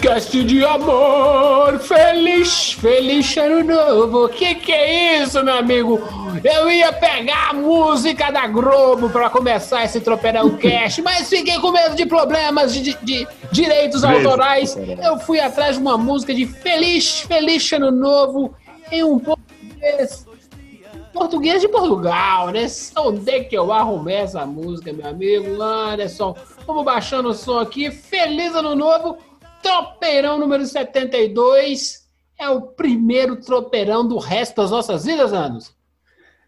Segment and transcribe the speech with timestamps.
[0.00, 4.28] Cast de amor, feliz, feliz ano novo.
[4.28, 6.00] Que que é isso, meu amigo?
[6.44, 11.72] Eu ia pegar a música da Globo para começar esse Tropeirão Cast, mas fiquei com
[11.72, 14.76] medo de problemas de, de- de direitos autorais.
[15.02, 18.54] Eu fui atrás de uma música de feliz, feliz ano novo
[18.92, 20.26] em um português
[21.12, 22.66] Português de Portugal, né?
[22.98, 26.36] Onde é que eu arrumei essa música, meu amigo Anderson?
[26.66, 27.90] Vamos baixando o som aqui.
[27.90, 29.16] Feliz Ano Novo,
[29.62, 32.06] tropeirão número 72.
[32.38, 35.74] É o primeiro tropeirão do resto das nossas vidas, anos.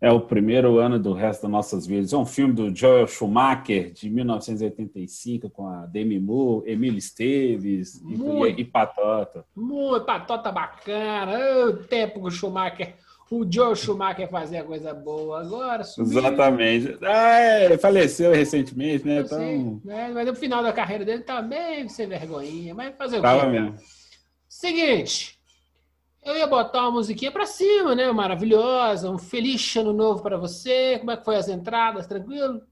[0.01, 2.13] É o primeiro ano do resto das nossas vidas.
[2.13, 8.17] É um filme do Joel Schumacher, de 1985, com a Demi Moore, Emílio Esteves e,
[8.17, 8.59] Muito.
[8.59, 9.45] e, e Patota.
[9.57, 11.33] Muito patota bacana.
[11.67, 12.95] Ô, tempo que o Schumacher,
[13.31, 15.41] o Joe Schumacher fazia coisa boa.
[15.41, 15.83] Agora.
[15.83, 16.97] Exatamente.
[17.03, 19.21] Ah, é, faleceu recentemente, né?
[19.21, 20.11] Eu sei, Então, né?
[20.15, 22.75] Mas no final da carreira dele tá bem sem vergonhinha.
[22.75, 23.47] Mas fazer o tava quê?
[23.49, 23.75] mesmo.
[24.49, 25.39] Seguinte,
[26.25, 28.11] eu ia botar uma musiquinha pra cima, né?
[28.13, 30.99] Maravilhosa, um feliz ano novo pra você.
[30.99, 32.07] Como é que foi as entradas?
[32.07, 32.63] Tranquilo?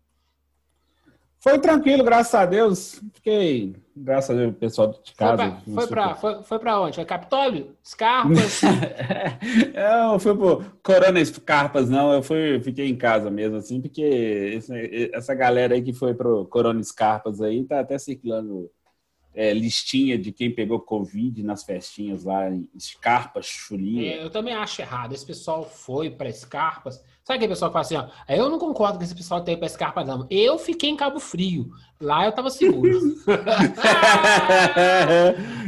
[1.39, 3.01] Foi tranquilo, graças a Deus.
[3.15, 5.63] Fiquei, graças a Deus, o pessoal de Foi casa.
[5.75, 6.97] foi, pra, foi, foi pra onde?
[6.97, 7.77] Foi Capitólio?
[7.85, 8.61] Scarpas?
[9.75, 12.13] eu não fui pro Corona Scarpas, não.
[12.13, 16.47] Eu fui, fiquei em casa mesmo, assim, porque esse- essa galera aí que foi pro
[16.47, 18.71] Corona Scarpas aí tá até circulando
[19.35, 24.15] é, listinha de quem pegou Covid nas festinhas lá em Scarpas, Chulinha.
[24.15, 25.15] É, eu também acho errado.
[25.15, 27.03] Esse pessoal foi pra Scarpas.
[27.27, 28.07] Sabe aquele pessoal que fala assim, ó?
[28.33, 30.29] Eu não concordo com esse pessoal ter ido pra Scarpas, não.
[30.31, 31.71] Eu fiquei em Cabo Frio.
[32.01, 33.01] Lá eu tava seguro.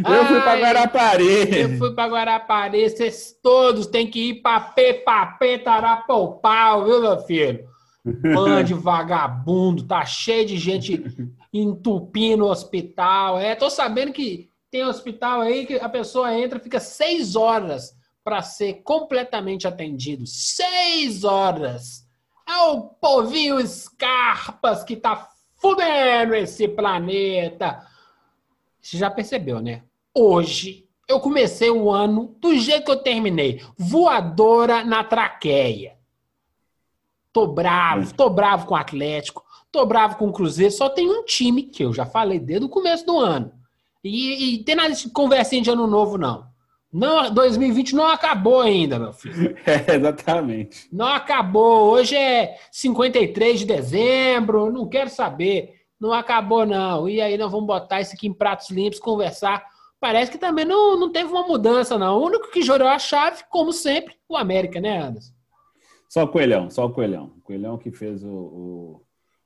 [0.09, 1.61] eu fui pra Ai, Guarapari.
[1.61, 7.67] Eu fui pra Guarapari, vocês todos têm que ir pra Pepapê, Tarapopau, viu, meu filho?
[8.05, 11.05] Bando de vagabundo, tá cheio de gente
[11.53, 13.37] entupindo o hospital.
[13.37, 17.98] É, tô sabendo que tem hospital aí que a pessoa entra, fica seis horas
[18.29, 20.27] para ser completamente atendido.
[20.27, 22.07] Seis horas!
[22.47, 27.83] É o povinho Scarpas que tá fudendo esse planeta.
[28.83, 29.83] Você já percebeu, né?
[30.15, 33.65] Hoje eu comecei o ano do jeito que eu terminei.
[33.79, 35.97] Voadora na traqueia.
[37.33, 40.71] Tô bravo, tô bravo com o Atlético, tô bravo com o Cruzeiro.
[40.71, 43.51] Só tem um time que eu já falei desde o começo do ano.
[44.05, 46.47] E, e tem nada de conversinha de ano novo, não.
[46.93, 49.57] Não, 2020 não acabou ainda, meu filho.
[49.67, 50.89] É, exatamente.
[50.91, 51.91] Não acabou.
[51.91, 54.73] Hoje é 53 de dezembro.
[54.73, 55.75] Não quero saber.
[56.01, 57.09] Não acabou, não.
[57.09, 59.65] E aí nós vamos botar isso aqui em pratos limpos, conversar.
[60.01, 62.19] Parece que também não, não teve uma mudança, não.
[62.19, 65.33] O único que jurou a chave, como sempre, o América, né, Anderson?
[66.09, 67.33] Só o Coelhão, só o Coelhão.
[67.37, 69.03] O Coelhão que fez o, o,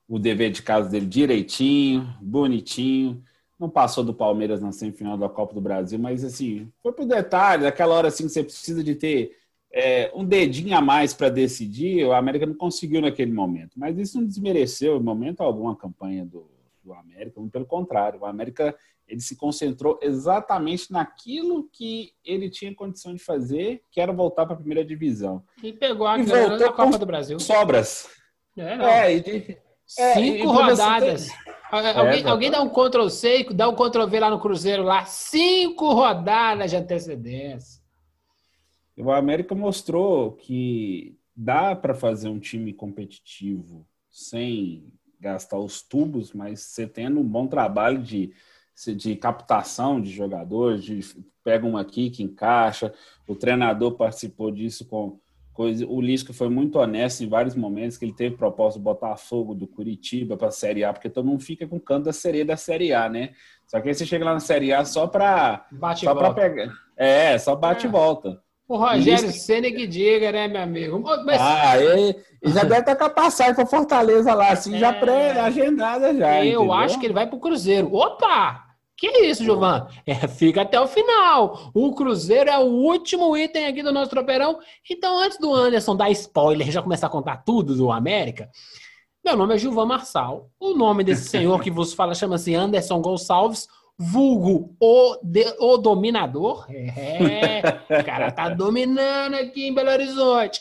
[0.09, 3.22] o dever de casa dele direitinho, bonitinho.
[3.62, 7.65] Não passou do Palmeiras na semifinal da Copa do Brasil, mas assim, foi pro detalhe,
[7.65, 9.37] aquela hora assim que você precisa de ter
[9.73, 13.78] é, um dedinho a mais para decidir, o América não conseguiu naquele momento.
[13.78, 16.51] Mas isso não desmereceu em momento algum a campanha do,
[16.83, 18.19] do América, pelo contrário.
[18.19, 24.12] O América ele se concentrou exatamente naquilo que ele tinha condição de fazer, que era
[24.12, 25.45] voltar para a primeira divisão.
[25.62, 27.39] E pegou a E voltou da Copa do Brasil.
[27.39, 28.09] Sobras.
[28.56, 28.84] É, não.
[28.87, 29.56] É, e
[29.98, 31.28] é, Cinco quando você rodadas.
[31.70, 34.82] Alguém, É, alguém dá um Ctrl C e dá um Ctrl V lá no Cruzeiro
[34.82, 35.04] lá.
[35.06, 37.80] Cinco rodadas de antecedência.
[38.97, 46.60] O América mostrou que dá para fazer um time competitivo sem gastar os tubos, mas
[46.60, 48.34] você tendo um bom trabalho de,
[48.97, 51.00] de captação de jogadores, de
[51.42, 52.92] pega um aqui que encaixa.
[53.27, 55.18] O treinador participou disso com
[55.53, 55.87] coisa.
[55.87, 59.54] O Lisca foi muito honesto em vários momentos que ele teve proposta de botar fogo
[59.54, 62.45] do Curitiba para a Série A, porque todo mundo fica com o canto da sereia
[62.45, 63.31] da Série A, né?
[63.66, 66.41] Só que aí você chega lá na Série A só para Bate só para volta.
[66.41, 66.72] pegar.
[66.97, 67.89] É, só bate É.
[67.89, 68.41] e volta.
[68.69, 69.31] O Rogério
[69.75, 70.99] que diga, né, meu amigo?
[71.27, 74.89] Mas, Ah, ele, ele já deve estar com a passagem para Fortaleza lá, assim, já
[74.95, 75.01] É.
[75.01, 76.39] pré-agendada já.
[76.45, 76.72] eu entendeu?
[76.72, 77.93] acho que ele vai pro Cruzeiro.
[77.95, 78.65] Opa!
[79.03, 79.89] Que isso, Gilvan?
[80.07, 81.72] É, fica até o final.
[81.75, 84.60] O Cruzeiro é o último item aqui do nosso tropeirão.
[84.89, 88.49] Então, antes do Anderson dar spoiler já começar a contar tudo do América,
[89.25, 90.49] meu nome é Gilvan Marçal.
[90.60, 93.66] O nome desse senhor que vos fala chama-se Anderson Gonçalves,
[93.99, 96.66] vulgo o, de- o Dominador.
[96.71, 97.60] É,
[98.01, 100.60] o cara tá dominando aqui em Belo Horizonte.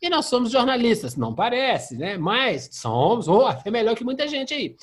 [0.00, 2.16] E nós somos jornalistas, não parece, né?
[2.16, 4.76] Mas somos, oh, é melhor que muita gente aí.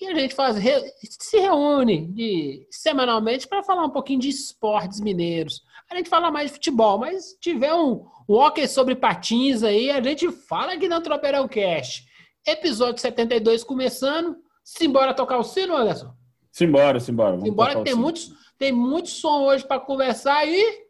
[0.00, 5.00] E a gente faz, re- se reúne de- semanalmente para falar um pouquinho de esportes
[5.00, 5.62] mineiros.
[5.90, 9.90] A gente fala mais de futebol, mas se tiver um, um hockey sobre patins aí,
[9.90, 12.04] a gente fala aqui no Tropeirão Cast.
[12.46, 14.36] Episódio 72 começando.
[14.62, 16.12] Simbora tocar o sino, Anderson?
[16.52, 17.32] Simbora, simbora.
[17.32, 20.85] vamos Embora tocar que tem muitos, tem muito som hoje para conversar aí.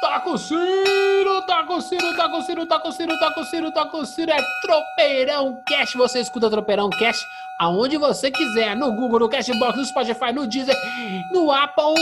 [0.00, 3.72] Toca o sino, toca o sino, toca o sino, toca o sino, toca o sino,
[3.72, 4.32] toca o sino.
[4.32, 5.96] É Tropeirão Cast.
[5.96, 7.24] Você escuta Tropeirão Cast
[7.58, 8.76] aonde você quiser.
[8.76, 10.76] No Google, no Cashbox, no Spotify, no Deezer,
[11.32, 11.94] no Apple.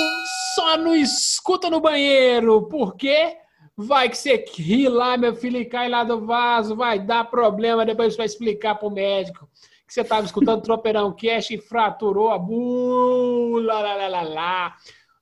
[0.55, 2.69] Só não escuta no banheiro.
[2.69, 3.37] Por quê?
[3.77, 6.77] Vai que você ri lá, meu filho, e cai lá do vaso.
[6.77, 7.87] Vai dar problema.
[7.87, 9.49] Depois você vai explicar pro médico
[9.87, 14.77] que você estava escutando Tropeirão Cast e fraturou a bula, lá, lá, lá, lá.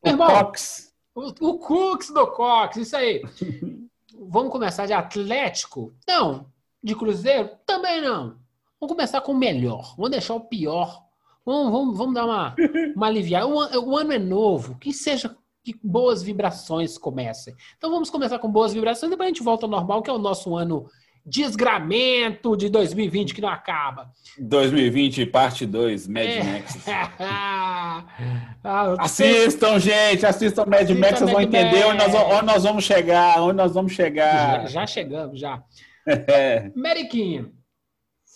[0.04, 0.91] Meu O irmão, Cox.
[1.14, 3.22] O, o Cooks do Cox, isso aí.
[4.14, 5.92] Vamos começar de Atlético?
[6.06, 6.46] Não.
[6.82, 7.50] De Cruzeiro?
[7.66, 8.36] Também não.
[8.80, 9.94] Vamos começar com o melhor.
[9.96, 11.02] Vamos deixar o pior.
[11.44, 12.54] Vamos, vamos, vamos dar uma,
[12.94, 13.46] uma aliviada.
[13.46, 14.78] O, o ano é novo.
[14.78, 17.54] Que seja que boas vibrações comecem.
[17.76, 19.10] Então vamos começar com boas vibrações.
[19.10, 20.88] Depois a gente volta ao normal, que é o nosso ano
[21.24, 24.10] desgramento de 2020 que não acaba.
[24.38, 26.42] 2020, parte 2, Mad É.
[26.42, 26.84] Max.
[28.64, 32.62] Ah, Assistam, gente, assistam Mad Assistam Max, vocês vão Mad entender onde nós, onde nós
[32.64, 34.66] vamos chegar, onde nós vamos já, chegar.
[34.68, 35.62] já chegamos, já.
[36.06, 36.70] É.
[36.74, 37.48] Meriquinha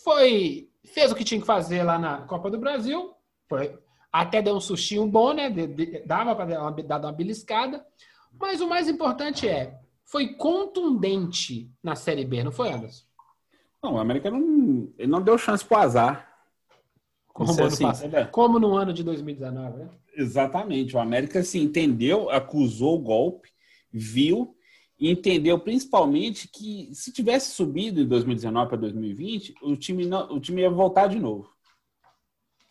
[0.05, 3.11] foi fez o que tinha que fazer lá na Copa do Brasil,
[3.49, 3.77] foi
[4.13, 5.53] até deu um sustinho bom, né?
[6.07, 7.85] Dava para dar uma, dar uma beliscada,
[8.41, 9.75] mas o mais importante é
[10.07, 13.05] foi contundente na Série B, não foi, Anderson?
[13.83, 16.33] Não, o América não, ele não deu chance pro azar.
[17.33, 18.25] Como, Isso assim, né?
[18.25, 19.91] Como no ano de 2019, né?
[20.17, 20.97] Exatamente.
[20.97, 23.51] O América se entendeu, acusou o golpe,
[23.93, 24.57] viu
[24.99, 30.41] e entendeu principalmente que se tivesse subido em 2019 para 2020, o time, não, o
[30.41, 31.51] time ia voltar de novo.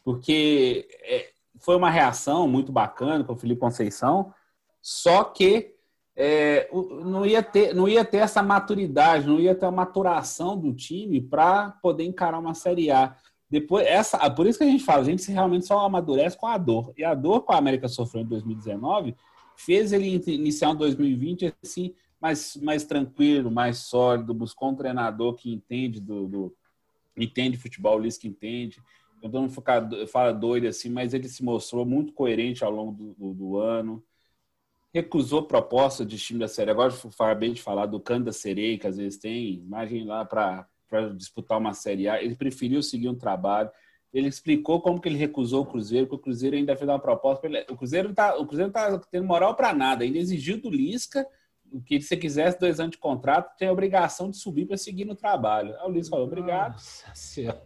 [0.04, 4.34] Porque é, foi uma reação muito bacana com o Felipe Conceição,
[4.82, 5.75] só que
[6.16, 6.70] é,
[7.04, 11.20] não, ia ter, não ia ter essa maturidade, não ia ter a maturação do time
[11.22, 13.16] para poder encarar uma Série A.
[13.50, 16.48] Depois, essa, ah, por isso que a gente fala, a gente realmente só amadurece com
[16.48, 16.94] a dor.
[16.98, 19.16] E a dor que a América sofreu em 2019
[19.58, 25.34] fez ele in- iniciar um 2020 assim, mais, mais tranquilo, mais sólido, buscou um treinador
[25.36, 26.56] que entende do, do-
[27.18, 28.82] entende futebol, o Luiz que entende.
[29.18, 32.72] Então, todo mundo fica, do- fala doido assim, mas ele se mostrou muito coerente ao
[32.72, 34.04] longo do, do- do ano.
[34.96, 36.72] Recusou proposta de time da série.
[36.72, 40.70] Agora, acabei de falar do Canda Sereia, que às vezes tem, imagem lá para
[41.18, 42.24] disputar uma Série A.
[42.24, 43.70] Ele preferiu seguir um trabalho.
[44.14, 47.46] Ele explicou como que ele recusou o Cruzeiro, porque o Cruzeiro ainda fez uma proposta.
[47.46, 47.66] ele.
[47.70, 50.06] O Cruzeiro não tá, o Cruzeiro tá tendo moral para nada.
[50.06, 51.28] Ainda exigiu do Lisca
[51.86, 55.16] que se quisesse dois anos de contrato, tem a obrigação de subir para seguir no
[55.16, 55.76] trabalho.
[55.80, 56.74] Aí o Lisca falou, obrigado.
[56.74, 57.62] Nossa Senhora.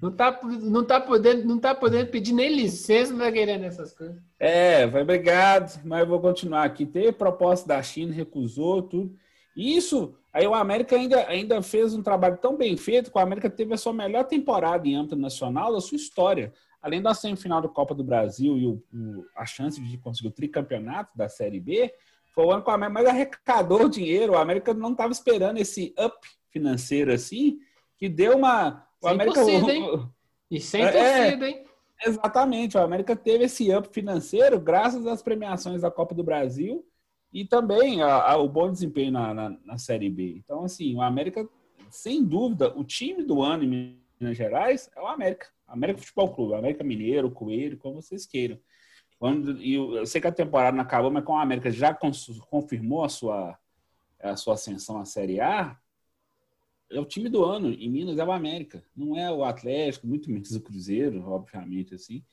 [0.00, 3.92] Não tá, não, tá podendo, não tá podendo pedir nem licença, não tá querendo essas
[3.92, 4.16] coisas.
[4.38, 6.86] É, vai, obrigado, mas eu vou continuar aqui.
[6.86, 9.14] Teve proposta da China, recusou tudo.
[9.54, 13.50] Isso, aí o América ainda, ainda fez um trabalho tão bem feito que o América
[13.50, 16.52] teve a sua melhor temporada em âmbito nacional da sua história.
[16.80, 20.32] Além da semifinal da Copa do Brasil e o, o- a chance de conseguir o
[20.32, 21.92] tricampeonato da Série B,
[22.40, 24.32] foi o ano que o América mais arrecadou dinheiro.
[24.32, 26.16] O América não estava esperando esse up
[26.50, 27.58] financeiro assim,
[27.96, 28.86] que deu uma.
[29.00, 30.08] O Sem América, torcida, hein?
[30.50, 31.64] E sem É, torcida, hein?
[32.04, 36.82] Exatamente, o América teve esse up financeiro graças às premiações da Copa do Brasil
[37.30, 40.36] e também a- a- o bom desempenho na, na- na Série B.
[40.42, 41.46] Então, assim, o América,
[41.90, 45.48] sem dúvida, o time do ano em Minas Gerais é o América.
[45.68, 48.58] América Futebol Clube, América Mineiro, Coelho, como vocês queiram.
[49.20, 51.94] Quando, e eu, sei que a temporada não acabou, mas como a América já
[52.48, 53.58] confirmou a sua,
[54.18, 55.78] a sua ascensão à Série A,
[56.90, 60.30] é o time do ano em Minas é o América, não é o Atlético, muito
[60.30, 62.24] menos o Cruzeiro, obviamente assim.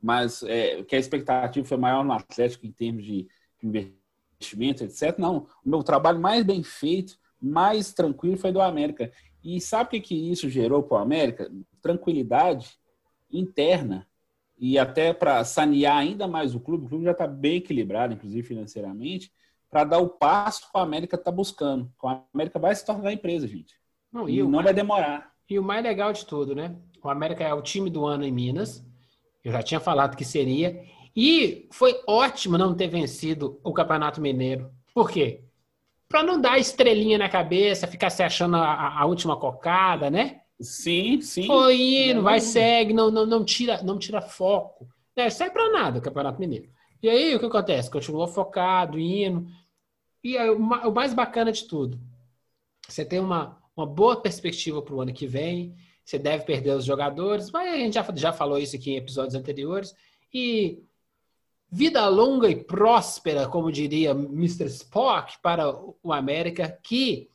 [0.00, 3.26] Mas é, que a expectativa foi maior no Atlético em termos de
[3.60, 5.18] investimento, etc.
[5.18, 9.10] Não, o meu trabalho mais bem feito, mais tranquilo foi do América.
[9.42, 11.50] E sabe o que, que isso gerou para o América?
[11.82, 12.78] Tranquilidade
[13.28, 14.07] interna
[14.58, 16.86] e até para sanear ainda mais o clube.
[16.86, 19.32] O clube já está bem equilibrado, inclusive financeiramente,
[19.70, 21.90] para dar o passo que a América está buscando.
[22.04, 23.74] A América vai se tornar empresa, gente.
[24.12, 25.32] Não, E e, não mais, vai demorar.
[25.48, 26.74] e o mais legal de tudo, né?
[27.02, 28.84] O América é o time do ano em Minas.
[29.44, 30.82] Eu já tinha falado que seria.
[31.14, 34.70] E foi ótimo não ter vencido o Campeonato Mineiro.
[34.94, 35.44] Por quê?
[36.08, 40.40] Para não dar estrelinha na cabeça, ficar se achando a, a última cocada, né?
[40.60, 41.46] Sim, sim.
[41.46, 44.88] Foi indo, vai, segue, não, não, não, tira, não tira foco.
[45.16, 46.68] Não serve para nada o Campeonato Mineiro.
[47.02, 47.90] E aí, o que acontece?
[47.90, 49.46] Continua focado, indo.
[50.22, 52.00] E aí, o mais bacana de tudo,
[52.88, 55.76] você tem uma, uma boa perspectiva para o ano que vem.
[56.04, 59.34] Você deve perder os jogadores, mas a gente já, já falou isso aqui em episódios
[59.34, 59.94] anteriores.
[60.32, 60.82] E
[61.70, 64.66] vida longa e próspera, como diria Mr.
[64.66, 65.70] Spock, para
[66.02, 67.28] o América, que,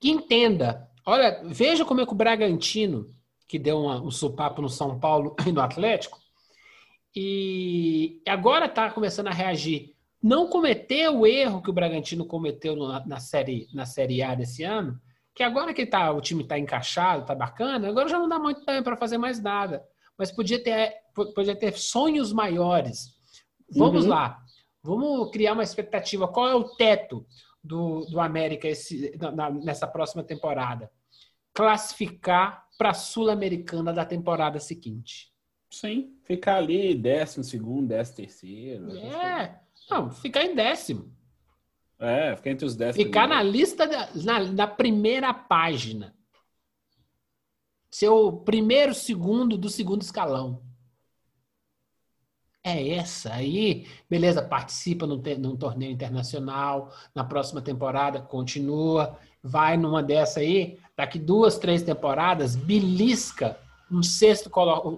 [0.00, 0.88] que entenda.
[1.06, 3.12] Olha, veja como é que o Bragantino,
[3.46, 6.18] que deu uma- um supapo no São Paulo e no Atlético,
[7.14, 9.94] e agora está começando a reagir.
[10.22, 14.62] Não cometeu o erro que o Bragantino cometeu no- na, série, na Série A desse
[14.64, 14.98] ano,
[15.34, 18.64] que agora que tá, o time está encaixado, está bacana, agora já não dá muito
[18.64, 19.84] tempo para fazer mais nada.
[20.16, 20.94] Mas podia ter,
[21.34, 23.14] podia ter sonhos maiores.
[23.76, 24.10] Vamos Uhum.
[24.10, 24.38] lá.
[24.82, 26.28] Vamos criar uma expectativa.
[26.28, 27.26] Qual é o teto
[27.64, 30.90] do, do América esse- na- na- nessa próxima temporada?
[31.54, 35.32] Classificar para a Sul-Americana da temporada seguinte.
[35.70, 36.16] Sim.
[36.22, 38.96] Ficar ali, décimo segundo, décimo terceiro.
[38.96, 39.60] É.
[39.90, 41.12] Não, ficar em décimo.
[41.98, 42.94] É, ficar entre os dez.
[42.96, 43.60] Ficar na primeiros.
[43.60, 46.14] lista, da, na, na primeira página.
[47.90, 50.62] Ser o primeiro segundo do segundo escalão.
[52.66, 53.86] É essa aí.
[54.08, 56.90] Beleza, participa num, num torneio internacional.
[57.14, 59.18] Na próxima temporada, continua.
[59.42, 60.78] Vai numa dessa aí.
[60.96, 64.50] Daqui duas, três temporadas, belisca um sexto,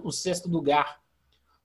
[0.05, 1.01] um sexto lugar.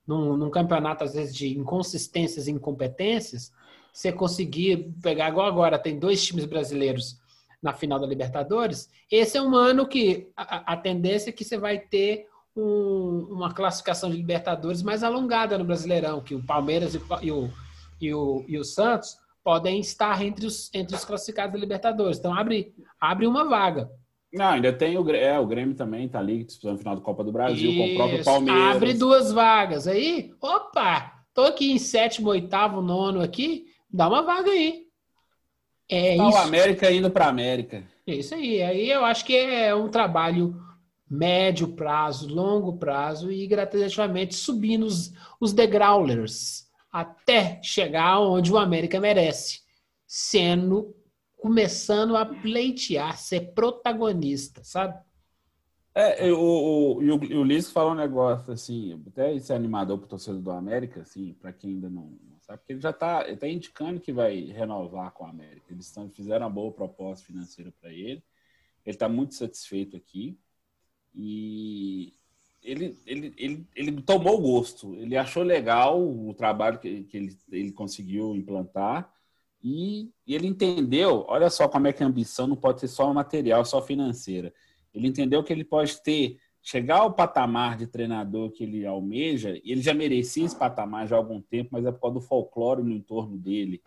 [0.05, 3.53] Num, num campeonato, às vezes, de inconsistências e incompetências.
[3.93, 7.17] Você conseguir pegar, igual agora, tem dois times brasileiros
[7.61, 8.89] na final da Libertadores.
[9.09, 13.53] Esse é um ano que a, a tendência é que você vai ter um- uma
[13.53, 17.49] classificação de Libertadores mais alongada no Brasileirão, que o Palmeiras e, o e o,
[18.01, 22.17] e, o, e o Santos podem estar entre os, entre os classificados da Libertadores.
[22.17, 23.89] Então abre, abre uma vaga.
[24.31, 27.31] Não, ainda tem o, é, o Grêmio também, tá ali disputando final da Copa do
[27.31, 28.75] Brasil com o próprio Isso, Palmeiras.
[28.75, 29.87] Abre duas vagas.
[29.87, 34.83] Aí, opa, tô aqui em sétimo, oitavo, nono aqui, dá uma vaga aí.
[35.89, 36.37] É Tá o isso.
[36.39, 37.83] América indo para América.
[38.07, 38.61] É isso aí.
[38.63, 40.55] Aí eu acho que é um trabalho
[41.13, 48.99] médio prazo, longo prazo e gradativamente subindo os, os degraulers até chegar onde o América
[48.99, 49.61] merece,
[50.07, 50.95] sendo
[51.37, 54.99] começando a pleitear, ser protagonista, sabe?
[55.95, 60.41] É, o, o, o, o Liz falou um negócio assim, até esse animador pro torcedor
[60.41, 63.99] do América, assim, para quem ainda não, sabe, porque ele já tá, ele tá indicando
[63.99, 65.71] que vai renovar com o América.
[65.71, 68.23] Eles tão, fizeram uma boa proposta financeira para ele.
[68.85, 70.37] Ele está muito satisfeito aqui
[71.15, 72.13] e
[72.63, 74.95] ele, ele, ele, ele tomou gosto.
[74.95, 79.11] Ele achou legal o trabalho que, que ele, ele conseguiu implantar
[79.63, 81.25] e, e ele entendeu.
[81.27, 84.53] Olha só como é que a ambição não pode ser só material, só financeira.
[84.93, 89.71] Ele entendeu que ele pode ter, chegar ao patamar de treinador que ele almeja, e
[89.71, 92.83] ele já merecia esse patamar já há algum tempo, mas é por causa do folclore
[92.83, 93.81] no entorno dele.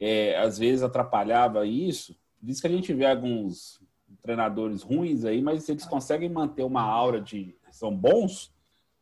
[0.00, 2.16] É, às vezes atrapalhava isso.
[2.40, 3.80] Diz que a gente vê alguns
[4.28, 8.52] treinadores ruins aí, mas eles conseguem manter uma aura de são bons,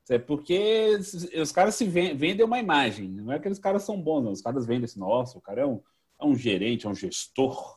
[0.08, 0.96] é porque
[1.42, 3.08] os caras se vendem uma imagem.
[3.08, 4.30] Não é que aqueles caras são bons, não.
[4.30, 5.80] Os caras vendem assim, nossa, o cara é um,
[6.20, 7.76] é um gerente, é um gestor.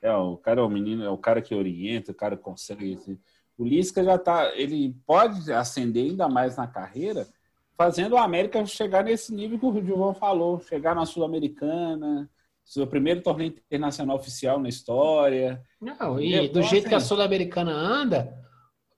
[0.00, 2.94] É, o cara é o menino, é o cara que orienta, o cara consegue.
[2.94, 3.18] Assim.
[3.58, 4.50] O Lisca já tá.
[4.54, 7.28] Ele pode ascender ainda mais na carreira,
[7.76, 12.30] fazendo o América chegar nesse nível que o Gilvão falou, chegar na Sul-Americana,
[12.68, 15.60] seu primeiro torneio internacional oficial na história.
[15.80, 18.34] Não, e do jeito que a Sul-Americana anda,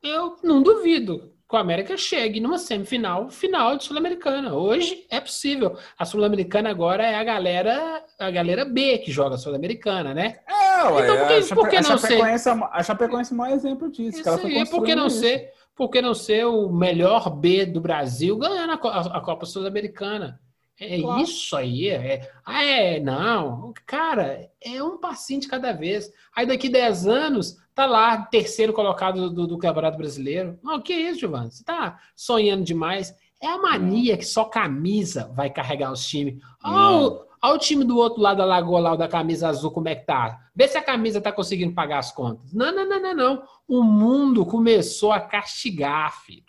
[0.02, 4.54] eu não duvido que o América chegue numa semifinal, final de Sul-Americana.
[4.54, 5.76] Hoje é possível.
[5.98, 10.38] A Sul-Americana agora é a galera, a galera B que joga a Sul-Americana, né?
[10.48, 13.54] É, ué, Então, por que- por que não Chapecoense é A Chapecoense é o maior
[13.54, 14.12] exemplo disso.
[14.14, 15.20] que Isso ela foi aí, por que não isso.
[15.20, 19.20] ser, por que não ser o melhor B do Brasil ganhando a, Co- a- a
[19.20, 20.40] Copa Sul-Americana?
[20.80, 21.20] É Claro.
[21.20, 21.88] isso aí.
[21.88, 23.74] É, ah, é, não.
[23.86, 26.10] Cara, é um passinho de cada vez.
[26.34, 30.58] Aí daqui 10 anos, tá lá, terceiro colocado do, do Campeonato Brasileiro.
[30.62, 31.50] Não, que isso, Giovanni?
[31.50, 33.14] Você tá sonhando demais.
[33.42, 36.42] É a mania que só camisa vai carregar os times.
[36.64, 39.88] Olha o, o time do outro lado da lagoa lá, o da camisa azul, como
[39.88, 40.38] é que tá.
[40.54, 42.52] Vê se a camisa tá conseguindo pagar as contas.
[42.52, 43.42] Não, não, não, não, não.
[43.68, 46.44] O mundo começou a castigar, filho.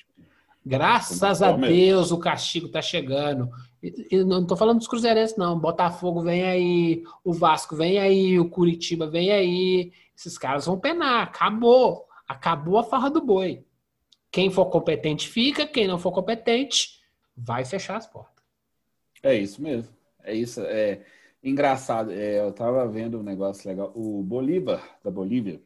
[0.65, 1.57] Graças a é?
[1.57, 3.49] Deus o castigo tá chegando.
[4.25, 5.59] Não tô falando dos cruzeirenses, não.
[5.59, 9.91] Botafogo vem aí, o Vasco vem aí, o Curitiba vem aí.
[10.15, 11.23] Esses caras vão penar.
[11.23, 12.07] Acabou.
[12.27, 13.65] Acabou a farra do boi.
[14.31, 17.01] Quem for competente fica, quem não for competente
[17.35, 18.43] vai fechar as portas.
[19.23, 19.93] É isso mesmo.
[20.23, 20.61] É isso.
[20.61, 21.03] É
[21.43, 22.11] engraçado.
[22.11, 23.91] É, eu tava vendo um negócio legal.
[23.95, 25.61] O Bolívar, da Bolívia,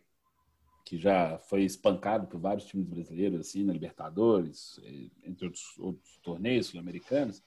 [0.85, 4.79] que já foi espancado por vários times brasileiros, assim, na Libertadores,
[5.23, 7.43] entre outros, outros torneios sul-americanos,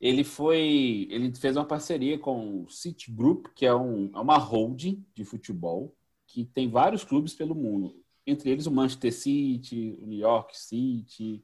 [0.00, 1.08] ele foi.
[1.10, 5.24] Ele fez uma parceria com o City Group, que é, um, é uma holding de
[5.24, 5.94] futebol
[6.26, 7.94] que tem vários clubes pelo mundo.
[8.26, 11.42] Entre eles o Manchester City, o New York City,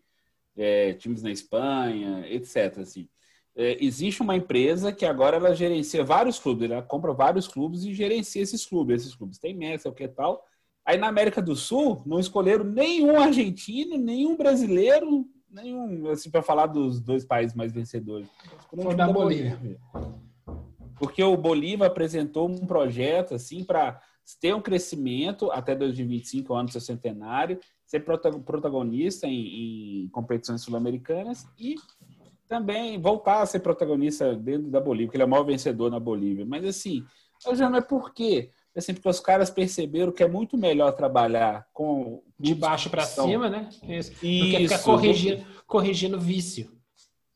[0.56, 2.78] é, times na Espanha, etc.
[2.78, 3.09] Assim.
[3.54, 7.94] É, existe uma empresa que agora ela gerencia vários clubes, ela compra vários clubes e
[7.94, 9.02] gerencia esses clubes.
[9.02, 10.44] Esses clubes têm meta, o que tal.
[10.85, 16.66] Aí na América do Sul não escolheram nenhum argentino, nenhum brasileiro, nenhum, assim, para falar
[16.66, 18.28] dos dois países mais vencedores.
[18.75, 19.59] Foi da Bolívia.
[20.99, 24.00] Porque o Bolívar apresentou um projeto assim para
[24.40, 30.62] ter um crescimento até 2025, o ano do seu centenário, ser protagonista em, em competições
[30.62, 31.75] sul-americanas e
[32.49, 35.99] também voltar a ser protagonista dentro da Bolívia, porque ele é o maior vencedor na
[35.99, 36.47] Bolívia.
[36.47, 37.04] Mas assim,
[37.47, 38.50] eu já não é por quê.
[38.75, 42.23] É assim, porque os caras perceberam que é muito melhor trabalhar com.
[42.38, 43.69] De baixo para cima, né?
[43.87, 44.11] Isso.
[44.12, 44.75] Do que Isso.
[44.75, 46.73] ficar corrigindo, corrigindo vício.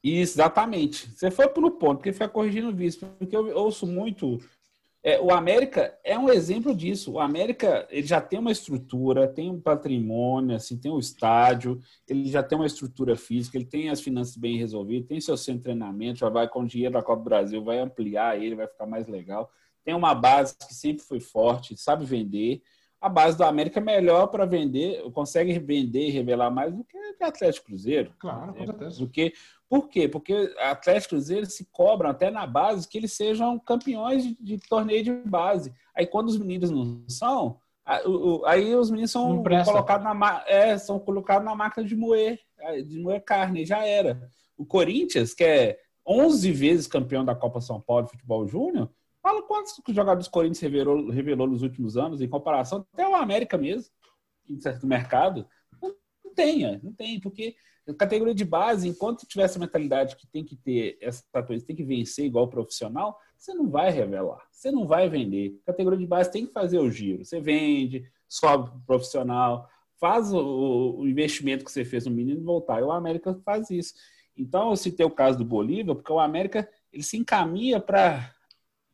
[0.03, 1.11] Isso, exatamente.
[1.11, 3.07] Você foi pelo ponto, porque fica corrigindo vício.
[3.19, 4.39] Porque eu ouço muito.
[5.03, 7.13] é, o América é um exemplo disso.
[7.13, 12.29] O América ele já tem uma estrutura, tem um patrimônio, assim, tem um estádio, ele
[12.29, 15.65] já tem uma estrutura física, ele tem as finanças bem resolvidas, tem seu centro de
[15.65, 18.87] treinamento, já vai com o dinheiro da Copa do Brasil, vai ampliar ele, vai ficar
[18.87, 19.49] mais legal.
[19.87, 22.61] Tem uma base que sempre foi forte, sabe vender.
[23.01, 26.99] A base do América é melhor para vender, consegue vender e revelar mais do que
[26.99, 28.13] o Atlético Cruzeiro.
[28.19, 28.99] Claro, com certeza.
[28.99, 29.33] Do que,
[29.69, 30.09] por quê?
[30.09, 35.05] Porque Atlético Cruzeiro se cobram até na base que eles sejam campeões de, de torneio
[35.05, 35.73] de base.
[35.95, 37.61] Aí quando os meninos não são,
[38.45, 42.99] aí os meninos são colocados na, é, são colocados na máquina de moer, é, de
[42.99, 44.29] moer carne, já era.
[44.59, 48.91] O Corinthians, que é 11 vezes campeão da Copa São Paulo de Futebol Júnior,
[49.27, 53.59] fala quantos jogadores do Corinthians revelou, revelou nos últimos anos, em comparação até o América
[53.59, 53.91] mesmo,
[54.49, 55.45] em certo mercado.
[55.83, 55.93] Não,
[56.25, 57.57] não tem, não tem, porque
[57.89, 61.75] a categoria de base, enquanto tiver essa mentalidade que tem que ter essa coisa, tem
[61.75, 65.61] que vencer igual profissional, você não vai revelar, você não vai vender.
[65.67, 67.25] Categoria de base tem que fazer o giro.
[67.25, 72.79] Você vende, sobe pro profissional, faz o, o investimento que você fez no menino voltar.
[72.79, 73.93] E o América faz isso.
[74.37, 78.36] Então, eu citei o caso do Bolívar, porque o América ele se encaminha para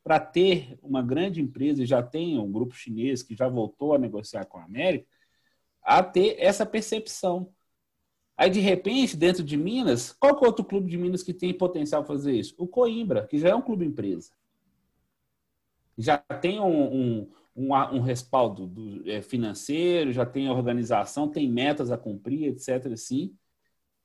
[0.05, 3.99] para ter uma grande empresa, e já tem um grupo chinês que já voltou a
[3.99, 5.07] negociar com a América,
[5.83, 7.53] a ter essa percepção.
[8.37, 11.57] Aí, de repente, dentro de Minas, qual que é outro clube de Minas que tem
[11.57, 12.55] potencial para fazer isso?
[12.59, 14.33] O Coimbra, que já é um clube empresa.
[15.97, 21.91] Já tem um, um, um, um respaldo do, é, financeiro, já tem organização, tem metas
[21.91, 22.93] a cumprir, etc.
[22.93, 23.37] Assim.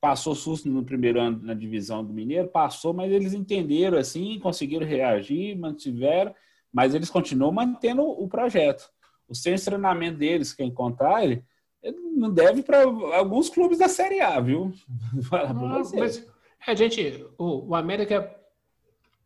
[0.00, 4.86] Passou susto no primeiro ano na divisão do Mineiro, passou, mas eles entenderam assim, conseguiram
[4.86, 6.34] reagir, mantiveram,
[6.72, 8.88] mas eles continuam mantendo o projeto.
[9.28, 11.44] O centro de treinamento deles, quem contar ele,
[11.82, 14.72] ele não deve para alguns clubes da Série A, viu?
[15.14, 15.96] Você.
[15.96, 16.26] mas,
[16.66, 18.34] é, gente, o, o América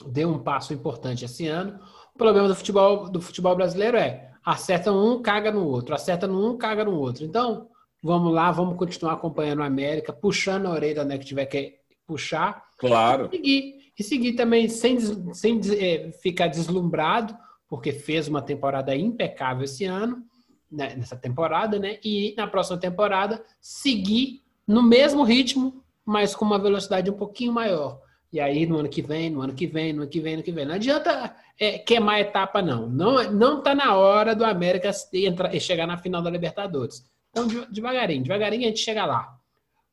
[0.07, 1.79] deu um passo importante esse ano.
[2.15, 6.53] O problema do futebol, do futebol brasileiro é acerta um, caga no outro, acerta no
[6.53, 7.25] um, caga no outro.
[7.25, 7.69] Então,
[8.03, 12.65] vamos lá, vamos continuar acompanhando o América, puxando a orelha né, que tiver que puxar,
[12.79, 13.31] Claro.
[13.31, 13.81] seguir.
[13.99, 14.99] E seguir também sem,
[15.35, 17.37] sem eh, ficar deslumbrado,
[17.69, 20.23] porque fez uma temporada impecável esse ano,
[20.71, 21.99] né, nessa temporada, né?
[22.03, 28.01] E na próxima temporada seguir no mesmo ritmo, mas com uma velocidade um pouquinho maior.
[28.33, 30.39] E aí, no ano que vem, no ano que vem, no ano que vem, no
[30.39, 30.65] ano que vem.
[30.65, 32.89] Não adianta é, queimar etapa, não.
[32.89, 37.05] Não não está na hora do América entrar, chegar na final da Libertadores.
[37.33, 39.39] Então, de- devagarinho, devagarinho a gente chega lá.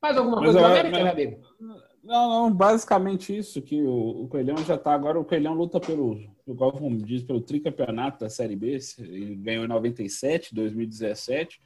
[0.02, 1.41] Mais alguma Mas coisa América, mas- amigo?
[2.04, 6.17] Não, não, basicamente isso, que o, o Coelhão já está agora, o Coelhão luta pelo,
[6.47, 11.62] igual como diz, pelo tricampeonato da Série B, ele ganhou em 97, 2017,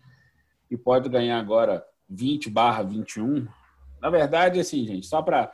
[0.69, 3.47] e pode ganhar agora 20 barra 21.
[4.01, 5.53] Na verdade, assim, gente, só para,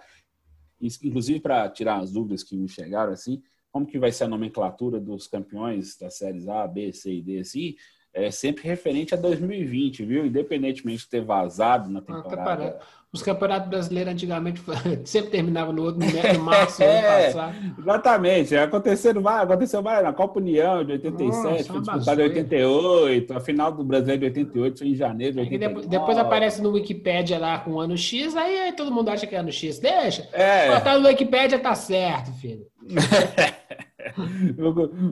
[0.81, 4.99] inclusive para tirar as dúvidas que me chegaram, assim, como que vai ser a nomenclatura
[4.99, 7.75] dos campeões das séries A, B, C e D, assim,
[8.13, 10.25] é sempre referente a 2020, viu?
[10.25, 12.79] Independentemente de ter vazado na Ah, tá temporada.
[13.11, 14.61] Os campeonatos brasileiros antigamente
[15.03, 16.05] sempre terminavam no outro no
[16.45, 17.25] março do ano É.
[17.27, 17.55] passado.
[17.79, 18.55] Exatamente.
[18.55, 22.23] Aconteceu, vai, aconteceu vai, na Copa União de 87, Nossa, foi disputada em bazueira.
[22.33, 25.73] 88, a final do Brasileiro de 88 foi em janeiro de Aí 89.
[25.73, 29.25] depois, depois aparece no Wikipedia lá com o ano X, aí, aí todo mundo acha
[29.25, 29.79] que é ano X.
[29.79, 30.27] Deixa.
[30.31, 32.67] É, Botar no Wikipedia tá certo, filho.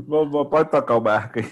[0.07, 1.45] Vou- vou- pode tocar o barco aí.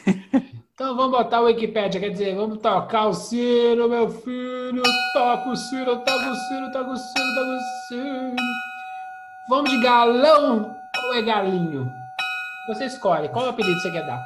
[0.75, 4.83] Então vamos botar o Wikipedia, quer dizer, vamos tocar o sino, meu filho.
[5.13, 8.35] Toca o sino, toca o sino, toca o sino, toca o sino.
[9.47, 11.89] Vamos de galão ou é galinho?
[12.67, 13.29] Você escolhe.
[13.29, 14.21] Qual apelido você quer dar?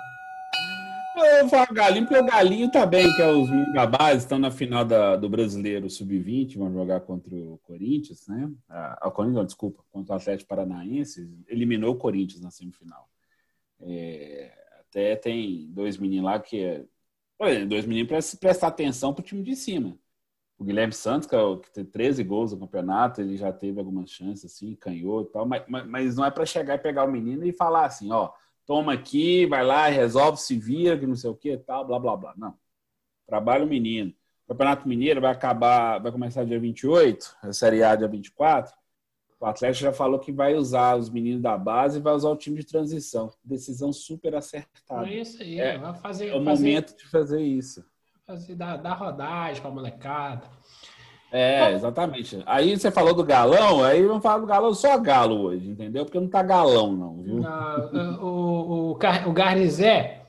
[1.18, 3.48] Eu vou falar Galinho, porque o Galinho tá bem, que é os
[3.92, 8.50] base, estão na final da- do Brasileiro Sub-20, vão jogar contra o Corinthians, né?
[8.70, 13.08] Ah, o Corinthians, desculpa, contra o Atlético Paranaense, eliminou o Corinthians na semifinal.
[13.82, 14.59] É,
[14.90, 16.86] até tem dois meninos lá que é.
[17.66, 19.98] Dois meninos para prestar atenção pro time de cima.
[20.58, 23.80] O Guilherme Santos, que, é o- que tem 13 gols no campeonato, ele já teve
[23.80, 27.06] algumas chances, assim, canhou e tal, mas, mas, mas não é para chegar e pegar
[27.06, 28.32] o menino e falar assim, ó,
[28.66, 32.18] toma aqui, vai lá, resolve, se vira, que não sei o que, tal, blá, blá,
[32.18, 32.34] blá.
[32.38, 32.58] Não.
[33.28, 34.14] Trabalha o menino.
[34.46, 38.74] O Campeonato Mineiro vai acabar, vai começar dia 28, a Série A dia 24.
[39.40, 42.36] O Atlético já falou que vai usar os meninos da base e vai usar o
[42.36, 43.32] time de transição.
[43.44, 45.08] Decisão super acertada.
[45.08, 45.60] É isso aí.
[45.60, 47.86] É, vai fazer, É o fazer, momento de fazer isso.
[48.28, 50.44] fazer dar, dar rodagem pra molecada.
[51.32, 52.42] É, exatamente.
[52.46, 56.04] Aí você falou do galão, aí vamos falar do galão só galo hoje, entendeu?
[56.04, 57.42] Porque não tá galão, não, viu?
[58.20, 58.98] O, o,
[59.28, 60.24] o Garnizé,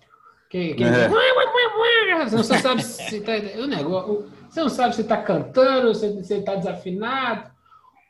[0.51, 1.09] que, que É.
[1.09, 6.43] você não sabe se tá, o negócio, você não sabe se tá cantando, se, se
[6.43, 7.51] tá desafinado.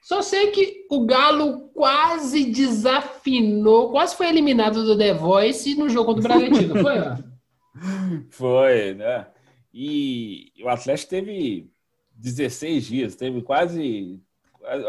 [0.02, 6.06] Só sei que o Galo quase desafinou, quase foi eliminado do The Voice no jogo
[6.14, 6.98] contra o Bragantino, foi?
[6.98, 7.16] ó?
[8.30, 9.28] Foi, né?
[9.72, 11.70] E o Atlético teve
[12.16, 14.20] 16 dias, teve quase.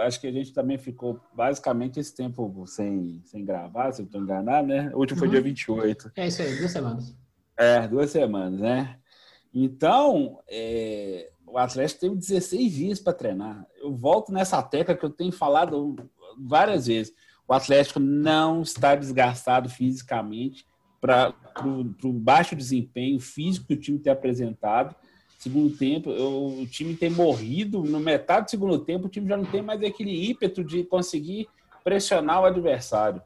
[0.04, 4.20] Acho que a gente também ficou basicamente esse tempo sem, sem gravar, se eu estou
[4.20, 4.92] enganado, né?
[4.96, 5.34] O último foi Uhum.
[5.34, 6.12] dia 28.
[6.16, 7.16] É isso aí, duas semanas.
[7.56, 8.98] É, duas semanas, né?
[9.54, 13.66] Então, é, o Atlético teve 16 dias para treinar.
[13.80, 15.96] Eu volto nessa tecla que eu tenho falado
[16.38, 17.14] várias vezes.
[17.48, 20.66] O Atlético não está desgastado fisicamente
[21.02, 21.34] para
[22.04, 24.96] o baixo desempenho físico que o time tem apresentado.
[25.38, 27.84] Segundo tempo, o time tem morrido.
[27.84, 31.50] No metade do segundo tempo, o time já não tem mais aquele ímpeto de conseguir
[31.84, 33.22] pressionar o adversário.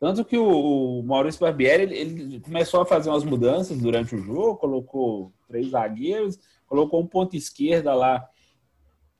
[0.00, 5.32] Tanto que o, Maurício Barbieri ele começou a fazer umas mudanças durante o jogo, colocou
[5.48, 8.28] três zagueiros, colocou um ponto esquerda lá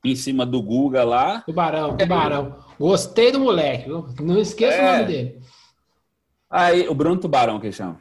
[0.04, 1.40] em cima do Guga lá.
[1.42, 2.58] Tubarão, Tubarão.
[2.78, 3.88] Gostei do moleque?
[4.22, 4.88] Não esqueça É.
[4.88, 5.40] o nome dele.
[6.50, 8.00] Aí, o Bruno Tubarão que chama.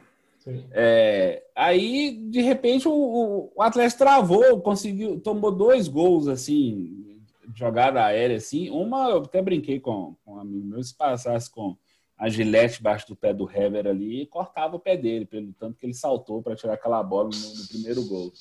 [0.70, 7.20] É, aí, de repente, o, o- Atlético travou, conseguiu, tomou dois gols, assim,
[7.54, 8.70] jogada aérea, assim.
[8.70, 11.76] Uma, eu até brinquei com, com um amigo meu, se passasse com
[12.16, 15.84] a gilete embaixo do pé do Hever ali, cortava o pé dele, pelo tanto que
[15.84, 18.32] ele saltou para tirar aquela bola no, no primeiro gol.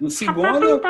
[0.00, 0.80] No segundo,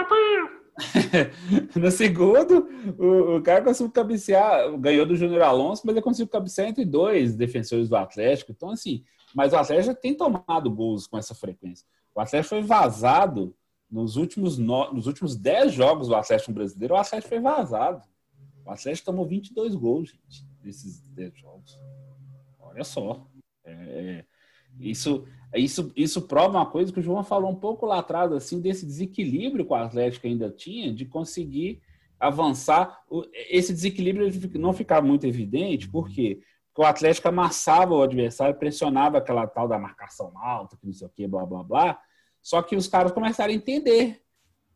[1.74, 2.68] no segundo,
[2.98, 7.34] o, o cara conseguiu cabecear, ganhou do Júnior Alonso, mas ele conseguiu cabecear entre dois
[7.34, 8.52] defensores do Atlético.
[8.52, 9.02] Então, assim,
[9.34, 11.86] mas o Atlético já tem tomado gols com essa frequência.
[12.14, 13.54] O Atlético foi vazado
[13.90, 18.06] nos últimos, no, nos últimos 10 jogos do Atlético brasileiro, o Atlético foi vazado.
[18.64, 21.78] O Atlético tomou 22 gols, gente, desses 10 jogos.
[22.60, 23.26] Olha só.
[23.64, 24.24] É,
[24.78, 28.60] isso, isso, isso prova uma coisa que o João falou um pouco lá atrás, assim,
[28.60, 31.80] desse desequilíbrio que o Atlético ainda tinha de conseguir
[32.20, 33.00] avançar.
[33.32, 36.40] Esse desequilíbrio não ficar muito evidente, por quê?
[36.74, 41.06] Porque o Atlético amassava o adversário, pressionava aquela tal da marcação alta, que não sei
[41.06, 42.00] o quê, blá, blá, blá.
[42.42, 44.20] Só que os caras começaram a entender.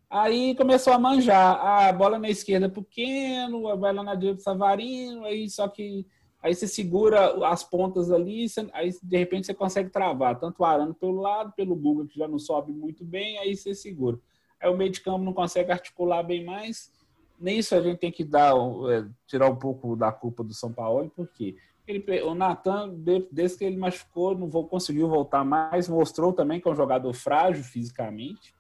[0.09, 1.57] Aí começou a manjar.
[1.61, 5.69] Ah, a bola na esquerda é pequeno, vai lá na direita do Savarino, aí só
[5.69, 6.07] que
[6.43, 10.95] aí você segura as pontas ali, aí de repente você consegue travar tanto o Arano
[10.95, 14.19] pelo lado, pelo Guga que já não sobe muito bem, aí você segura.
[14.61, 16.91] Aí o meio de campo não consegue articular bem mais.
[17.39, 18.55] Nisso a gente tem que dar,
[18.91, 23.59] é, tirar um pouco da culpa do São Paulo, porque ele, o Natan, de- desde
[23.59, 27.65] que ele machucou, não vou, conseguiu voltar mais, mostrou também que é um jogador frágil
[27.65, 28.55] fisicamente,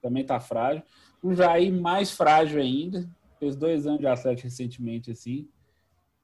[0.00, 0.82] também tá frágil.
[1.22, 3.08] O Jair mais frágil ainda,
[3.38, 5.48] fez dois anos de Atlético recentemente assim.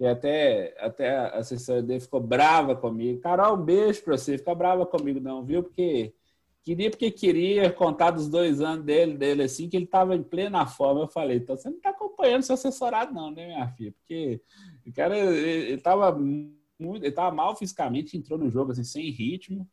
[0.01, 3.21] E até, até a assessora dele ficou brava comigo.
[3.21, 4.39] Carol, um beijo pra você.
[4.39, 5.63] Fica brava comigo, não, viu?
[5.63, 6.15] Porque
[6.63, 10.67] queria porque queria contar dos dois anos dele, dele assim, que ele estava em plena
[10.67, 11.01] forma.
[11.01, 13.93] Eu falei, então você não está acompanhando seu assessorado, não, né, minha filha?
[13.93, 14.41] Porque
[14.87, 19.69] o cara estava muito, ele tava mal fisicamente, entrou no jogo assim, sem ritmo.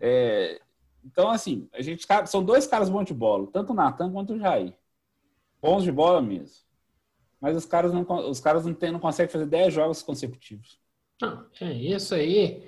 [0.00, 0.60] É,
[1.04, 4.38] então, assim, a gente são dois caras bons de bola, tanto o Natan quanto o
[4.38, 4.74] Jair.
[5.60, 6.67] Bons de bola mesmo.
[7.40, 10.78] Mas os caras não, os caras não, tem, não conseguem fazer 10 jogos consecutivos.
[11.20, 12.62] Não, é isso aí.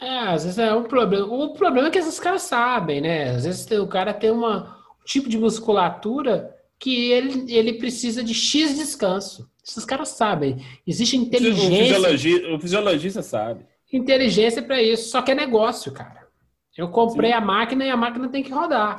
[0.00, 1.26] É, às vezes é um problema.
[1.26, 3.30] O problema é que esses caras sabem, né?
[3.30, 8.32] Às vezes o cara tem uma, um tipo de musculatura que ele, ele precisa de
[8.34, 9.50] X descanso.
[9.66, 10.64] Esses caras sabem.
[10.86, 11.96] Existe O, inteligência.
[11.96, 13.66] fisiologi, o fisiologista sabe.
[13.92, 15.10] Inteligência para isso.
[15.10, 16.28] Só que é negócio, cara.
[16.76, 18.96] Eu comprei a máquina e a máquina tem que rodar.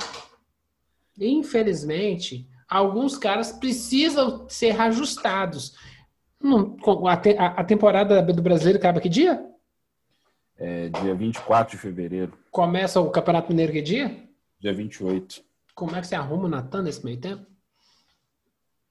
[1.18, 5.76] Infelizmente, alguns caras precisam ser ajustados.
[6.40, 6.76] Não,
[7.08, 9.44] a, te- a- a temporada do Brasileiro acaba que dia?
[10.56, 14.28] É dia 24 de fevereiro, Começa o Campeonato Mineiro que dia?
[14.58, 15.42] dia 28.
[15.74, 17.46] Como é que você arruma o Natan nesse meio tempo?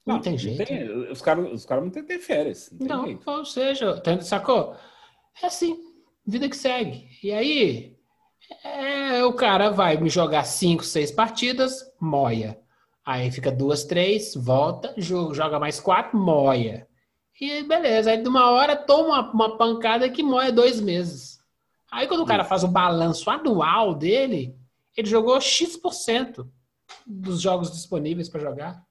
[0.04, 0.64] Não, tem jeito.
[0.64, 2.70] tem- os caras os caras não têm ter férias.
[2.80, 4.74] Não, Não, ou seja, tá- sacou?
[5.42, 5.78] É assim,
[6.26, 7.08] vida que segue.
[7.22, 7.96] E aí,
[8.64, 12.58] é, o cara vai me jogar cinco, seis partidas, moia.
[13.10, 16.86] Aí fica duas, três, volta, jo- joga mais quatro, moia.
[17.40, 18.12] E beleza.
[18.12, 21.40] Aí de uma hora toma uma, uma pancada que moia dois meses.
[21.90, 24.56] Aí quando o cara faz o balanço anual dele,
[24.96, 26.48] ele jogou X%
[27.04, 28.84] dos jogos disponíveis para jogar.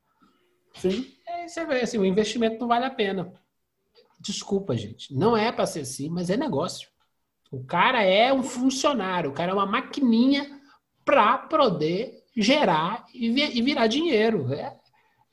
[0.73, 1.05] Sim.
[1.25, 3.31] Aí você vê assim, o investimento não vale a pena.
[4.19, 5.13] Desculpa, gente.
[5.15, 6.89] Não é para ser assim, mas é negócio.
[7.49, 10.59] O cara é um funcionário, o cara é uma maquininha
[11.05, 14.53] para poder gerar e, vi- e virar dinheiro.
[14.53, 14.75] É,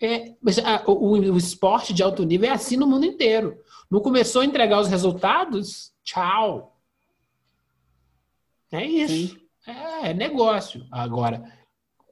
[0.01, 3.57] é- mas, ah, o, o esporte de alto nível é assim no mundo inteiro.
[3.91, 5.93] Não começou a entregar os resultados?
[6.03, 6.77] Tchau.
[8.73, 9.39] É isso.
[9.67, 10.87] É, é negócio.
[10.91, 11.45] Agora,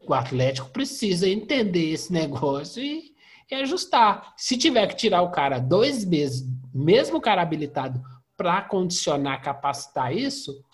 [0.06, 3.14] o Atlético precisa entender esse negócio e,
[3.50, 4.32] e ajustar.
[4.36, 8.00] Se tiver que tirar o cara dois meses, mesmo o cara habilitado,
[8.36, 10.64] para condicionar, capacitar isso,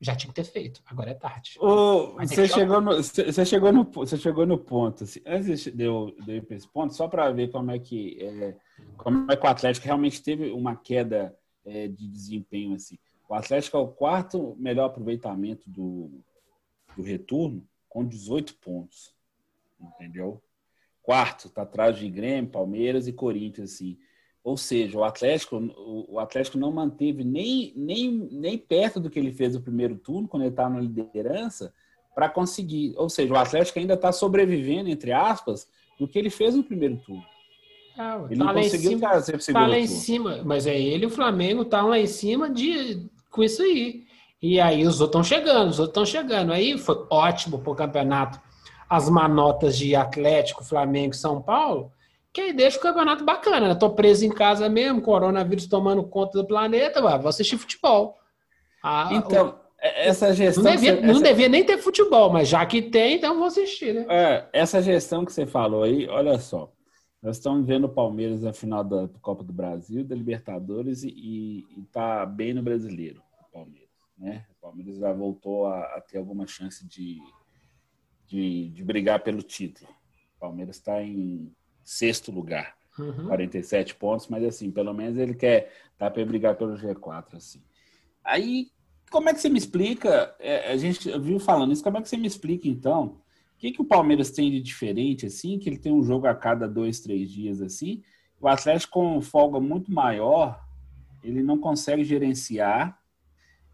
[0.00, 0.80] já tinha que ter feito.
[0.86, 1.56] Agora é tarde.
[1.58, 5.04] Ô, você, chegou no, você você chegou no, você chegou no ponto.
[5.04, 7.78] Assim, antes de eu, de eu ir para esse ponto, só para ver como é
[7.78, 8.56] que é,
[8.96, 12.98] como é que o Atlético realmente teve uma queda é, de desempenho assim.
[13.28, 16.10] O Atlético é o quarto melhor aproveitamento do,
[16.96, 19.14] do retorno com 18 pontos,
[19.80, 20.42] entendeu?
[21.02, 23.98] Quarto, está atrás de Grêmio, Palmeiras e Corinthians assim.
[24.44, 29.18] Ou seja, o Atlético, o, o Atlético não manteve nem, nem, nem perto do que
[29.18, 31.72] ele fez no primeiro turno, quando ele estava na liderança,
[32.14, 32.94] para conseguir.
[32.96, 36.96] Ou seja, o Atlético ainda está sobrevivendo, entre aspas, do que ele fez no primeiro
[36.98, 37.24] turno.
[37.96, 39.86] Ah, Ele tá não lá em conseguiu cima, trazer para o tá segundo lá em
[39.86, 40.00] turno.
[40.00, 44.04] cima, mas é ele e o Flamengo tá lá em cima de com isso aí.
[44.40, 46.52] E aí os outros estão chegando, os outros estão chegando.
[46.52, 48.40] Aí foi ótimo pro campeonato
[48.88, 51.90] as manotas de Atlético, Flamengo e São Paulo,
[52.32, 53.68] que aí deixa o campeonato bacana.
[53.68, 53.74] Né?
[53.74, 58.16] Tô preso em casa mesmo, coronavírus tomando conta do planeta, ué, vou assistir futebol.
[58.82, 60.62] Ah, Então, é- essa gestão.
[60.64, 63.46] não, devia, você- não essa- devia nem ter futebol, mas já que tem, então vou
[63.46, 64.06] assistir, né?
[64.08, 66.72] É, essa gestão que você falou aí, olha só.
[67.20, 71.58] Nós estamos vendo o Palmeiras na final da Copa do Brasil, da Libertadores e, e,
[71.76, 73.88] e tá bem no brasileiro, o Palmeiras.
[74.16, 74.44] Né?
[74.56, 77.18] O Palmeiras já voltou a, a ter alguma chance de,
[78.28, 79.90] de, de brigar pelo título.
[80.36, 81.52] O Palmeiras está em
[81.88, 83.28] sexto lugar, Uhum.
[83.28, 87.62] 47 pontos, mas assim, pelo menos ele quer tá para brigar pelo G4 assim.
[88.24, 88.72] Aí,
[89.08, 90.34] como é que você me explica?
[90.40, 93.20] é, a gente viu falando isso, como é que você me explica então?
[93.54, 95.58] O que, que o Palmeiras tem de diferente assim?
[95.58, 98.02] Que ele tem um jogo a cada dois, três dias assim.
[98.40, 100.60] O Atlético com folga muito maior,
[101.22, 102.98] ele não consegue gerenciar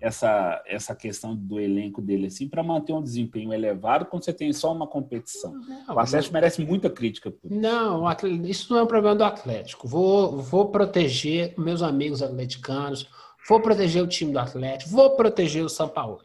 [0.05, 4.53] essa, essa questão do elenco dele assim para manter um desempenho elevado quando você tem
[4.53, 5.55] só uma competição.
[5.89, 7.33] O Atlético merece muita crítica.
[7.43, 8.05] Não,
[8.45, 9.89] isso não é um problema do Atlético.
[9.89, 13.09] Vou, vou proteger meus amigos atleticanos,
[13.49, 16.21] vou proteger o time do Atlético, vou proteger o São Paulo.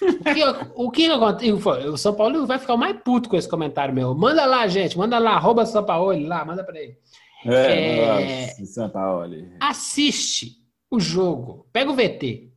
[0.00, 0.42] O que,
[0.74, 1.52] o que acontece?
[1.52, 4.14] O São Paulo vai ficar mais puto com esse comentário meu.
[4.14, 6.96] Manda lá, gente, manda lá, arroba São Paulo lá, manda pra ele.
[7.44, 8.46] É.
[8.46, 9.34] nossa, São Paulo.
[9.60, 10.56] Assiste
[10.90, 12.51] o jogo, pega o VT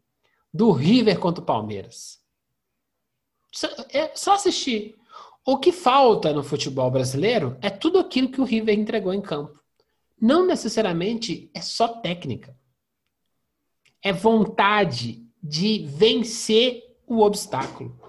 [0.55, 2.19] do River contra o Palmeiras.
[3.51, 4.95] Só- É só assistir.
[5.45, 9.59] O que falta no futebol brasileiro é tudo aquilo que o River entregou em campo.
[10.19, 12.57] Não necessariamente é só técnica.
[14.01, 17.99] É vontade de vencer o obstáculo.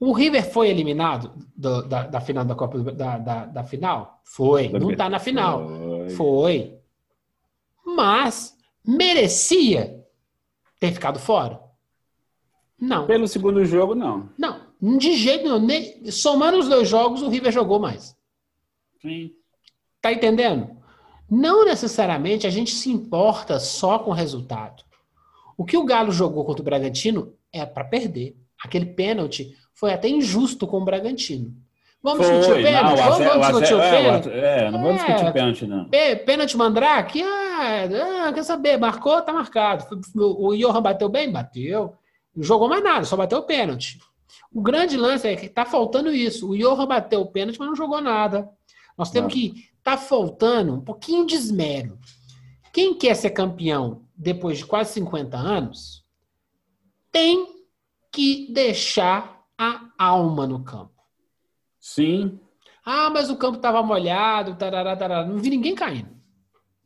[0.00, 4.20] O River foi eliminado do- da, da final da Copa do- da, da, da final?
[4.24, 4.68] Foi.
[4.68, 5.66] Não está na final.
[6.16, 6.78] Foi.
[7.84, 9.97] Mas merecia
[10.80, 11.60] ter ficado fora?
[12.80, 13.06] Não.
[13.06, 14.28] Pelo segundo jogo, não.
[14.38, 14.60] Não.
[14.80, 15.58] De jeito nenhum.
[15.58, 18.16] Nem- somando os dois jogos, o River jogou mais.
[19.02, 19.32] Sim.
[20.00, 20.70] Tá entendendo?
[21.30, 24.84] Não necessariamente a gente se importa só com o resultado.
[25.56, 28.36] O que o Galo jogou contra o Bragantino é para perder.
[28.62, 31.52] Aquele pênalti foi até injusto com o Bragantino.
[32.00, 32.84] Vamos discutir o Foi, pênalti?
[32.86, 34.28] não, o vamos, vamos discutir o é, o pênalti?
[34.30, 34.92] É, não É.
[34.94, 35.84] discutir pênalti, não.
[35.88, 37.22] Pê- Pênalti Mandrake?
[37.22, 38.76] Ah, ah, quer saber?
[38.78, 39.84] Marcou, tá marcado.
[40.16, 41.30] O Johan bateu bem?
[41.30, 41.96] Bateu.
[42.34, 43.98] Não jogou mais nada, só bateu o pênalti.
[44.52, 46.48] O grande lance é que tá faltando isso.
[46.48, 48.48] O Johan bateu o pênalti, mas não jogou nada.
[48.96, 49.40] Nós temos Não.
[49.40, 49.68] que.
[49.82, 51.98] Tá faltando um pouquinho de esmero.
[52.74, 56.04] Quem quer ser campeão depois de quase 50 anos
[57.10, 57.46] tem
[58.12, 60.92] que deixar a alma no campo.
[61.80, 62.38] Sim.
[62.84, 65.26] Ah, mas o campo estava molhado, tarará, tarará.
[65.26, 66.17] não vi ninguém caindo.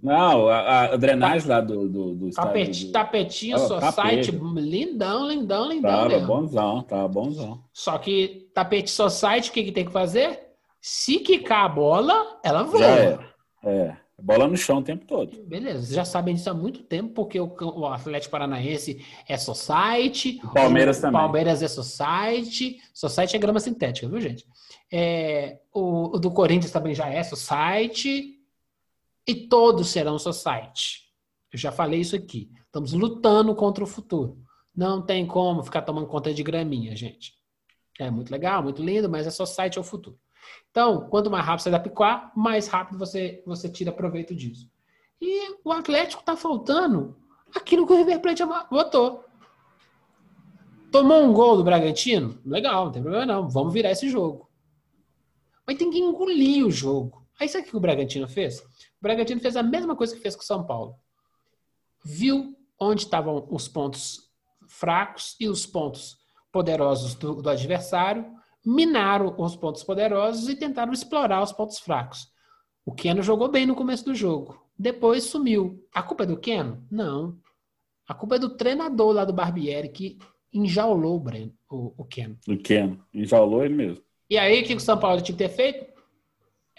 [0.02, 3.94] Não, a, a drenagem lá do, do, do Tapete, estádio do- tapetinho, Tava só tapete.
[4.26, 6.26] site, lindão, lindão, lindão Tava mesmo.
[6.26, 7.62] bonzão, tava bonzão.
[7.72, 10.40] Só que tapete society, o que, que tem que fazer?
[10.80, 12.84] Se quicar a bola, ela voa.
[12.84, 13.18] É.
[13.64, 13.96] É.
[14.20, 15.36] Bola no chão o tempo todo.
[15.44, 20.40] Beleza, vocês já sabem disso há muito tempo, porque o, o Atlético Paranaense é society.
[20.44, 21.20] O Palmeiras o também.
[21.20, 22.76] Palmeiras é society.
[22.94, 24.44] Society é grama sintética, viu, gente?
[24.92, 28.31] É, o, o do Corinthians também já é society.
[29.26, 31.02] E todos serão society.
[31.52, 32.50] Eu já falei isso aqui.
[32.66, 34.42] Estamos lutando contra o futuro.
[34.74, 37.34] Não tem como ficar tomando conta de graminha, gente.
[38.00, 40.18] É muito legal, muito lindo, mas é society é o futuro.
[40.70, 44.70] Então, quanto mais rápido você adaptar, mais rápido você, você tira proveito disso.
[45.20, 47.16] E o Atlético tá faltando
[47.54, 49.24] aquilo que o River Plate botou.
[50.90, 52.40] Tomou um gol do Bragantino?
[52.44, 53.48] Legal, não tem problema não.
[53.48, 54.50] Vamos virar esse jogo.
[55.66, 57.24] Mas tem que engolir o jogo.
[57.38, 58.62] Aí sabe o que o Bragantino fez?
[59.02, 60.94] O Bragantino fez a mesma coisa que fez com o São Paulo.
[62.04, 64.30] Viu onde estavam os pontos
[64.68, 66.16] fracos e os pontos
[66.52, 68.24] poderosos do, do adversário,
[68.64, 72.28] minaram os pontos poderosos e tentaram explorar os pontos fracos.
[72.86, 74.64] O Keno jogou bem no começo do jogo.
[74.78, 75.84] Depois sumiu.
[75.92, 76.86] A culpa é do Keno?
[76.88, 77.36] Não.
[78.06, 80.16] A culpa é do treinador lá do Barbieri que
[80.52, 82.38] enjaulou o, Breno, o, o Keno.
[82.48, 83.04] O Keno.
[83.12, 84.04] Enjaulou ele mesmo.
[84.30, 85.91] E aí, o que o São Paulo tinha que ter feito?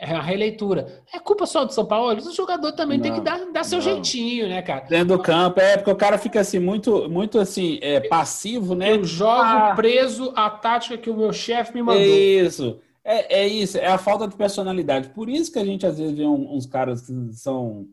[0.06, 1.02] É a releitura.
[1.14, 2.14] É culpa só do São Paulo?
[2.18, 3.84] O jogador também tem Não, que dar, dar seu não.
[3.86, 4.82] jeitinho, né, cara?
[4.82, 8.92] Dentro do campo, é porque o cara fica assim, muito, muito assim, é, passivo, né?
[8.92, 9.74] Eu jogo Ah.
[9.76, 12.02] preso à tática que o meu chefe me mandou.
[12.02, 12.80] É isso.
[13.06, 15.10] É, é isso, é a falta de personalidade.
[15.10, 17.88] Por isso que a gente às vezes vê uns caras que são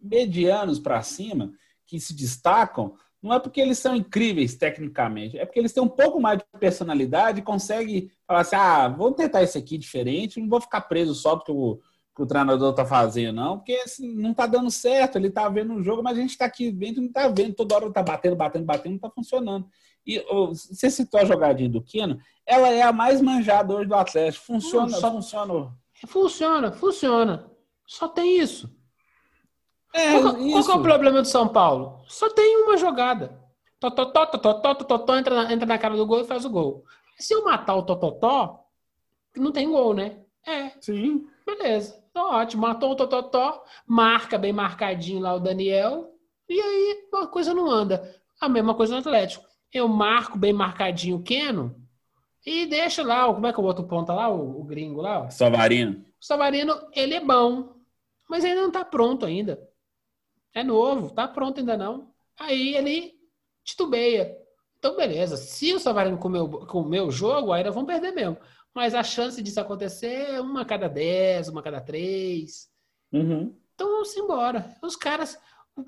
[0.00, 1.52] medianos para cima,
[1.86, 5.88] que se destacam, não é porque eles são incríveis tecnicamente, é porque eles têm um
[5.88, 10.48] pouco mais de personalidade e conseguem falar assim: ah, vou tentar esse aqui diferente, não
[10.48, 11.80] vou ficar preso só porque o,
[12.14, 15.74] que o treinador tá fazendo, não, porque assim, não tá dando certo, ele tá vendo
[15.74, 18.36] o jogo, mas a gente tá aqui vendo, não tá vendo, toda hora tá batendo,
[18.36, 19.66] batendo, batendo, não tá funcionando.
[20.06, 24.46] E você citou a jogadinha do Keno, ela é a mais manjada hoje do Atlético.
[24.46, 25.74] Funciona, Não, só- funciona.
[26.06, 27.50] Funciona, funciona.
[27.86, 28.70] Só tem isso.
[29.96, 32.00] É, Qual, que- qual é o problema do São Paulo?
[32.06, 33.38] Só tem uma jogada.
[33.80, 36.84] Tototó, tototó, tototó, entra na, entra na cara do gol e faz o gol.
[37.18, 38.60] Se eu matar o tototó,
[39.36, 40.18] não tem gol, né?
[40.46, 41.26] É, Sim.
[41.44, 42.02] beleza.
[42.10, 42.62] Então, ótimo.
[42.62, 46.14] Matou o tototó, marca bem marcadinho lá o Daniel,
[46.48, 48.14] e aí a coisa não anda.
[48.40, 49.44] A mesma coisa no Atlético.
[49.72, 51.74] Eu marco bem marcadinho o Keno
[52.44, 55.00] e deixa lá, o- como é que eu boto o ponta lá, o, o gringo
[55.02, 55.28] lá?
[55.30, 56.04] Savarino.
[56.20, 57.74] O Savarino, ele é bom,
[58.28, 59.58] mas ainda não tá pronto ainda.
[60.56, 62.08] É novo, tá pronto ainda não.
[62.40, 63.12] Aí ele
[63.62, 64.34] titubeia.
[64.78, 65.36] Então, beleza.
[65.36, 68.38] Se o Savarino comer, comer o jogo, aí nós vamos perder mesmo.
[68.74, 72.68] Mas a chance disso acontecer é uma a cada dez, uma a cada três.
[73.12, 73.54] Uhum.
[73.74, 74.74] Então vamos embora.
[74.82, 75.38] Os caras.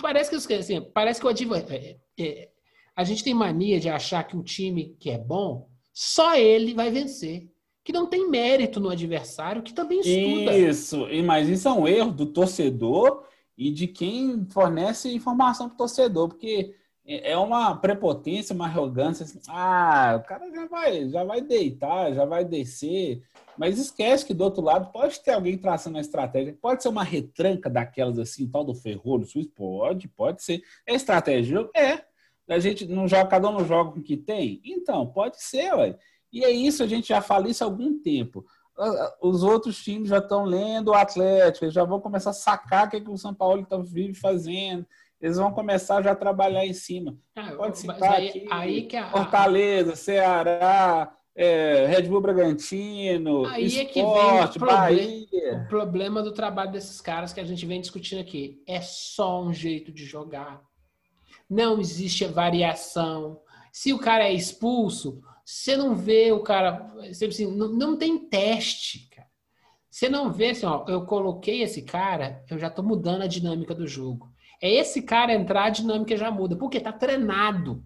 [0.02, 2.50] Parece que, os- assim, parece que o adver- é, é,
[2.94, 6.90] a gente tem mania de achar que o time que é bom, só ele vai
[6.90, 7.48] vencer.
[7.82, 10.54] Que não tem mérito no adversário, que também estuda.
[10.58, 13.24] Isso, mas isso é um erro do torcedor
[13.58, 19.24] e de quem fornece informação para o torcedor, porque é é uma prepotência, uma arrogância.
[19.24, 23.22] assim, ah, o cara já vai, já vai deitar, já vai descer,
[23.56, 27.02] mas esquece que do outro lado pode ter alguém traçando a estratégia, pode ser uma
[27.02, 30.62] retranca daquelas assim, tal do ferrolho suíço, pode, pode ser.
[30.86, 31.68] É estratégia?
[31.74, 32.06] É.
[32.48, 34.60] A gente não joga, cada um não joga com o que tem?
[34.64, 35.98] Então, pode ser, ué.
[36.32, 38.44] E é isso, a gente já fala isso há algum tempo
[39.20, 42.90] os outros times já estão lendo o Atlético, eles já vão começar a sacar o
[42.90, 44.86] que, que o São Paulo está vive fazendo.
[45.20, 47.16] Eles vão começar já a trabalhar em cima.
[47.34, 53.78] Ah, Pode citar aí, aqui aí que a, Fortaleza, Ceará, é, Red Bull Bragantino, Aí
[53.78, 54.58] é que vem o.
[54.60, 55.64] Bahia.
[55.64, 59.52] o problema do trabalho desses caras que a gente vem discutindo aqui é só um
[59.52, 60.62] jeito de jogar.
[61.50, 63.40] Não existe variação.
[63.72, 66.92] Se o cara é expulso, você não vê o cara.
[67.10, 69.26] você, assim, não, não tem teste, cara.
[69.90, 73.74] Você não vê assim, ó, eu coloquei esse cara, eu já tô mudando a dinâmica
[73.74, 74.30] do jogo.
[74.60, 76.54] É esse cara entrar, a dinâmica já muda.
[76.54, 77.82] Porque tá treinado.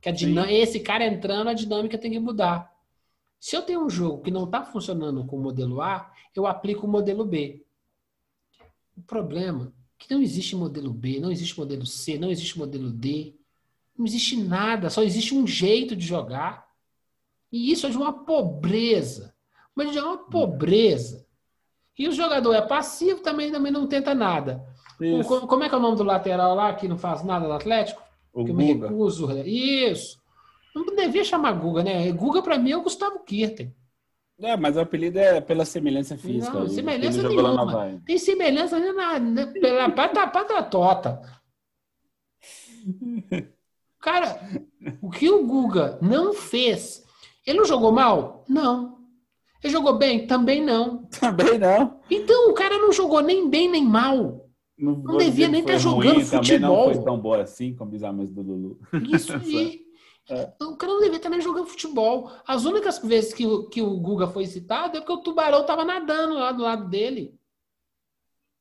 [0.00, 2.68] Que a dinâmica, esse cara entrando, a dinâmica tem que mudar.
[3.38, 6.84] Se eu tenho um jogo que não está funcionando com o modelo A, eu aplico
[6.84, 7.64] o modelo B.
[8.96, 12.90] O problema é que não existe modelo B, não existe modelo C, não existe modelo
[12.90, 13.36] D.
[13.96, 16.73] Não existe nada, só existe um jeito de jogar.
[17.54, 19.32] E isso é de uma pobreza.
[19.76, 21.24] Mas de uma pobreza.
[21.96, 24.60] E o jogador é passivo, também, também não tenta nada.
[24.98, 27.54] Como, como é que é o nome do lateral lá que não faz nada no
[27.54, 28.02] Atlético?
[28.32, 28.88] O que eu me Guga.
[28.88, 29.30] recuso.
[29.46, 30.20] Isso.
[30.74, 32.10] Não devia chamar Guga, né?
[32.10, 33.72] Guga, pra mim, é o Gustavo Kirten.
[34.40, 36.58] É, mas o apelido é pela semelhança física.
[36.58, 38.02] Não, semelhança nenhuma.
[38.04, 41.22] Tem semelhança na, na, pela pata, pata tota.
[44.02, 44.40] Cara,
[45.00, 47.04] o que o Guga não fez,
[47.46, 48.44] ele não jogou mal?
[48.48, 48.98] Não.
[49.62, 50.26] Ele jogou bem?
[50.26, 51.04] Também não.
[51.20, 52.00] Também não.
[52.10, 54.48] Então o cara não jogou nem bem nem mal.
[54.76, 56.94] Não, Não devia nem foi tá ruim, jogando Também não futebol.
[56.94, 58.78] foi tão boa assim como os amigos do Lulu.
[59.12, 59.82] Isso aí.
[60.26, 60.54] É.
[60.62, 62.30] O cara não devia estar nem jogando futebol.
[62.46, 65.84] As únicas vezes que, o- que o Guga foi citado é porque o Tubarão tava
[65.84, 67.38] nadando lá do lado dele.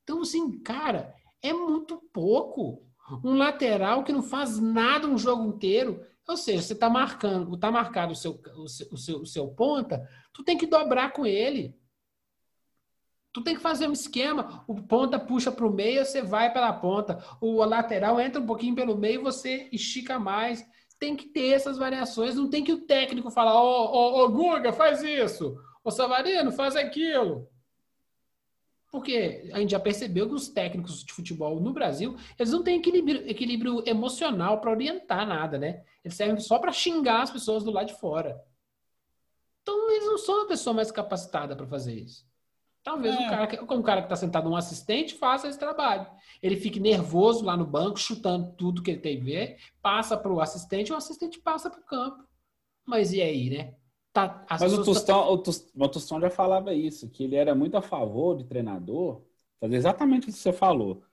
[0.04, 2.84] Então, assim, cara, é muito pouco.
[3.24, 6.02] Um lateral que não faz nada um jogo inteiro.
[6.28, 9.48] Ou seja, você tá marcando, tá marcado o seu, o seu, o seu, o seu
[9.50, 11.76] ponta, tu tem que dobrar com ele.
[13.34, 14.64] Tu tem que fazer um esquema.
[14.68, 17.22] O ponta puxa para o meio, você vai pela ponta.
[17.42, 20.64] O lateral entra um pouquinho pelo meio, você estica mais.
[21.00, 22.36] Tem que ter essas variações.
[22.36, 25.58] Não tem que o técnico falar: Ô, ô, ô, Guga, faz isso.
[25.84, 27.50] Ô, Savarino, faz aquilo.
[28.94, 32.78] Porque a gente já percebeu que os técnicos de futebol no Brasil, eles não têm
[32.78, 35.84] equilíbrio, equilíbrio emocional para orientar nada, né?
[36.06, 38.40] Eles servem só para xingar as pessoas do lado de fora.
[39.64, 42.24] Então, eles não são a pessoa mais capacitada para fazer isso.
[42.84, 43.26] Talvez É.
[43.26, 46.06] o cara, que- um cara que está sentado um assistente faça esse trabalho.
[46.40, 50.32] Ele fique nervoso lá no banco, chutando tudo que ele tem a ver, passa para
[50.32, 52.24] o assistente, o assistente passa para o campo.
[52.86, 53.74] Mas e aí, né?
[54.14, 57.36] Tá, as Mas o pessoas Tostão, o Tus- o Tostão já falava isso, que ele
[57.36, 59.24] era muito a favor de treinador
[59.60, 61.04] fazer exatamente o que você falou.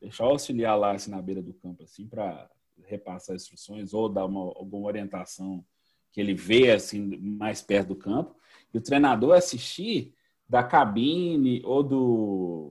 [0.00, 2.48] Deixar o auxiliar lá assim, na beira do campo, assim, para
[2.84, 5.64] repassar instruções ou dar uma, alguma orientação
[6.12, 8.34] que ele vê assim mais perto do campo.
[8.72, 10.14] E o treinador assistir
[10.48, 12.70] da cabine ou do,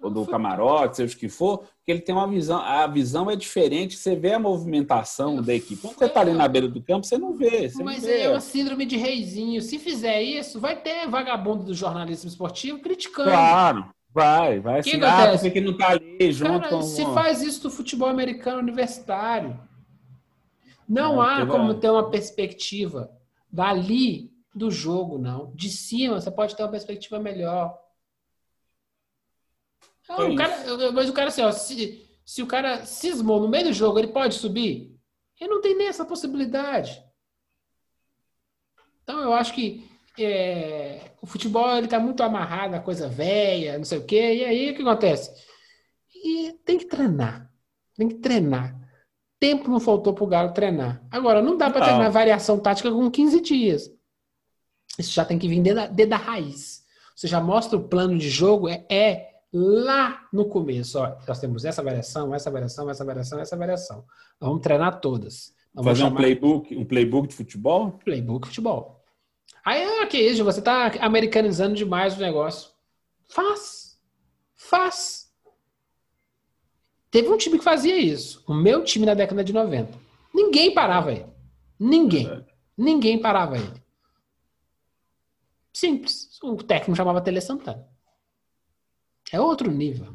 [0.00, 3.36] ou do camarote, seja o que for, porque ele tem uma visão, a visão é
[3.36, 5.80] diferente, você vê a movimentação da equipe.
[5.82, 7.68] Quando você está ali na beira do campo, você não vê.
[7.68, 8.20] Você Mas não vê.
[8.22, 9.60] é uma síndrome de reizinho.
[9.60, 13.30] Se fizer isso, vai ter vagabundo do jornalismo esportivo criticando.
[13.30, 16.82] Claro, vai, vai que assim, ah, porque que não tá ali junto Cara, com...
[16.82, 19.58] se faz isso do futebol americano universitário.
[20.88, 23.10] Não Não, há como a- ter uma perspectiva
[23.52, 25.52] dali do jogo, não.
[25.54, 27.76] De cima, você pode ter uma perspectiva melhor.
[30.08, 33.48] Não, É o cara, mas o cara, assim, ó, se, se o cara cismou no
[33.48, 34.96] meio do jogo, ele pode subir?
[35.40, 37.02] Ele não tem nem essa possibilidade.
[39.02, 39.88] Então, eu acho que
[40.18, 44.34] é, o futebol ele tá muito amarrado a coisa velha, não sei o quê.
[44.34, 45.30] E aí, o que acontece?
[46.14, 47.50] E tem que treinar.
[47.94, 48.74] Tem que treinar.
[49.38, 51.02] Tempo não faltou pro Galo treinar.
[51.10, 53.90] Agora, não dá para treinar variação tática com 15 dias.
[54.98, 56.84] Isso já tem que vir desde a, desde a raiz.
[57.14, 60.98] Você já mostra o plano de jogo, é, é lá no começo.
[60.98, 63.96] Ó, nós temos essa variação, essa variação, essa variação, essa variação.
[64.38, 65.54] Nós vamos treinar todas.
[65.74, 67.92] Nós Fazer um chamar- playbook, um playbook de futebol?
[68.04, 69.02] Playbook futebol.
[69.64, 72.70] Aí, ah, que isso, você tá americanizando demais o negócio.
[73.28, 73.98] Faz.
[74.54, 75.32] Faz.
[77.10, 78.44] Teve um time que fazia isso.
[78.46, 79.98] O meu time na década de 90.
[80.34, 81.26] Ninguém parava ele.
[81.78, 82.26] Ninguém.
[82.26, 82.54] Verdade.
[82.76, 83.82] Ninguém parava ele.
[85.72, 86.38] Simples.
[86.42, 87.86] O técnico chamava Tele Santana.
[89.32, 90.12] É outro nível.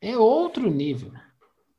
[0.00, 1.10] É outro nível.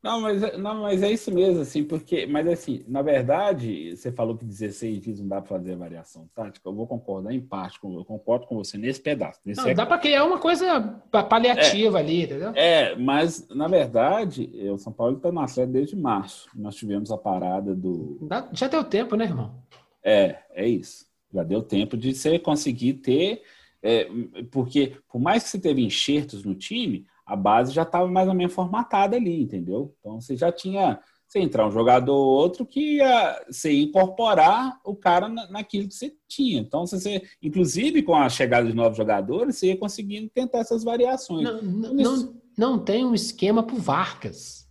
[0.02, 4.12] Não, mas, é- não, mas é isso mesmo, assim, porque, mas assim, na verdade, você
[4.12, 7.80] falou que 16 dias não dá para fazer variação tática, eu vou concordar em parte,
[7.80, 9.40] com, eu concordo com você nesse pedaço.
[9.44, 12.52] Nesse Não, dá para criar uma coisa pa- paliativa ali, entendeu?
[12.54, 16.48] É, mas na verdade, eh, o São Paulo está na série desde março.
[16.54, 18.28] Nós tivemos a parada do.
[18.52, 19.60] Já deu tempo, né, irmão?
[20.04, 21.04] É, é isso.
[21.34, 23.42] Já deu tempo de você conseguir ter.
[23.86, 24.08] É,
[24.50, 28.34] porque, por mais que você teve enxertos no time, a base já estava mais ou
[28.34, 29.94] menos formatada ali, entendeu?
[30.00, 31.00] Então você já tinha.
[31.28, 35.88] Você entrar um jogador ou outro que ia, você ia incorporar o cara na- naquilo
[35.88, 36.60] que você tinha.
[36.60, 41.42] Então, você, inclusive com a chegada de novos jogadores, você ia conseguindo tentar essas variações.
[41.42, 44.68] Não, não, não, não tem um esquema pro Vargas.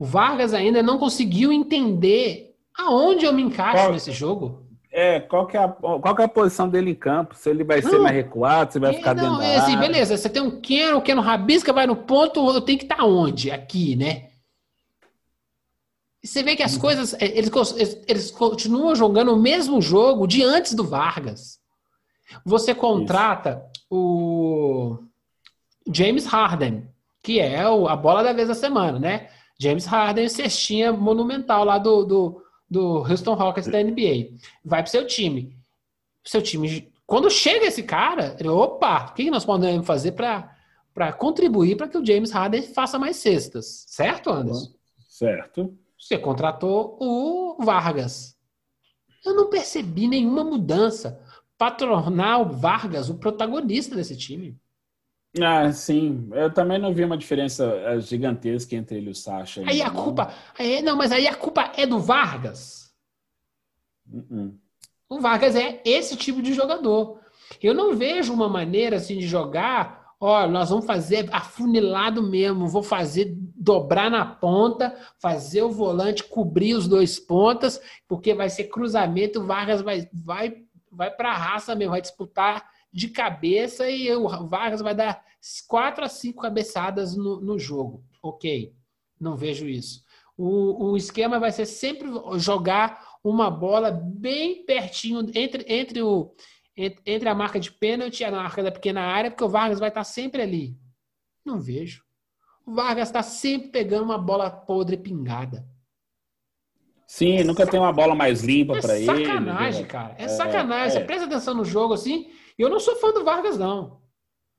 [0.00, 4.65] O Vargas ainda não conseguiu entender aonde eu me encaixo Qual- nesse jogo.
[4.98, 7.34] É, qual que é, a, qual que é a posição dele em campo?
[7.34, 8.04] Se ele vai ser Não.
[8.04, 10.58] mais recuado, se vai É, ficar dentro não, da é assim, beleza, você tem um
[10.58, 13.50] Keno, o Keno rabisca, vai no ponto, eu tenho que estar onde?
[13.50, 14.30] Aqui, né?
[16.24, 17.50] E você vê que as coisas, é, eles,
[18.08, 21.58] eles- continuam jogando o mesmo jogo de antes do Vargas.
[22.42, 24.96] Você contrata o
[25.92, 26.88] James Harden,
[27.22, 29.28] que é o- a bola da vez da semana, né?
[29.60, 34.36] James Harden, cestinha monumental lá do, do, do Houston Rockets da NBA.
[34.64, 35.56] Vai pro seu time.
[36.24, 41.76] Seu time, quando chega esse cara, ele, opa, o que nós podemos fazer para contribuir
[41.76, 43.84] para que o James Harden faça mais cestas?
[43.86, 44.74] Certo, Anderson?
[45.08, 45.78] Certo.
[45.98, 48.36] Você contratou o Vargas.
[49.24, 51.20] Eu não percebi nenhuma mudança.
[51.56, 54.58] para tornar o Vargas o protagonista desse time.
[55.42, 56.28] Ah, sim.
[56.32, 59.62] Eu também não vi uma diferença eh, gigantesca entre ele e o Sacha.
[59.66, 60.04] Aí a não.
[60.04, 60.32] culpa.
[60.58, 62.92] aí- não, mas aí a culpa é do Vargas.
[64.10, 64.54] Uh-uh.
[65.08, 67.20] O Vargas é esse tipo de jogador.
[67.62, 70.06] Eu não vejo uma maneira assim de jogar.
[70.18, 72.66] Ó, nós vamos fazer afunilado mesmo.
[72.66, 78.64] Vou fazer dobrar na ponta, fazer o volante cobrir os dois pontas, porque vai ser
[78.64, 79.40] cruzamento.
[79.40, 80.56] O Vargas vai, vai,
[80.90, 82.64] vai para a raça mesmo, vai disputar
[82.96, 85.22] de cabeça e o Vargas vai dar
[85.68, 88.02] quatro a cinco cabeçadas no, no jogo.
[88.22, 88.74] Ok,
[89.20, 90.02] não vejo isso.
[90.34, 96.34] O, o esquema vai ser sempre jogar uma bola bem pertinho entre, entre, o,
[96.74, 99.90] entre, a marca de pênalti e a marca da pequena área, porque o Vargas vai
[99.90, 100.74] estar sempre ali.
[101.44, 102.02] Não vejo.
[102.64, 105.68] O Vargas está sempre pegando uma bola podre pingada.
[107.06, 109.04] Sim, nunca tem uma bola mais limpa É para ele.
[109.04, 109.88] sacanagem, né?
[109.88, 110.14] cara.
[110.16, 110.96] É, sacanagem.
[110.96, 111.00] é.
[111.00, 112.30] Você presta atenção no jogo assim.
[112.58, 114.00] Eu não sou fã do Vargas, não.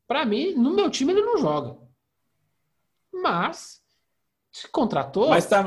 [0.07, 1.77] Pra mim, no meu time, ele não joga.
[3.11, 3.81] Mas,
[4.51, 5.29] se contratou.
[5.29, 5.63] Mas, tá,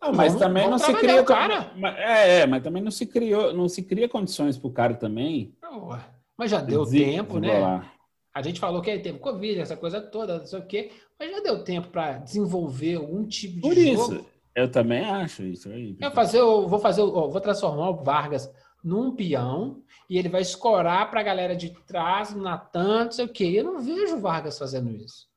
[0.00, 1.22] não, mas Vamos- também não vamos se trabalhar cria.
[1.22, 1.72] o cara.
[1.98, 5.54] É, é, mas também não se criou, não se cria condições pro cara também.
[6.36, 7.82] Mas já deu tempo, né?
[8.34, 10.90] A gente falou que ele teve Covid, essa coisa toda, não sei o quê.
[11.18, 14.14] Mas já deu tempo para desenvolver algum tipo de Por jogo.
[14.14, 15.96] isso, eu também acho isso aí.
[15.98, 18.50] Eu fazer, o- vou fazer, ó, vou transformar o Vargas
[18.86, 23.24] num peão e ele vai escorar para a galera de trás, no Natan, não sei
[23.24, 23.52] o quê.
[23.56, 25.28] Eu não vejo o Vargas fazendo isso.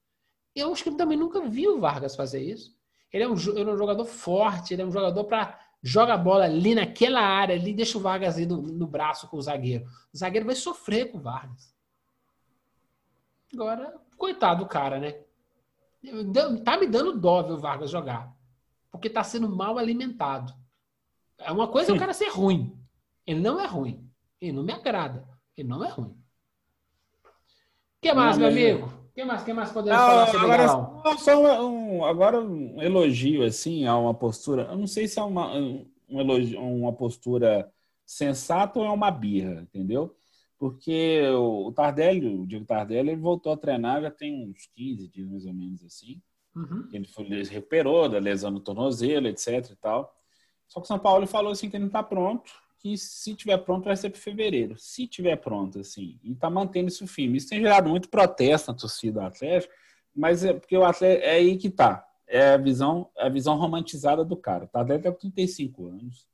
[0.56, 2.78] Eu acho que eu também nunca vi o Vargas fazer isso.
[3.12, 6.18] Ele é um, ele é um jogador forte, ele é um jogador para joga a
[6.18, 9.86] bola ali naquela área, ali deixa o Vargas ali no, no braço com o zagueiro.
[10.14, 11.74] O zagueiro vai sofrer com o Vargas.
[13.52, 15.16] Agora, coitado do cara, né?
[16.64, 18.32] Tá me dando dó ver o Vargas jogar.
[18.92, 20.54] Porque tá sendo mal alimentado.
[21.40, 22.79] É uma coisa é o cara ser ruim.
[23.30, 24.10] Ele não é ruim.
[24.42, 25.24] Ele não me agrada.
[25.56, 26.18] Ele não é ruim.
[27.24, 28.88] O que mais, meu amigo?
[28.88, 31.18] O que mais, que mais podemos Não, falar sobre agora, Galão?
[31.20, 34.64] só um, agora um elogio assim a uma postura.
[34.64, 37.72] Eu não sei se é uma, um elogio, uma postura
[38.04, 40.16] sensata ou é uma birra, entendeu?
[40.58, 45.08] Porque o o Tardelli, o Diego Tardelli, ele voltou a treinar já tem uns 15
[45.08, 46.20] dias mais ou menos assim.
[46.56, 46.90] Uhum.
[46.92, 50.12] Ele, foi, ele se recuperou da lesão no tornozelo, etc e tal.
[50.68, 53.58] Só que o São Paulo falou assim que ele não está pronto, que se tiver
[53.60, 54.76] pronto vai ser para fevereiro.
[54.78, 57.38] Se tiver pronto, assim, e está mantendo isso firme.
[57.38, 59.74] Isso tem gerado muito protesto na torcida do Atlético,
[60.16, 62.06] mas é porque o Atlético é aí que tá.
[62.26, 64.68] É a visão, é a visão romantizada do cara.
[64.68, 66.28] Tardelli está com 35 anos.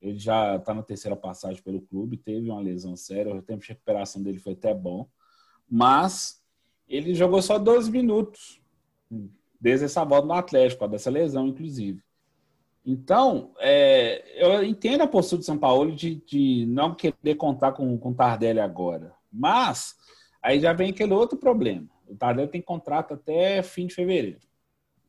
[0.00, 3.68] Ele já está na terceira passagem pelo clube, teve uma lesão séria, o tempo de
[3.68, 5.08] recuperação dele foi até bom,
[5.68, 6.40] mas
[6.88, 8.60] ele jogou só 12 minutos
[9.60, 12.00] desde essa volta no Atlético, dessa lesão, inclusive.
[12.90, 17.94] Então, é, eu entendo a postura do São Paulo de, de não querer contar com,
[18.02, 19.14] o Tardelli agora.
[19.30, 19.94] Mas,
[20.42, 21.86] aí já vem aquele outro problema.
[22.06, 24.38] O Tardelli tem contrato até fim de fevereiro.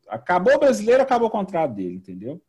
[0.08, 2.42] Acabou o brasileiro, acabou o contrato dele, entendeu?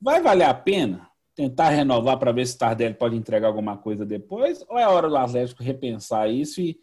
[0.00, 4.06] Vai valer a pena tentar renovar para ver se o Tardelli pode entregar alguma coisa
[4.06, 4.64] depois?
[4.66, 6.80] Ou é hora do Atlético repensar isso e,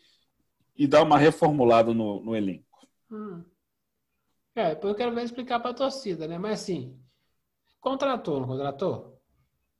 [0.77, 2.87] e dar uma reformulada no, no elenco?
[3.09, 3.43] Hum.
[4.53, 6.37] É, depois eu quero ver explicar pra torcida, né?
[6.37, 7.03] Mas assim,
[7.89, 9.19] contratou, não contratou?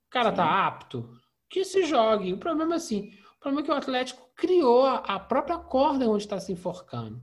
[0.06, 1.10] O cara tá apto?
[1.50, 2.32] Que se jogue.
[2.32, 6.22] O problema é assim, o problema é que o Atlético criou a própria corda onde
[6.24, 7.20] está se enforcando.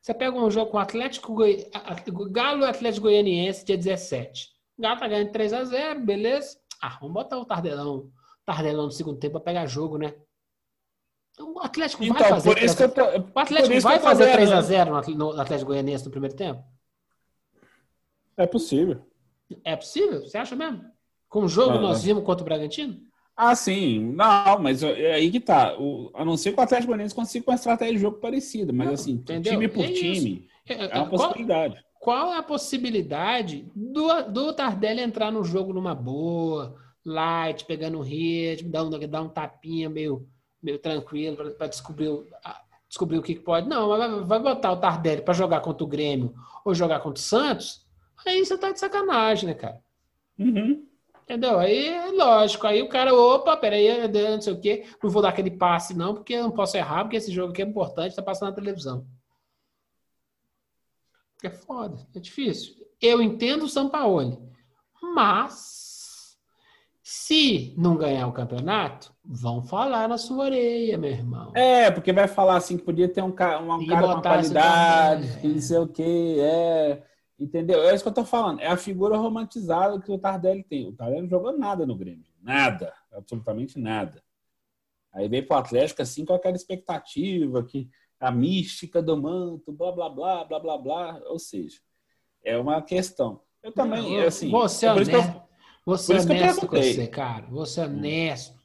[0.00, 1.34] Você pega um jogo com o Atlético
[2.30, 4.48] Galo e Atlético Goianiense, dia 17.
[4.78, 6.58] O Galo tá ganhando 3 a 0 beleza?
[6.82, 8.10] Ah, vamos botar o Tardelão.
[8.44, 10.14] Tardelão no segundo tempo para pegar jogo, né?
[11.32, 12.48] Então, O Atlético vai Então, fazer.
[12.54, 14.34] por isso que eu tô, O Atlético vai fazer vendo.
[14.34, 16.62] 3 a 0 no Atl- no Atlético Goianiense no primeiro tempo?
[18.36, 19.04] É possível.
[19.64, 20.20] É possível?
[20.22, 20.84] Você acha mesmo?
[21.28, 22.04] Com o jogo Não, nós não.
[22.04, 23.00] vimos contra o Bragantino?
[23.36, 24.12] Ah, sim.
[24.12, 25.76] Não, mas é aí que tá.
[25.78, 28.86] O, a não ser que o Atlético Goianiense consiga uma estratégia de jogo parecida, mas
[28.86, 29.52] Não, assim, entendeu?
[29.52, 31.84] time por É time, É, é uma qual, possibilidade.
[32.00, 38.02] qual é a possibilidade do, do Tardelli entrar no jogo numa boa, light, pegando um
[38.02, 40.28] ritmo, dar um, dar um tapinha meio,
[40.62, 43.68] meio tranquilo para descobrir, o- a- descobrir o que que pode?
[43.68, 46.34] Não, mas vai, vai botar o Tardelli para jogar contra o Grêmio
[46.64, 47.83] ou jogar contra o Santos?
[48.26, 49.80] Aí você tá de sacanagem, né, cara?
[50.38, 50.86] Uhum.
[51.22, 51.58] Entendeu?
[51.58, 52.66] Aí é lógico.
[52.66, 54.84] Aí o cara, opa, peraí, não sei o quê.
[55.02, 57.62] Não vou dar aquele passe, não, porque eu não posso errar, porque esse jogo aqui
[57.62, 59.06] é importante, tá passando na televisão.
[61.42, 62.74] É foda, é difícil.
[63.00, 64.38] Eu entendo o Sampaoli,
[65.02, 66.38] mas
[67.02, 71.52] se não ganhar o campeonato, vão falar na sua orelha, meu irmão.
[71.54, 75.48] É, porque vai falar assim que podia ter um, ca- um cara com qualidade, que
[75.48, 77.02] não sei o quê, é.
[77.38, 77.82] Entendeu?
[77.82, 78.60] É isso que eu tô falando.
[78.60, 80.86] É a figura romantizada que o Tardelli tem.
[80.88, 82.26] O Tardelli não jogou nada no Grêmio.
[82.40, 82.92] Nada.
[83.12, 84.22] Absolutamente nada.
[85.12, 87.88] Aí veio pro Atlético assim com aquela expectativa que
[88.20, 91.78] a mística do manto, blá blá blá, blá blá blá, ou seja,
[92.42, 93.40] é uma questão.
[93.62, 95.42] Eu também, Não, assim, Você é é eu- honesto,
[95.84, 96.76] você é eu honesto com.
[96.76, 96.82] Hum.
[96.82, 97.46] você, cara.
[97.50, 98.58] Você é honesto.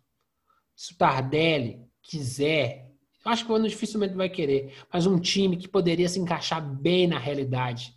[0.76, 2.90] Se o Tardelli quiser,
[3.26, 6.62] eu acho que o Ano dificilmente vai querer, mas um time que poderia se encaixar
[6.62, 7.94] bem na realidade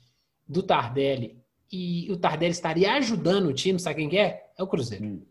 [0.47, 4.51] do Tardelli e o Tardelli estaria ajudando o time, sabe quem que é?
[4.59, 5.23] É o Cruzeiro.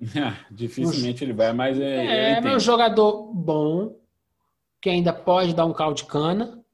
[0.50, 3.98] dificilmente ele vai, mas é, É, mas um jogador bom,
[4.80, 6.64] que ainda pode dar um caldo de cana.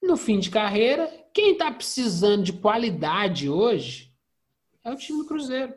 [0.00, 4.12] No fim de carreira, quem tá precisando de qualidade hoje
[4.84, 5.74] é o time do Cruzeiro.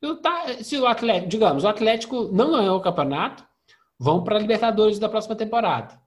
[0.00, 3.46] Eu tá, se o Atlético, digamos, o Atlético não ganhou o campeonato,
[3.98, 5.98] vão para a Libertadores da próxima temporada.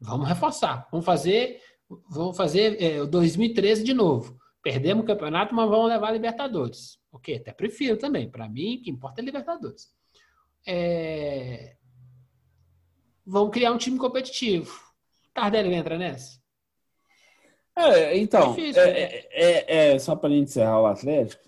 [0.00, 0.88] Vamos reforçar.
[0.90, 1.60] Vamos fazer,
[2.08, 4.38] vamos fazer é, o 2013 de novo.
[4.62, 6.98] Perdemos o campeonato, mas vamos levar a Libertadores.
[7.12, 8.30] Ok, até prefiro também.
[8.30, 9.92] Para mim, o que importa é Libertadores.
[10.66, 11.76] É...
[13.26, 14.72] Vão criar um time competitivo.
[15.32, 16.42] Tardelli entra nessa?
[17.76, 19.00] É, então, Difícil, é, né?
[19.00, 21.42] é- é- é, só para gente encerrar o Atlético,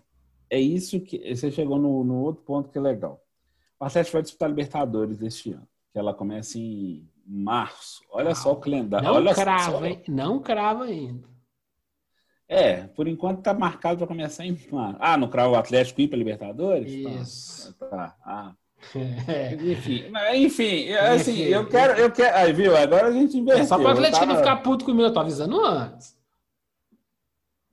[0.51, 3.25] é isso que você chegou no, no outro ponto que é legal.
[3.79, 8.03] O Atlético vai disputar Libertadores este ano, que ela começa em março.
[8.11, 9.07] Olha só o calendário.
[9.09, 9.85] Não Olha crava, só.
[9.85, 10.03] hein?
[10.09, 11.29] Não crava ainda.
[12.49, 14.99] É, por enquanto tá marcado para começar em março.
[15.01, 16.93] Ah, no cravo o Atlético ir para Libertadores?
[16.93, 17.75] Isso.
[17.75, 17.87] Tá.
[17.89, 18.17] tá.
[18.25, 18.55] Ah.
[19.27, 19.55] É.
[19.73, 20.05] Enfim,
[20.35, 22.37] enfim, assim, eu quero, eu quero.
[22.37, 22.77] Aí, viu?
[22.77, 23.65] Agora a gente inverteu.
[23.65, 26.15] É só para o Atlético tava- não ficar puto comigo, eu tô avisando antes.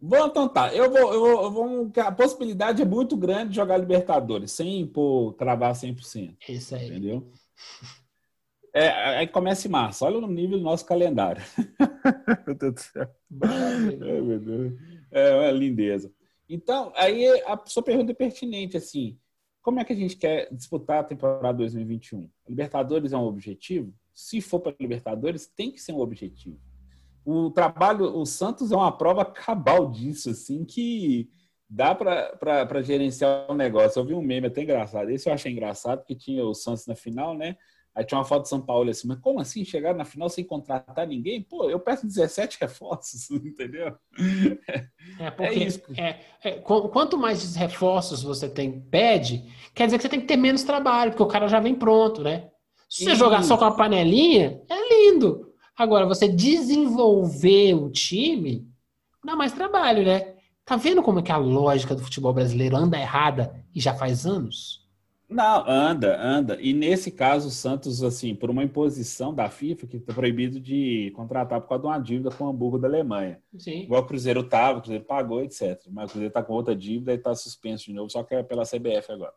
[0.01, 0.73] Bom, então tá.
[0.73, 4.87] Eu vou, eu vou, eu vou- A possibilidade é muito grande de jogar Libertadores, sem
[4.87, 6.35] pô, cravar 100%.
[6.47, 6.87] É Isso aí.
[6.87, 7.29] Entendeu?
[8.73, 10.03] É, aí começa em março.
[10.03, 11.43] Olha o nível do nosso calendário.
[12.47, 13.09] Meu Deus do céu.
[13.41, 14.73] Ai, meu Deus.
[15.11, 16.11] É uma lindeza.
[16.49, 19.17] Então, aí a sua pergunta é pertinente, assim.
[19.61, 22.29] Como é que a gente quer disputar a temporada 2021?
[22.49, 23.93] Libertadores é um objetivo?
[24.13, 26.59] Se for para Libertadores, tem que ser um objetivo.
[27.23, 31.29] O trabalho, o Santos é uma prova cabal disso, assim, que
[31.69, 33.99] dá para gerenciar o negócio.
[33.99, 35.09] Eu vi um meme até engraçado.
[35.09, 37.55] Esse eu achei engraçado, porque tinha o Santos na final, né?
[37.95, 40.43] Aí tinha uma foto de São Paulo assim, mas como assim chegar na final sem
[40.45, 41.43] contratar ninguém?
[41.43, 43.95] Pô, eu peço 17 reforços, entendeu?
[45.17, 45.79] É porque É isso.
[45.95, 50.25] é, é, qu- quanto mais reforços você tem, pede, quer dizer que você tem que
[50.27, 52.49] ter menos trabalho, porque o cara já vem pronto, né?
[52.89, 53.15] Se você Isso.
[53.15, 55.51] jogar só com a panelinha, é lindo.
[55.77, 58.67] Agora, você desenvolver o time,
[59.25, 60.35] dá mais trabalho, né?
[60.65, 64.25] Tá vendo como é que a lógica do futebol brasileiro anda errada e já faz
[64.25, 64.82] anos?
[65.33, 66.57] Não, anda, anda.
[66.61, 71.11] E nesse caso, o Santos, assim, por uma imposição da FIFA, que está proibido de
[71.15, 73.41] contratar por causa de uma dívida com o Hamburgo da Alemanha.
[73.57, 73.81] Sim.
[73.83, 75.81] Igual o Cruzeiro estava, o Cruzeiro pagou, etc.
[75.89, 78.43] Mas o Cruzeiro está com outra dívida e está suspenso de novo, só que é
[78.43, 79.33] pela CBF agora.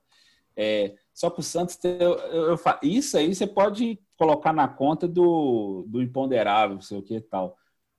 [0.54, 5.06] É, só que o Santos, eu, eu, eu isso aí você pode colocar na conta
[5.06, 7.56] do, do imponderável, não sei o que e tal.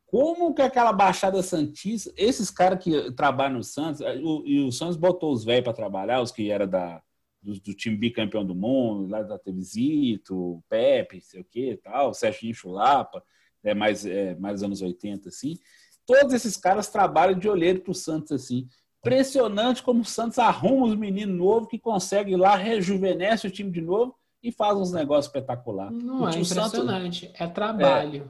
[0.07, 4.95] Como que aquela Baixada Santista, esses caras que trabalham no Santos, o- e o Santos
[4.95, 7.01] botou os velhos para trabalhar, os que eram da,
[7.47, 12.53] do, do time bicampeão do mundo, lá da Tevisito, Pepe, sei o que tal, Serginho
[12.53, 13.23] Chulapa,
[13.63, 15.57] é mais, é, mais anos 80, assim.
[16.05, 18.67] Todos esses caras trabalham de olheiro pro Santos, assim.
[18.99, 23.71] Impressionante como o Santos arruma os meninos novos que consegue ir lá, rejuvenesce o time
[23.71, 25.97] de novo e faz uns negócios espetaculares.
[26.03, 28.29] Não O é time Santos- impressionante, é trabalho.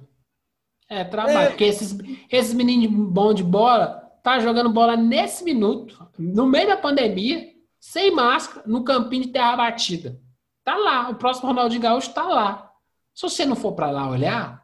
[0.89, 1.97] É, trabalho, porque esses,
[2.31, 3.87] esses meninos bons de bola
[4.23, 7.56] tá jogando bola nesse minuto, no meio da pandemia,
[7.87, 10.19] sem máscara, no campinho de terra batida.
[10.61, 12.69] Tá lá, o próximo Ronaldinho Gaúcho tá lá.
[13.13, 14.61] Se você não for para lá olhar,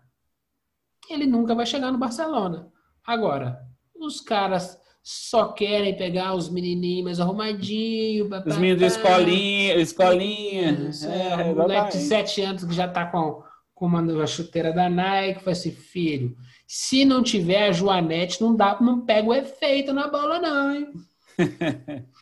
[1.10, 2.68] ele nunca vai chegar no Barcelona.
[3.02, 3.62] Agora,
[3.96, 8.30] os caras só querem pegar os menininhos mais arrumadinhos.
[8.46, 10.72] Os meninos da escolinha, escolinha.
[10.90, 12.30] Isso, É, é, o moleque de exatamente.
[12.30, 13.42] 7 anos que já tá com,
[13.74, 16.36] com uma, chuteira da Nike, fala assim, filho,
[16.68, 20.92] se não tiver a Joanete, não dá, não pega o efeito na bola, não, hein?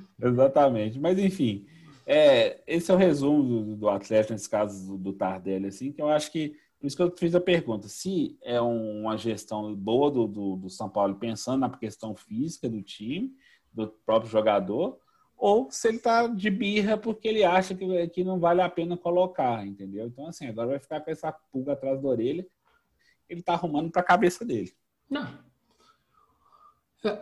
[0.20, 0.98] Exatamente.
[0.98, 1.66] Mas, enfim,
[2.06, 6.02] é, esse é o resumo do, do Atlético, nesse caso do, do Tardelli, assim, que
[6.02, 9.74] eu acho que, por isso que eu fiz a pergunta, se é um- uma gestão
[9.74, 13.32] boa do, do, do São Paulo, pensando na questão física do time,
[13.72, 14.98] do próprio jogador,
[15.36, 18.96] ou se ele tá de birra porque ele acha que, que não vale a pena
[18.96, 20.06] colocar, entendeu?
[20.06, 22.46] Então, assim, agora vai ficar com essa pulga atrás da orelha,
[23.28, 24.72] ele tá arrumando para a cabeça dele.
[25.10, 25.26] Não.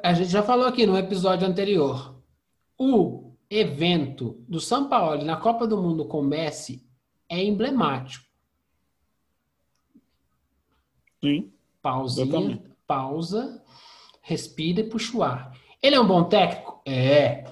[0.03, 2.20] A gente já falou aqui no episódio anterior.
[2.83, 6.83] O evento do São Paulo na Copa do Mundo com o Messi
[7.29, 8.25] é emblemático.
[11.23, 11.53] Sim.
[11.83, 13.63] Pausinha, pausa,
[14.23, 15.55] respira e puxa o ar.
[15.83, 16.81] Ele é um bom técnico?
[16.87, 17.45] É.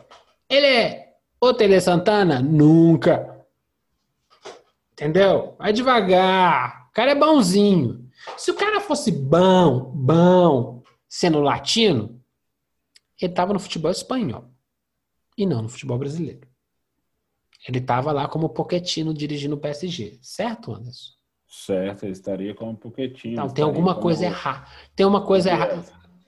[0.48, 3.46] Ele é Ô, Tele Santana, nunca.
[4.92, 5.56] Entendeu?
[5.58, 6.88] Vai devagar.
[6.88, 8.10] O cara é bonzinho.
[8.38, 12.18] Se o cara fosse bom, bom, sendo latino,
[13.20, 14.50] ele tava no futebol espanhol.
[15.38, 16.48] E não no futebol brasileiro.
[17.66, 20.18] Ele tava lá como Pochettino dirigindo o PSG.
[20.20, 21.12] Certo, Anderson?
[21.46, 23.34] Certo, ele estaria como Pochettino.
[23.34, 24.66] Então, tem alguma coisa errada.
[24.96, 25.84] Tem uma coisa errada.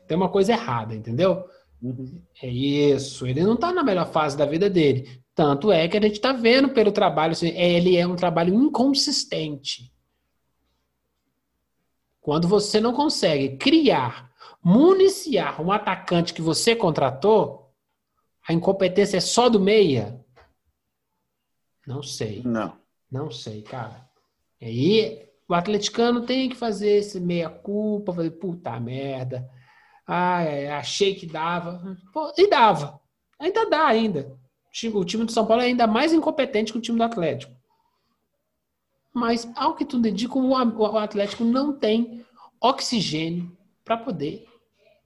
[0.07, 1.45] Tem uma coisa errada, entendeu?
[1.83, 2.23] Uhum.
[2.41, 3.27] É isso.
[3.27, 5.21] Ele não tá na melhor fase da vida dele.
[5.35, 7.33] Tanto é que a gente tá vendo pelo trabalho.
[7.33, 9.93] assim, é, Ele é um trabalho inconsistente.
[12.21, 14.31] Quando você não consegue criar,
[14.63, 17.70] municiar um atacante que você contratou,
[18.51, 20.21] a incompetência é só do meia?
[21.87, 22.43] Não sei.
[22.45, 22.77] Não.
[23.09, 24.09] Não sei, cara.
[24.61, 29.49] E aí, o atleticano tem que fazer esse meia-culpa, fazer puta merda.
[30.05, 30.41] Ah,
[30.79, 31.97] achei que dava.
[32.13, 33.01] Pô, e dava.
[33.39, 34.37] Ainda dá, ainda.
[34.95, 37.55] O time- do São Paulo é ainda mais incompetente que o time do Atlético.
[39.15, 42.27] Mas, ao que tudo indica, o Atlético não tem
[42.61, 44.45] oxigênio para poder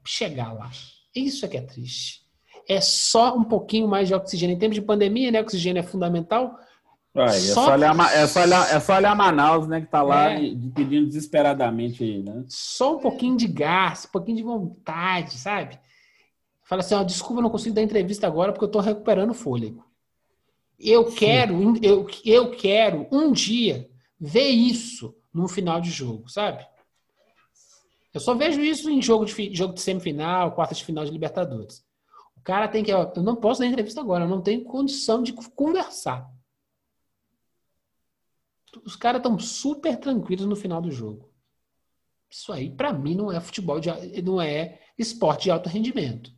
[0.02, 0.70] chegar lá.
[1.14, 2.23] Isso é que é triste.
[2.68, 4.54] É só um pouquinho mais de oxigênio.
[4.54, 5.40] Em tempos de pandemia, né?
[5.40, 6.58] Oxigênio é fundamental.
[7.16, 9.80] Ué, é, Só- só olhar, é, só olhar, é só olhar Manaus, né?
[9.82, 10.38] Que tá lá É.
[10.74, 12.44] pedindo desesperadamente aí, né?
[12.48, 15.78] só um pouquinho de gás, um pouquinho de vontade, sabe?
[16.64, 19.84] Fala assim, ó, desculpa, não consigo dar entrevista agora porque eu tô recuperando o fôlego.
[20.80, 23.88] Eu quero, eu, eu quero um dia
[24.18, 26.66] ver isso num final de jogo, sabe?
[28.12, 31.84] Eu só vejo isso em jogo de, jogo de semifinal, quarta de final de Libertadores.
[32.44, 32.92] Cara tem que.
[32.92, 36.30] ó, Eu não posso dar entrevista agora, eu não tenho condição de conversar.
[38.84, 41.32] Os caras estão super tranquilos no final do jogo.
[42.28, 43.90] Isso aí, pra mim, não é futebol, de,
[44.20, 46.32] não é esporte de alto rendimento.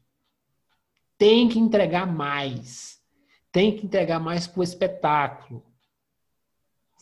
[1.19, 3.01] Tem que entregar mais.
[3.51, 5.65] Tem que entregar mais pro espetáculo.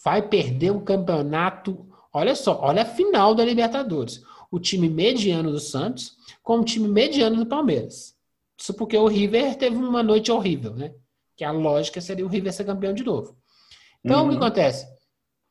[0.04, 1.88] Vai perder um campeonato.
[2.12, 4.22] Olha só, olha a final da Libertadores.
[4.50, 8.14] O time mediano do Santos com o time mediano do Palmeiras.
[8.58, 10.94] Isso porque o River teve uma noite horrível, né?
[11.36, 13.36] Que a lógica seria o River ser campeão de novo.
[14.04, 14.42] Então, o que Uhum.
[14.42, 14.86] acontece?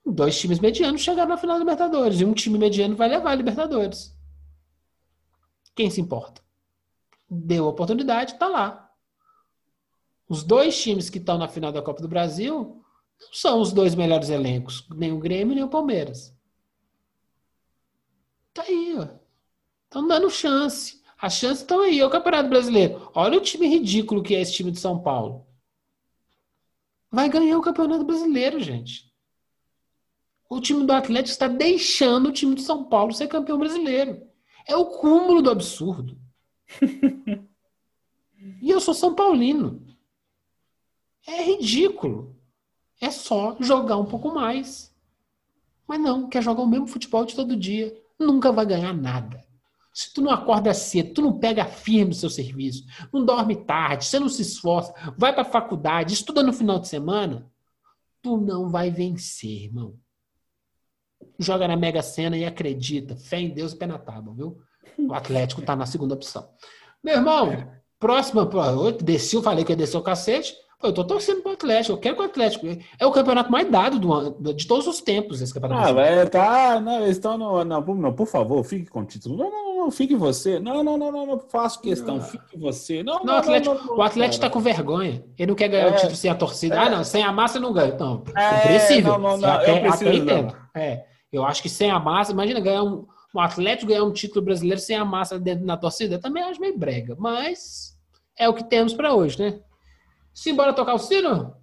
[0.05, 3.35] Dois times medianos chegaram na final da Libertadores e um time mediano vai levar a
[3.35, 4.15] Libertadores.
[5.75, 6.41] Quem se importa?
[7.29, 8.91] Deu a oportunidade, tá lá.
[10.27, 12.83] Os dois times que estão na final da Copa do Brasil
[13.19, 16.33] não são os dois melhores elencos, nem o Grêmio nem o Palmeiras.
[18.53, 19.07] Tá aí, ó.
[19.85, 21.01] Estão dando chance.
[21.23, 22.01] As chances estão aí.
[22.01, 23.09] É o Campeonato Brasileiro.
[23.15, 25.47] Olha o time ridículo que é esse time de São Paulo.
[27.09, 29.09] Vai ganhar o Campeonato Brasileiro, gente.
[30.49, 34.27] O time do Atlético está deixando o time de São Paulo ser campeão brasileiro.
[34.67, 36.19] É o cúmulo do absurdo.
[38.61, 39.81] e eu sou São Paulino.
[41.25, 42.35] É ridículo.
[42.99, 44.93] É só jogar um pouco mais.
[45.87, 47.97] Mas não, quer jogar o mesmo futebol de todo dia.
[48.19, 49.52] Nunca vai ganhar nada.
[49.93, 52.83] Se tu não acorda cedo, tu não pega firme o seu serviço,
[53.13, 57.47] não dorme tarde, você não se esforça, vai pra faculdade, estuda no final de semana,
[58.21, 59.95] tu não vai vencer, irmão.
[61.37, 63.15] Joga na Mega Sena e acredita.
[63.15, 64.57] Fé em Deus e pé na tábua, viu?
[64.97, 66.49] O Atlético tá na segunda opção.
[67.03, 68.49] Meu irmão, próxima.
[68.51, 70.53] Eu desci, eu falei que ia descer o cacete.
[70.83, 71.93] Eu tô torcendo pro Atlético.
[71.93, 72.65] Eu quero que o Atlético.
[72.99, 75.87] É o campeonato mais dado do de todos os tempos, esse campeonato.
[75.89, 76.79] Ah, vai, tá.
[76.79, 77.63] Não, eles estão no.
[77.63, 79.37] Não, por- não, por favor, fique com o título.
[79.37, 80.59] Não, não, não, não, fique você.
[80.59, 82.19] Não, não, não, não, não faço questão.
[82.21, 83.01] Fique você.
[83.03, 84.53] Não, Não, o Atlético, não, não, o Atlético tá cara.
[84.53, 85.23] com vergonha.
[85.37, 85.95] Ele não quer ganhar o É.
[85.95, 86.81] título sem a torcida.
[86.81, 87.95] Ah, não, sem a massa não ganha.
[87.95, 89.13] Não, É, compreensível.
[89.13, 90.23] não, não, não, até, eu preciso, até não.
[90.39, 90.57] entendo.
[90.75, 94.43] É, eu acho que sem a massa, imagina ganhar um, um Atlético ganhar um título
[94.43, 97.15] brasileiro sem a massa dentro da torcida, eu também acho meio brega.
[97.17, 97.93] Mas
[98.37, 99.59] é o que temos pra hoje, né?
[100.33, 101.55] Simbora tocar o sino?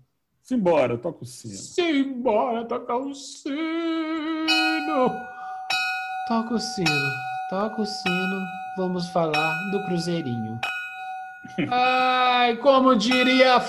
[0.43, 1.55] Simbora, toca o sino.
[1.55, 3.57] Simbora tocar o sino.
[6.29, 7.11] Toca o sino,
[7.51, 8.47] toca o sino.
[8.77, 10.61] Vamos falar do Cruzeirinho.
[11.71, 13.61] Ai, como diria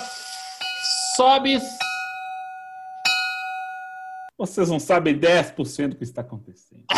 [1.15, 1.63] Sobes.
[4.37, 6.85] Vocês não sabem 10% do que está acontecendo.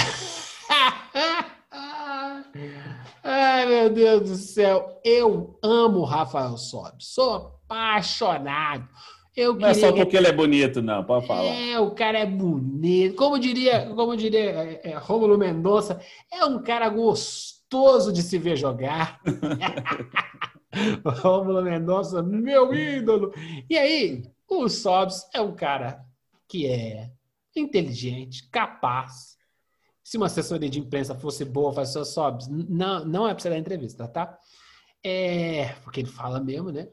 [3.24, 5.00] Ai, meu Deus do céu.
[5.04, 7.08] Eu amo o Rafael Sobes.
[7.08, 8.88] Sou apaixonado.
[9.36, 11.44] Eu Não é queria só que- porque ele é bonito, não, pode falar.
[11.44, 13.16] É, o cara é bonito.
[13.16, 16.00] Como diria, como diria é, é, Rômulo Mendonça,
[16.32, 19.20] é um cara gostoso de se ver jogar.
[21.24, 23.34] Rômulo Mendonça, meu ídolo.
[23.70, 26.04] E aí, o Sobs é um cara
[26.48, 27.10] que é
[27.56, 29.34] inteligente, capaz.
[30.04, 33.50] Se uma assessoria de imprensa fosse boa, faz seu Sobs, não, não é para você
[33.50, 34.38] dar entrevista, tá?
[35.04, 36.88] É, porque ele fala mesmo, né?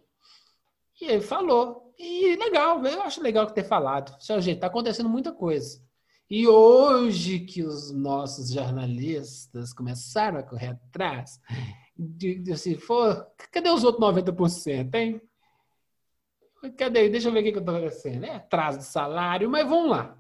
[1.00, 1.94] E ele falou.
[1.98, 4.16] E legal, eu acho legal ter falado.
[4.22, 5.82] Seu jeito, tá acontecendo muita coisa.
[6.30, 11.40] E hoje que os nossos jornalistas começaram a correr atrás,
[11.96, 15.20] de, de se for, cadê os outros 90%, hein?
[16.76, 17.08] Cadê?
[17.08, 18.24] Deixa eu ver o que, eu tô acontecendo.
[18.24, 20.16] É atraso de salário, mas vamos lá.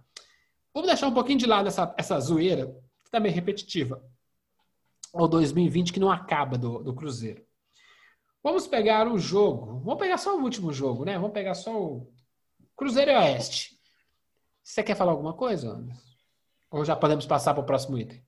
[0.74, 2.66] Vamos deixar um pouquinho de lado essa, essa zoeira,
[3.04, 4.02] que tá meio repetitiva.
[5.12, 7.44] O 2020 que não acaba do, do Cruzeiro.
[8.42, 9.80] Vamos pegar o jogo.
[9.80, 11.14] Vamos pegar só o último jogo, né?
[11.18, 12.12] Vamos pegar só o
[12.76, 13.78] Cruzeiro e Oeste.
[14.62, 16.10] Você quer falar alguma coisa, Anderson?
[16.70, 18.22] Ou já podemos passar para o próximo item?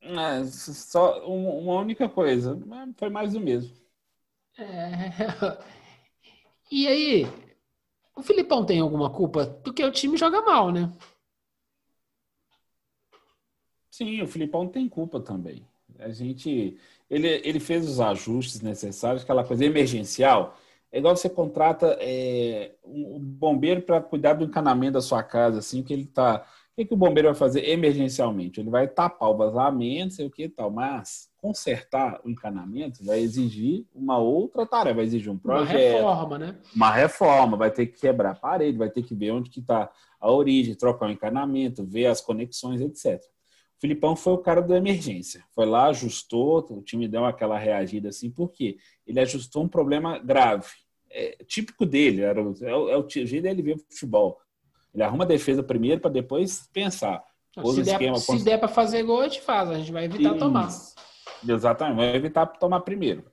[0.00, 2.58] É, só um- uma única coisa.
[2.96, 3.76] Foi mais do mesmo.
[4.58, 5.10] É.
[6.70, 7.24] E aí,
[8.16, 9.46] o Filipão tem alguma culpa?
[9.64, 10.92] Porque o time joga mal, né?
[13.90, 15.66] Sim, o Filipão tem culpa também.
[15.98, 16.78] A gente,
[17.10, 20.56] ele, ele fez os ajustes necessários, aquela coisa emergencial.
[20.92, 25.82] É igual você contrata é, um bombeiro para cuidar do encanamento da sua casa, assim,
[25.82, 26.46] que ele tá.
[26.72, 28.60] O que, que o bombeiro vai fazer emergencialmente?
[28.60, 33.20] Ele vai tapar o vazamento, sei o que e tal, mas consertar o encanamento vai
[33.20, 36.56] exigir uma outra tarefa, vai exigir um Uma projeto, reforma, né?
[36.74, 39.90] uma reforma, vai ter que quebrar a parede, vai ter que ver onde que está
[40.18, 43.20] a origem, trocar o encanamento, ver as conexões, etc.
[43.80, 45.42] O Filipão foi o cara da emergência.
[45.54, 48.76] Foi lá, ajustou, o time deu aquela reagida assim, por quê?
[49.06, 50.68] Ele ajustou um problema grave.
[51.10, 54.38] É, típico dele, era o, é, o, é o jeito dele ver o futebol.
[54.92, 57.24] Ele arruma a defesa primeiro para depois pensar.
[57.54, 59.70] Se der, esquema, se der para fazer gol, a gente faz.
[59.70, 60.38] A gente vai evitar Isso.
[60.38, 60.68] tomar.
[61.48, 63.24] Exatamente, vai evitar tomar primeiro.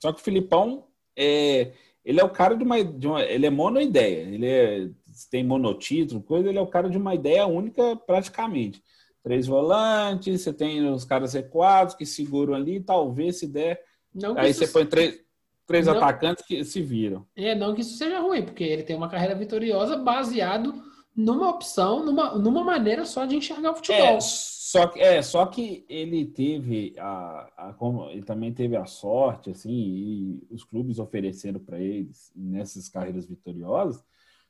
[0.00, 0.86] Só que o Filipão,
[1.16, 1.72] é,
[2.04, 4.22] ele é o cara de uma, de uma- Ele é monoideia.
[4.32, 4.88] Ele é,
[5.28, 8.80] tem monotítulo, coisa, ele é o cara de uma ideia única praticamente.
[9.26, 13.82] Três volantes, você tem os caras recuados que seguram ali, talvez se der.
[14.14, 15.20] Não Aí você põe três,
[15.66, 15.96] três Não.
[15.96, 17.26] atacantes que se viram.
[17.34, 20.80] É, não que isso seja ruim, porque ele tem uma carreira vitoriosa baseado
[21.12, 23.98] numa opção, numa, numa maneira só de enxergar o futebol.
[24.16, 28.84] É, só que, é, só que ele teve a, a- como ele também teve a
[28.86, 34.04] sorte, assim, e os clubes ofereceram para eles nessas carreiras vitoriosas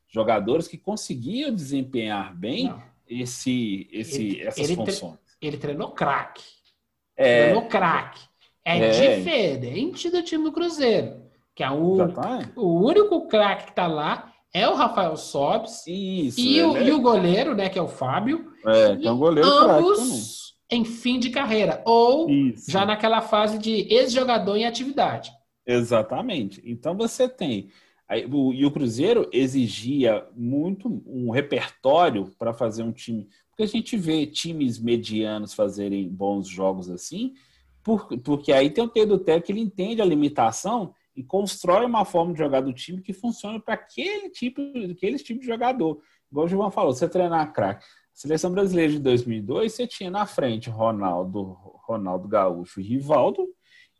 [0.06, 5.18] jogadores que conseguiam desempenhar bem Não, esse, esse, Ele- essas ele funções.
[5.40, 6.42] ele treinou craque.
[7.16, 8.20] É, Treinou craque.
[8.64, 8.90] É, É.
[8.90, 11.22] diferente do time do Cruzeiro,
[11.54, 12.52] que é o, exatamente.
[12.56, 16.40] o único craque que tá lá é o Rafael Sobes Isso.
[16.40, 19.18] e, o, ele e o goleiro, né, que é o Fábio, é, é, tem um
[19.18, 22.70] goleiro ambos em fim de carreira ou Isso.
[22.70, 25.30] já naquela fase de ex-jogador em atividade.
[25.64, 26.60] Exatamente.
[26.64, 27.70] Então você tem.
[28.10, 33.28] E o Cruzeiro exigia muito um repertório para fazer um time.
[33.50, 37.34] Porque a gente vê times medianos fazerem bons jogos assim,
[37.82, 42.04] por- porque aí tem o Pedro Té que ele entende a limitação e constrói uma
[42.04, 46.00] forma de jogar do time que funciona para aquele tipo, aquele tipo de jogador.
[46.30, 47.86] Igual o Gilvan falou, você treinar craque.
[48.12, 53.46] Seleção brasileira de 2002, você tinha na frente Ronaldo, Ronaldo Gaúcho e Rivaldo,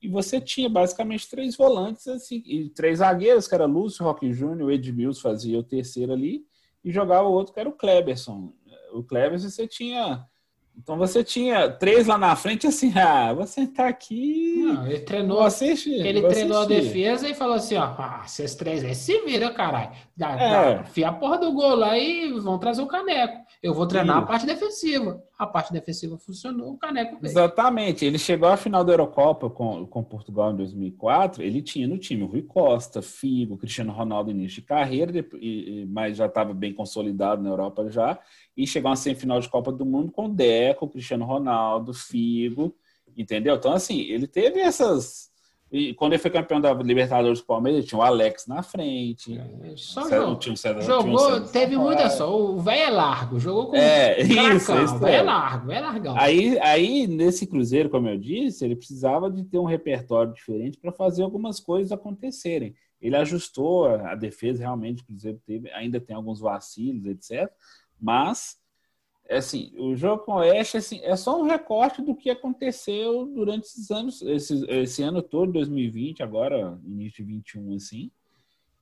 [0.03, 4.71] e você tinha basicamente três volantes assim, e três zagueiros, que era Lúcio, Roque Júnior,
[4.71, 6.45] Edmilson fazia o terceiro ali,
[6.85, 8.53] e jogava o outro que era o Kleberson.
[8.93, 10.25] O Kleberson você tinha.
[10.79, 14.63] Então você tinha três lá na frente, assim, ah, você tá aqui.
[14.63, 18.25] Não, ele treinou, vou assistir, ele vou treinou a defesa e falou assim, ó, ah,
[18.27, 19.91] vocês três aí se vira, caralho.
[20.15, 20.75] Dá, É.
[20.75, 23.39] dá, enfia a porra do gol lá e vão trazer o caneco.
[23.63, 24.25] Eu vou treinar Isso.
[24.25, 25.23] a parte defensiva.
[25.39, 27.31] A parte defensiva funcionou, o caneco veio.
[27.31, 28.05] Exatamente.
[28.07, 31.43] Ele chegou à final da Eurocopa com, com Portugal em 2004.
[31.43, 36.17] Ele tinha no time o Rui Costa, Figo, Cristiano Ronaldo início de carreira, e- mas
[36.17, 38.19] já estava bem consolidado na Europa já.
[38.57, 42.75] E chegou uma semifinal de Copa do Mundo com Deco, Cristiano Ronaldo, Figo,
[43.15, 43.57] entendeu?
[43.57, 45.31] Então, assim, ele teve essas.
[45.71, 49.39] E quando ele foi campeão da Libertadores do Palmeiras, tinha o Alex na frente.
[49.77, 50.37] Só César- jogou.
[50.39, 52.41] tinha o César- tinha o Jogou, teve muita só.
[52.41, 54.35] O velho é largo, jogou com É, o isso,
[54.67, 55.23] Cracão, isso o velho é é.
[55.23, 56.15] largo, é largão.
[56.17, 60.93] Aí, aí, nesse Cruzeiro, como eu disse, ele precisava de ter um repertório diferente para
[60.93, 62.73] fazer algumas coisas acontecerem.
[63.03, 67.51] Ele ajustou a, a defesa, realmente, o Cruzeiro teve, ainda tem alguns vacilos, etc.
[68.01, 68.57] Mas,
[69.29, 73.27] é assim, o jogo com o Oeste assim, é só um recorte do que aconteceu
[73.27, 78.11] durante esses anos, esse, esse ano todo, 2020, agora, início de 21, assim,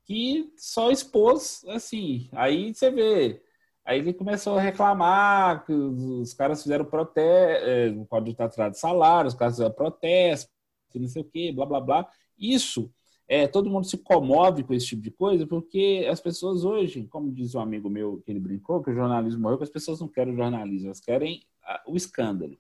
[0.05, 3.43] que só expôs, assim, aí você vê
[3.85, 8.47] Aí ele começou a reclamar que os, os caras fizeram protesto, é, o código está
[8.47, 10.51] atrás de salário, os caras fizeram protesto,
[10.95, 12.09] não sei o quê, blá blá blá.
[12.39, 12.91] Isso,
[13.27, 17.33] é, todo mundo se comove com esse tipo de coisa, porque as pessoas hoje, como
[17.33, 20.09] diz um amigo meu que ele brincou, que o jornalismo morreu, que as pessoas não
[20.09, 21.43] querem o jornalismo, elas querem
[21.87, 22.57] o escândalo.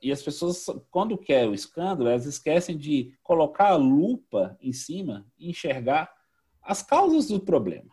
[0.00, 5.26] E as pessoas, quando querem o escândalo, elas esquecem de colocar a lupa em cima
[5.36, 6.12] e enxergar
[6.62, 7.90] as causas do problema.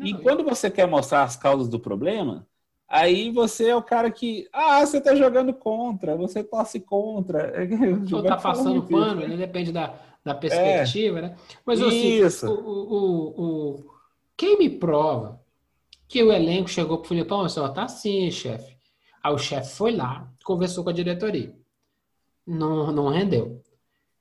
[0.00, 2.46] E quando você quer mostrar as causas do problema,
[2.88, 7.52] aí você é o cara que, ah, você tá jogando contra, você torce contra.
[8.12, 9.36] Ou tá passando pano, né?
[9.36, 11.36] depende da, da perspectiva, né?
[11.66, 13.42] Mas assim, o, o, o,
[13.76, 13.90] o-
[14.36, 15.40] quem me prova
[16.08, 18.76] que o elenco chegou pro Filipão, assim, ó, tá assim, chefe.
[19.22, 21.54] Aí o chefe foi lá, conversou com a diretoria.
[22.46, 23.60] Não, não rendeu.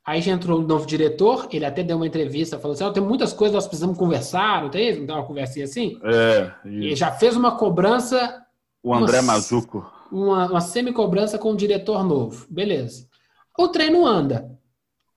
[0.06, 3.04] Aí já entrou um novo diretor, ele até deu uma entrevista, falou assim, ó, tem
[3.04, 5.00] muitas coisas nós precisamos conversar, não tem isso?
[5.00, 6.00] Não tem uma conversinha assim?
[6.04, 8.44] É, E já fez uma cobrança
[8.84, 9.28] o André Nossa.
[9.28, 9.92] Mazuco.
[10.12, 12.48] uma, uma semi-cobrança com o diretor novo.
[12.50, 13.08] Beleza.
[13.58, 14.60] O treino anda.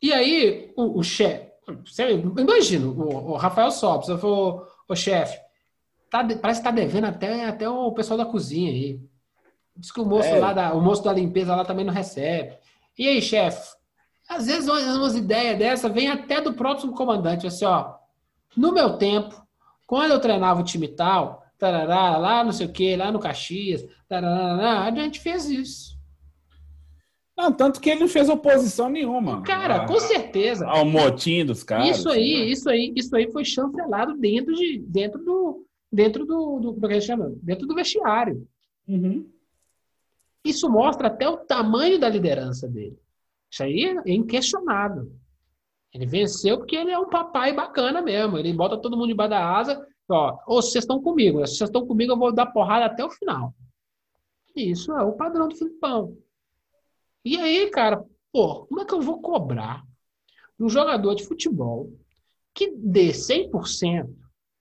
[0.04, 1.50] E aí, o, o chefe.
[1.82, 5.38] você Imagina, o, o Rafael Sobres, eu falou, o chefe,
[6.10, 9.00] tá parece que tá devendo até, até o pessoal da cozinha aí.
[9.74, 10.38] Diz que o moço É.
[10.38, 12.58] lá da, o moço da limpeza lá também não recebe.
[12.98, 13.74] E aí, chefe?
[14.28, 17.94] Às vezes umas, ideias dessa vem até do próprio comandante, assim, ó.
[18.54, 19.42] No meu tempo,
[19.86, 23.82] quando eu treinava o time tal, tarará, lá não sei o que, lá no Caxias,
[24.06, 25.93] tarará, a gente fez isso.
[27.36, 29.42] Não, tanto que ele não fez oposição nenhuma.
[29.42, 30.66] Cara, a- com certeza.
[30.68, 31.98] Ao motim dos caras.
[31.98, 36.74] Isso aí, isso aí, isso aí foi chancelado dentro de, dentro do, dentro do, do,
[36.74, 37.32] como é que chama?
[37.42, 38.46] Dentro do vestiário.
[38.86, 39.28] Uhum.
[40.44, 42.98] Isso mostra até o tamanho da liderança dele.
[43.50, 45.10] Isso aí é inquestionável.
[45.92, 48.36] Ele venceu porque ele é um papai bacana mesmo.
[48.38, 49.86] Ele bota todo mundo debaixo da asa.
[50.08, 51.38] Ó, ou vocês estão comigo.
[51.46, 53.54] Se vocês estão comigo, eu vou dar porrada até o final.
[54.54, 56.16] Isso é o padrão do Filipão.
[57.24, 59.82] E aí, cara, pô, como é que eu vou cobrar
[60.60, 61.90] um jogador de futebol
[62.52, 64.14] que dê 100%,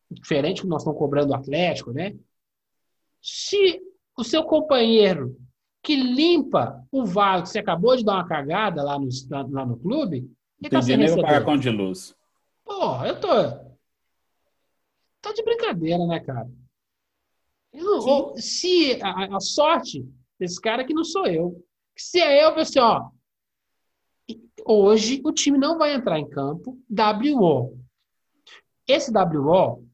[0.10, 2.16] diferente do que nós estamos cobrando do Atlético, né?
[3.22, 3.82] Se
[4.18, 5.38] o seu companheiro
[5.82, 9.10] que limpa o vaso que você acabou de dar uma cagada lá no,
[9.50, 10.30] lá no clube,
[10.62, 11.46] ele tá sem pagar receber.
[11.46, 12.16] conta de luz.
[12.64, 13.74] Porra, eu tô.
[15.22, 16.50] Tá de brincadeira, né, cara?
[17.74, 20.08] Eu ou- se a, a sorte
[20.40, 21.64] desse cara que não sou eu.
[21.98, 23.10] Se é eu, assim, ó.
[24.66, 27.78] Hoje o time não vai entrar em campo WO.
[28.88, 29.86] Esse WO,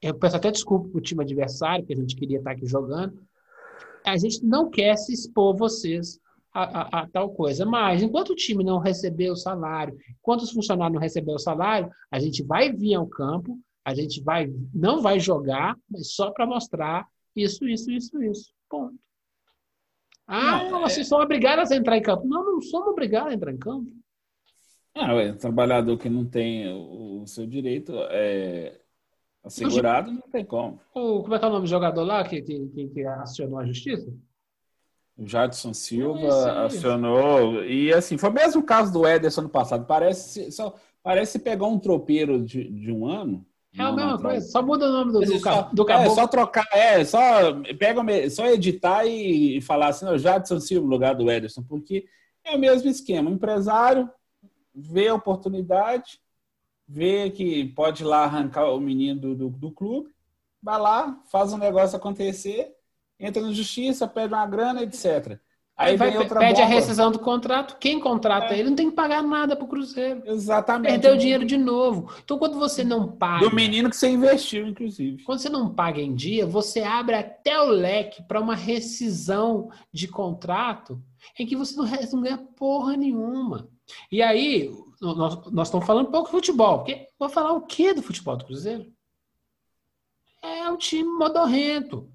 [0.00, 3.20] eu peço até desculpa pro time adversário, que a gente queria estar aqui jogando.
[4.04, 6.18] A gente não quer se expor vocês
[6.52, 7.66] a, a- a tal coisa.
[7.66, 11.90] Mas enquanto o time não receber o salário, enquanto os funcionários não receber o salário,
[12.10, 16.46] a gente vai vir ao campo, a gente vai não vai jogar, mas só para
[16.46, 18.52] mostrar isso, isso, isso, isso.
[18.68, 18.94] Ponto.
[20.32, 22.24] Ah, Não, é- vocês são obrigados a entrar em campo.
[22.24, 23.90] Não, não somos obrigados a entrar em campo.
[24.94, 28.80] Ah, ué, trabalhador que não tem o, o seu direito é,
[29.42, 30.80] assegurado, não tem como.
[30.94, 33.58] O, como é que é o nome do jogador lá que, que, que, que acionou
[33.58, 34.12] a justiça?
[35.16, 36.48] O Jadson Silva isso.
[36.78, 37.64] acionou.
[37.64, 39.84] E assim, foi o mesmo caso do Ederson no passado.
[39.84, 43.44] Parece, só, parece pegar um tropeiro de, de um ano.
[43.72, 44.46] É a mesma coisa.
[44.48, 46.14] Só muda o nome do, do, ca- só, do é, caboclo.
[46.14, 47.20] só trocar, é, só
[47.78, 52.06] pega, só editar e, e falar assim, o Jadson Silva no lugar do Ederson, porque
[52.44, 53.30] é o mesmo esquema.
[53.30, 54.10] O empresário
[54.74, 56.20] vê a oportunidade,
[56.86, 60.10] vê que pode ir lá arrancar o menino do, do, do clube,
[60.62, 62.74] vai lá, faz um negócio acontecer,
[63.18, 65.38] entra na justiça, pede uma grana, etc.
[65.80, 67.78] Aí Aí vai, pede a rescisão do contrato.
[67.80, 68.58] Quem contrata É.
[68.58, 70.22] ele não tem que pagar nada pro Cruzeiro.
[70.26, 70.90] Exatamente.
[70.90, 72.12] Perdeu o dinheiro de novo.
[72.22, 75.22] Então, quando você não paga, do menino que você investiu, inclusive.
[75.22, 80.06] quando você não paga em dia, você abre até o leque para uma rescisão de
[80.06, 81.02] contrato
[81.38, 83.66] em que você não, não ganha porra nenhuma.
[84.12, 84.70] E aí,
[85.00, 86.80] nós, nós estamos falando pouco de futebol.
[86.80, 88.84] Porque vou falar o que do futebol do Cruzeiro?
[90.42, 92.12] É um time modorrento.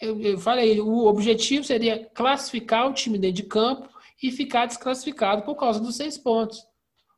[0.00, 3.88] Eu, eu falei, o objetivo seria classificar o time dentro de campo
[4.22, 6.66] e ficar desclassificado por causa dos seis pontos.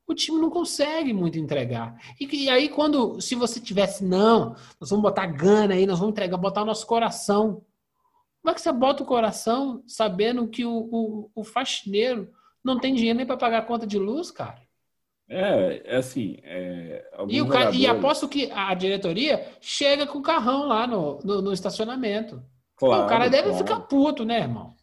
[0.07, 1.97] O time não consegue muito entregar.
[2.21, 6.13] E, e aí, quando, se você tivesse, não, nós vamos botar gana aí, nós vamos
[6.13, 7.63] entregar, botar o nosso coração.
[8.41, 12.31] Como é que você bota o coração sabendo que o, o, o faxineiro
[12.63, 14.63] não tem dinheiro nem para pagar a conta de luz, cara?
[15.29, 16.39] É, é assim.
[16.45, 21.19] É, E, o cara, e aposto que a diretoria chega com o carrão lá no,
[21.25, 22.41] no, no estacionamento.
[22.77, 23.59] Claro, o cara deve claro.
[23.59, 24.75] ficar puto, né, irmão?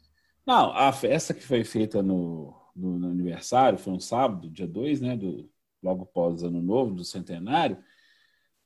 [0.46, 5.00] Não, a festa que foi feita no, no, no aniversário, foi um sábado, dia 2,
[5.00, 5.16] né?
[5.16, 5.50] Do,
[5.82, 7.78] logo após o ano novo, do centenário.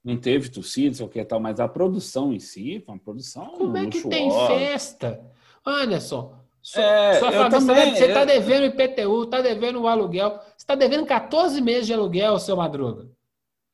[0.03, 3.47] Não teve torcida, sei o que tal, mas a produção em si, foi uma produção.
[3.57, 4.55] Como é que tem luxuosa.
[4.55, 5.31] festa?
[5.65, 10.39] Anderson, sua, É, sua família, também- você está eu- devendo IPTU, está devendo o aluguel,
[10.39, 13.09] você está devendo 14 meses de aluguel, seu Madruga.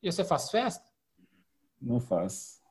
[0.02, 0.84] E você faz festa?
[1.80, 2.63] Não faz.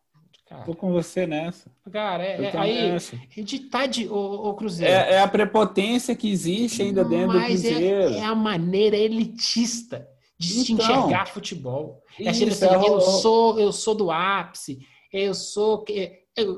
[0.52, 1.70] Cara, Tô com você nessa.
[1.90, 4.92] cara, é- é- aí, de tá de, ô, ô, Cruzeiro.
[4.92, 8.14] É, é a prepotência que existe ainda dentro do Mas é, Cruzeiro.
[8.14, 10.06] é a maneira elitista
[10.38, 12.02] de se Então, enxergar futebol.
[12.20, 13.00] É isso, assim, é, eu rolou.
[13.00, 14.78] sou, eu sou do ápice,
[15.10, 15.84] eu sou.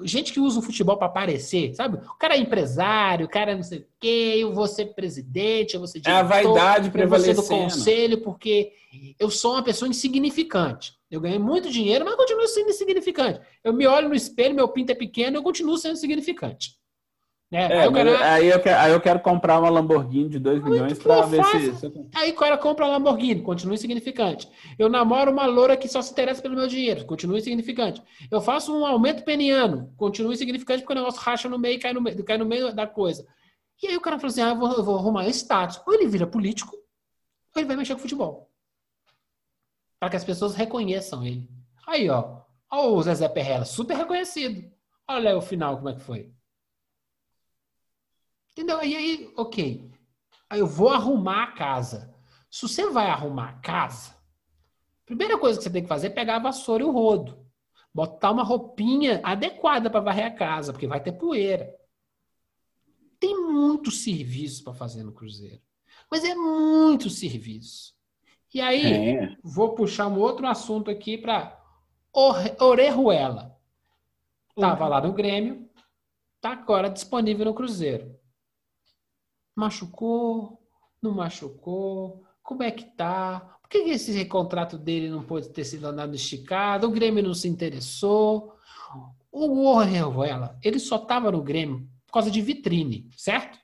[0.04, 1.96] Gente que usa o futebol para aparecer, sabe?
[1.96, 5.74] O cara é empresário, o cara é não sei o quê, eu vou ser presidente,
[5.74, 8.72] eu vou ser É a diretor, vaidade eu vou ser do conselho, porque
[9.18, 10.94] eu sou uma pessoa insignificante.
[11.10, 13.40] Eu ganhei muito dinheiro, mas eu continuo sendo insignificante.
[13.62, 16.76] Eu me olho no espelho, meu pinto é pequeno, eu continuo sendo insignificante.
[17.50, 17.68] Né?
[17.70, 20.38] É, aí, o mas cara, aí, eu quero, aí eu quero comprar uma Lamborghini de
[20.40, 24.48] 2 milhões para pô, ver se, eu- aí o cara compra uma Lamborghini, continua insignificante.
[24.78, 28.02] Eu namoro uma loura que só se interessa pelo meu dinheiro, continua insignificante.
[28.30, 31.92] Eu faço um aumento peniano, continua insignificante porque o negócio racha no meio e cai
[31.92, 33.24] no meio, cai no meio da coisa.
[33.82, 35.80] E aí o cara fala assim: ah, eu vou, eu vou arrumar status.
[35.86, 38.50] Ou ele vira político, ou ele vai mexer com futebol.
[40.00, 41.48] Para que as pessoas reconheçam ele.
[41.86, 42.40] Aí, ó.
[42.70, 44.68] Ó o Zezé Perrella, super reconhecido.
[45.08, 46.32] Olha o final, como é que foi.
[48.54, 48.82] Entendeu?
[48.84, 49.90] E aí, ok.
[50.48, 52.14] Aí eu vou arrumar a casa.
[52.48, 56.10] Se você vai arrumar a casa, a primeira coisa que você tem que fazer é
[56.10, 57.44] pegar a vassoura e o rodo.
[57.92, 61.74] Botar uma roupinha adequada para varrer a casa, porque vai ter poeira.
[63.18, 65.60] Tem muito serviço para fazer no Cruzeiro.
[66.08, 67.92] Mas é muito serviço.
[68.52, 69.36] E aí, É.
[69.42, 71.60] vou puxar um outro assunto aqui para
[72.60, 73.58] Orejuela.
[74.56, 75.68] Tava lá no Grêmio,
[76.40, 78.13] tá agora disponível no Cruzeiro.
[79.54, 80.60] Machucou?
[81.02, 82.24] Não machucou?
[82.42, 83.40] Como é que tá?
[83.62, 86.86] Por que esse contrato dele não pode ter sido andado esticado?
[86.86, 88.54] O Grêmio não se interessou.
[89.32, 93.58] O Orejuela, ele só tava no Grêmio por causa de vitrine, certo?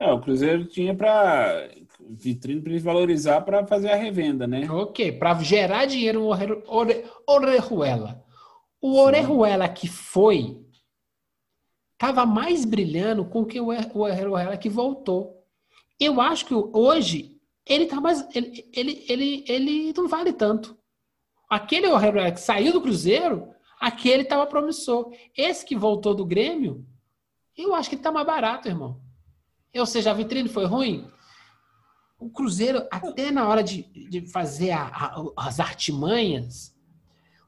[0.00, 1.68] É, o Cruzeiro tinha para
[2.08, 4.70] vitrine para eles valorizar para fazer a revenda, né?
[4.70, 8.24] Ok, para gerar dinheiro Ore- Orejuela.
[8.80, 10.64] O Orejuela que foi
[11.98, 15.44] estava mais brilhando com que o Ore- o que voltou.
[15.98, 17.36] Eu acho que hoje
[17.66, 20.78] ele tá mais ele, ele, ele, ele não vale tanto.
[21.50, 23.48] Aquele Orejuela que saiu do Cruzeiro,
[23.80, 25.12] aquele estava promissor.
[25.36, 26.86] Esse que voltou do Grêmio,
[27.56, 29.00] eu acho que ele tá mais barato, irmão.
[29.76, 31.10] Ou seja, a vitrine foi ruim.
[32.18, 36.74] O Cruzeiro, até na hora de, de fazer a- a- as artimanhas,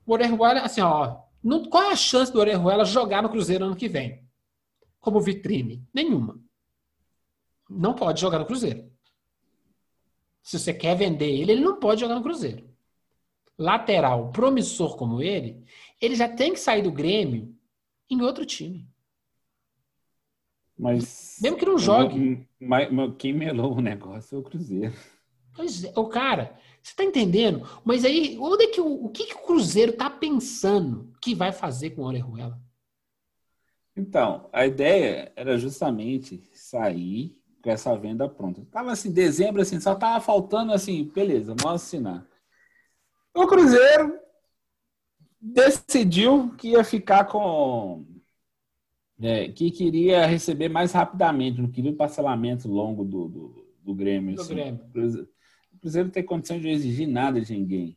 [0.07, 3.77] o Orejuela, assim, ó, não, qual é a chance do Orejuela jogar no Cruzeiro ano
[3.77, 4.29] que vem?
[5.01, 5.83] Como vitrine?
[5.93, 6.39] Nenhuma.
[7.69, 8.91] Não pode jogar no Cruzeiro.
[10.43, 12.69] Se você quer vender ele, ele não pode jogar no Cruzeiro.
[13.57, 15.65] Lateral promissor como ele,
[16.01, 17.55] ele já tem que sair do Grêmio
[18.09, 18.89] em outro time.
[20.79, 21.39] Mas.
[21.43, 22.47] Mesmo que não jogue.
[22.59, 24.95] Mas, mas quem melou o negócio é o Cruzeiro.
[25.55, 27.69] Pois é, o cara, você tá entendendo?
[27.85, 31.53] Mas aí, onde é que o, o que, que o Cruzeiro tá pensando que vai
[31.53, 32.59] fazer com o Orejuela?
[33.97, 38.65] Então, a ideia era justamente sair com essa venda pronta.
[38.71, 42.27] Tava assim, dezembro, assim, só tava faltando assim, beleza, vamos assinar.
[43.35, 44.19] O Cruzeiro
[45.41, 48.05] decidiu que ia ficar com.
[49.21, 54.35] é, que queria receber mais rapidamente, não queria um parcelamento longo do, do, do Grêmio.
[54.35, 54.55] Do assim.
[54.55, 54.85] Grêmio.
[54.85, 55.29] O Cruzeiro-
[55.73, 57.97] o Cruzeiro não tem condição de exigir nada de ninguém.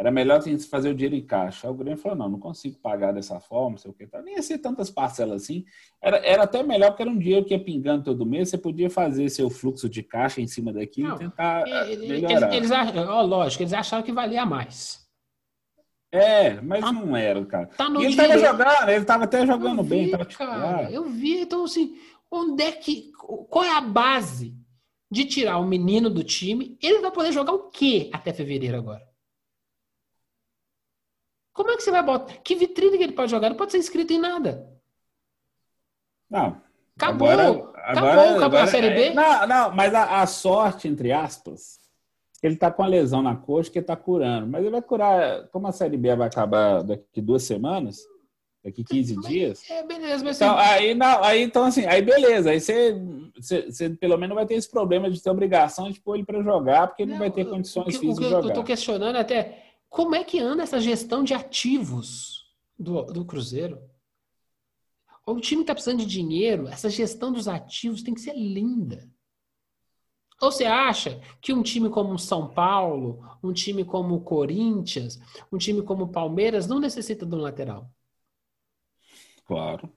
[0.00, 1.66] Era melhor a gente fazer o dinheiro em caixa.
[1.66, 4.08] Aí o Grêmio falou: não, não consigo pagar dessa forma, não sei o que.
[4.22, 5.64] Nem ia ser tantas parcelas assim.
[6.00, 8.48] Era, era até melhor, porque era um dinheiro que ia pingando todo mês.
[8.48, 12.08] Você podia fazer seu fluxo de caixa em cima daquilo Não, e tentar ah, Eles,
[12.08, 12.54] melhorar.
[12.54, 15.04] eles acham, ó, lógico, eles acharam que valia mais.
[16.12, 17.66] É, mas não era, cara.
[17.66, 18.46] Tá no e ele tava direito.
[18.46, 20.04] jogando, ele tava até jogando eu bem.
[20.06, 20.92] vi, Tava cara, titular.
[20.92, 21.40] eu vi.
[21.40, 21.98] Então, assim,
[22.30, 23.10] onde é que.
[23.50, 24.56] Qual é a base
[25.10, 26.78] de tirar o menino do time?
[26.80, 29.07] Ele vai poder jogar o quê até fevereiro agora?
[31.58, 32.34] Como é que você vai botar?
[32.36, 33.48] Que vitrine que ele pode jogar?
[33.50, 34.64] Não pode ser inscrito em nada.
[36.30, 36.60] Não.
[36.96, 37.28] Acabou.
[37.28, 39.10] Agora, acabou, agora, acabou agora- a Série B.
[39.10, 41.80] Não, não, mas a, a sorte, entre aspas,
[42.40, 44.46] ele tá com a lesão na coxa que ele tá curando.
[44.46, 47.98] Mas ele vai curar, como a Série B vai acabar daqui duas semanas,
[48.64, 49.68] daqui 15 dias.
[49.68, 52.50] É, beleza, mas Então, assim, aí, não, aí, então, assim, aí beleza.
[52.50, 52.96] Aí você,
[53.36, 56.40] você, você pelo menos vai ter esse problema de ter obrigação de pôr ele para
[56.40, 58.42] jogar, porque ele não, vai ter eu- condições o que, físicas o que de eu
[58.42, 58.54] jogar.
[58.54, 62.44] tô questionando é até como é que anda essa gestão de ativos
[62.78, 63.80] do, do Cruzeiro?
[65.26, 69.10] O time está precisando de dinheiro, essa gestão dos ativos tem que ser linda.
[70.40, 75.18] Ou você acha que um time como o São Paulo, um time como o Corinthians,
[75.50, 77.90] um time como o Palmeiras não necessita de um lateral?
[79.44, 79.92] Claro.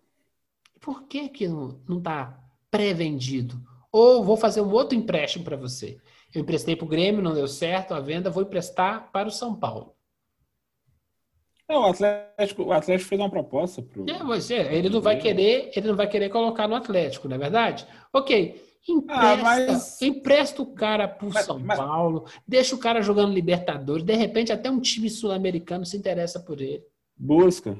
[0.79, 3.61] Por que, que não está pré-vendido?
[3.91, 6.01] Ou vou fazer um outro empréstimo para você.
[6.33, 9.55] Eu emprestei para o Grêmio, não deu certo a venda, vou emprestar para o São
[9.55, 9.95] Paulo.
[11.67, 14.05] Não, o Atlético, o Atlético fez uma proposta pro.
[14.09, 17.35] É, mas é, ele não vai querer, ele não vai querer colocar no Atlético, não
[17.35, 17.87] é verdade?
[18.13, 18.69] Ok.
[18.89, 23.31] Empresta, Ah, mas- empresta o cara pro Mas- São mas- Paulo, deixa o cara jogando
[23.33, 26.83] Libertadores, de repente até um time sul-americano se interessa por ele.
[27.15, 27.77] Busca.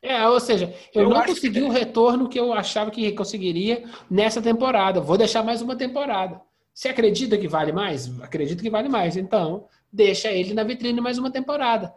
[0.00, 3.84] É, ou seja, eu, Eu não consegui que- o retorno que eu achava que conseguiria
[4.10, 5.00] nessa temporada.
[5.00, 6.40] Vou deixar mais uma temporada.
[6.74, 8.20] Você acredita que vale mais?
[8.20, 9.16] Acredito que vale mais.
[9.16, 11.94] Então, deixa ele na vitrine mais uma temporada.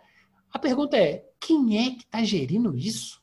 [0.53, 3.19] A pergunta é: quem é que está gerindo isso?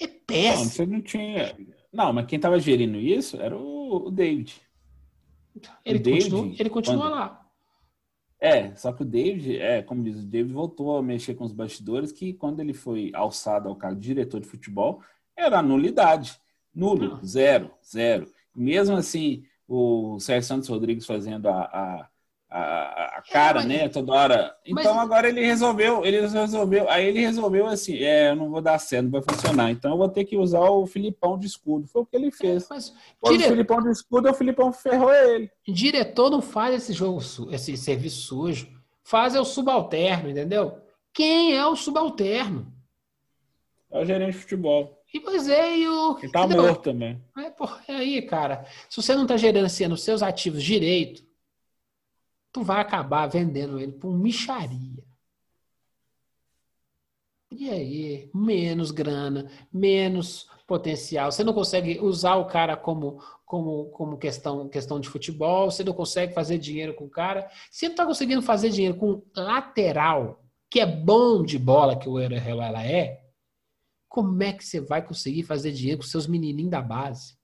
[0.00, 0.64] É Não, péssimo.
[0.70, 1.56] você não tinha.
[1.92, 4.60] Não, mas quem estava gerindo isso era o, o David.
[5.84, 7.36] Ele o David, continua, ele continua quando- lá.
[8.42, 11.52] É, só que o David, é, como diz, o David voltou a mexer com os
[11.52, 15.02] bastidores que quando ele foi alçado ao cargo de diretor de futebol,
[15.36, 16.40] era nulidade.
[16.74, 17.22] Nulo, Não.
[17.24, 18.32] zero, zero.
[18.56, 22.08] Mesmo assim, o Sérgio Santos Rodrigues fazendo a, a,
[22.50, 24.56] a, a cara, mas- né, toda hora.
[24.68, 28.60] mas- Então agora ele resolveu, ele resolveu, aí ele resolveu assim, é, eu não vou
[28.60, 29.70] dar certo, não vai funcionar.
[29.70, 31.86] Então eu vou ter que usar o Filipão de escudo.
[31.86, 32.66] Foi o que ele fez.
[32.68, 35.48] Mas Quando dire- o Filipão de escudo, o Filipão ferrou ele.
[35.68, 37.20] diretor não faz esse jogo,
[37.52, 38.68] esse serviço sujo.
[39.04, 40.78] Faz é o subalterno, entendeu?
[41.12, 42.72] Quem é o subalterno?
[43.90, 44.99] É o gerente de futebol.
[45.12, 46.18] E pois é, e o.
[46.18, 46.62] Ele tá entendeu?
[46.62, 47.20] morto também.
[47.36, 48.64] É, porra, é aí, cara.
[48.88, 51.24] Se você não está gerenciando os seus ativos direito,
[52.52, 55.04] tu vai acabar vendendo ele por micharia.
[57.50, 61.32] E aí, menos grana, menos potencial.
[61.32, 65.92] Você não consegue usar o cara como, como, como questão, questão de futebol, você não
[65.92, 67.50] consegue fazer dinheiro com o cara.
[67.68, 72.20] Você não está conseguindo fazer dinheiro com lateral, que é bom de bola, que o
[72.20, 73.19] ela é,
[74.10, 77.38] como é que você vai conseguir fazer dinheiro com seus menininhos da base?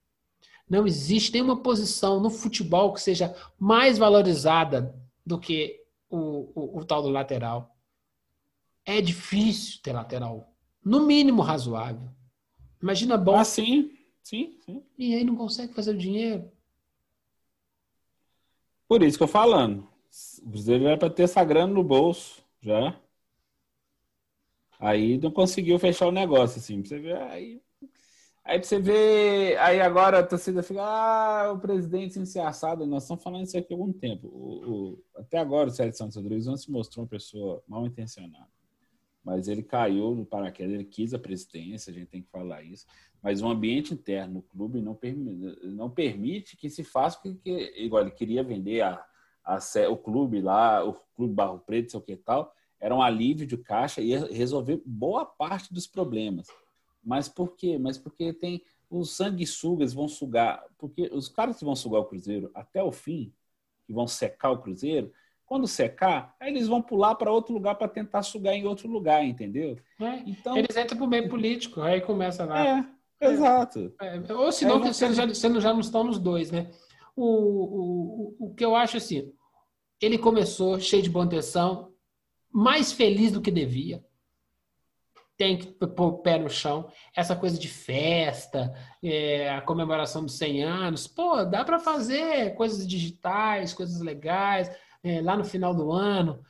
[0.69, 4.93] Não existe nenhuma posição no futebol que seja mais valorizada
[5.25, 5.81] do que
[6.11, 7.73] o, o, o tal do lateral.
[8.85, 10.53] É difícil ter lateral.
[10.85, 12.11] No mínimo razoável.
[12.83, 14.83] Imagina bom Ah, sim, sim, sim.
[14.99, 16.51] e aí não consegue fazer o dinheiro.
[18.89, 19.89] Por isso que eu falando.
[20.43, 23.01] O Cruzeiro era para ter essa grana no bolso já.
[24.79, 26.81] Aí não conseguiu fechar o negócio, assim.
[26.81, 27.63] Pra você ver, aí,
[28.45, 29.59] aí pra você ver.
[29.59, 32.87] Aí agora a torcida fica, ah, o presidente encerçado.
[32.87, 34.29] Nós estamos falando isso aqui há algum tempo.
[34.29, 38.49] O, o- até agora o Sérgio Santos Rodrigues não se mostrou uma pessoa mal intencionada.
[39.25, 42.87] Mas ele caiu no paraquedas, ele quis a presidência, a gente tem que falar isso.
[43.21, 47.73] Mas o ambiente interno no clube não permite, não permite que se faça o que,
[47.77, 49.05] igual ele queria vender a,
[49.45, 49.59] a,
[49.91, 53.57] o clube lá, o clube Barro Preto, sei o que tal, era um alívio de
[53.57, 56.47] caixa e ia resolver boa parte dos problemas.
[57.03, 57.79] Mas por quê?
[57.79, 62.51] Mas porque tem os sanguessugas vão sugar, porque os caras que vão sugar o Cruzeiro
[62.55, 63.33] até o fim,
[63.87, 65.13] que vão secar o Cruzeiro,
[65.45, 69.25] quando secar, aí eles vão pular para outro lugar para tentar sugar em outro lugar,
[69.25, 69.77] entendeu?
[69.99, 70.23] né?
[70.27, 72.85] Então, Eles entram pro meio político, aí começa lá.
[73.21, 73.95] é, exato.
[74.01, 76.71] É, ou senão, você já, já não estão nos dois, né?
[77.15, 79.33] O, o, o, o que eu acho assim,
[80.01, 81.93] ele começou cheio de boa intenção,
[82.57, 84.03] mais feliz do que devia.
[85.37, 86.91] Tem que pôr o pé no chão.
[87.15, 88.73] Essa coisa de festa,
[89.03, 94.75] é, a comemoração dos 100 anos, pô, dá para fazer coisas digitais, coisas legais,
[95.05, 96.41] é, lá no final do ano,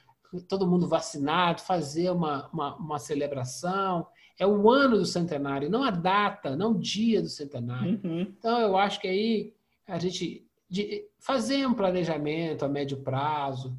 [0.48, 4.06] todo mundo vacinado, fazer uma, uma, uma celebração.
[4.38, 8.00] É o ano do centenário, não a data, não o dia do centenário.
[8.04, 8.20] Uhum.
[8.38, 9.54] Então, eu acho que aí
[9.88, 13.76] a gente de fazer um planejamento a médio prazo,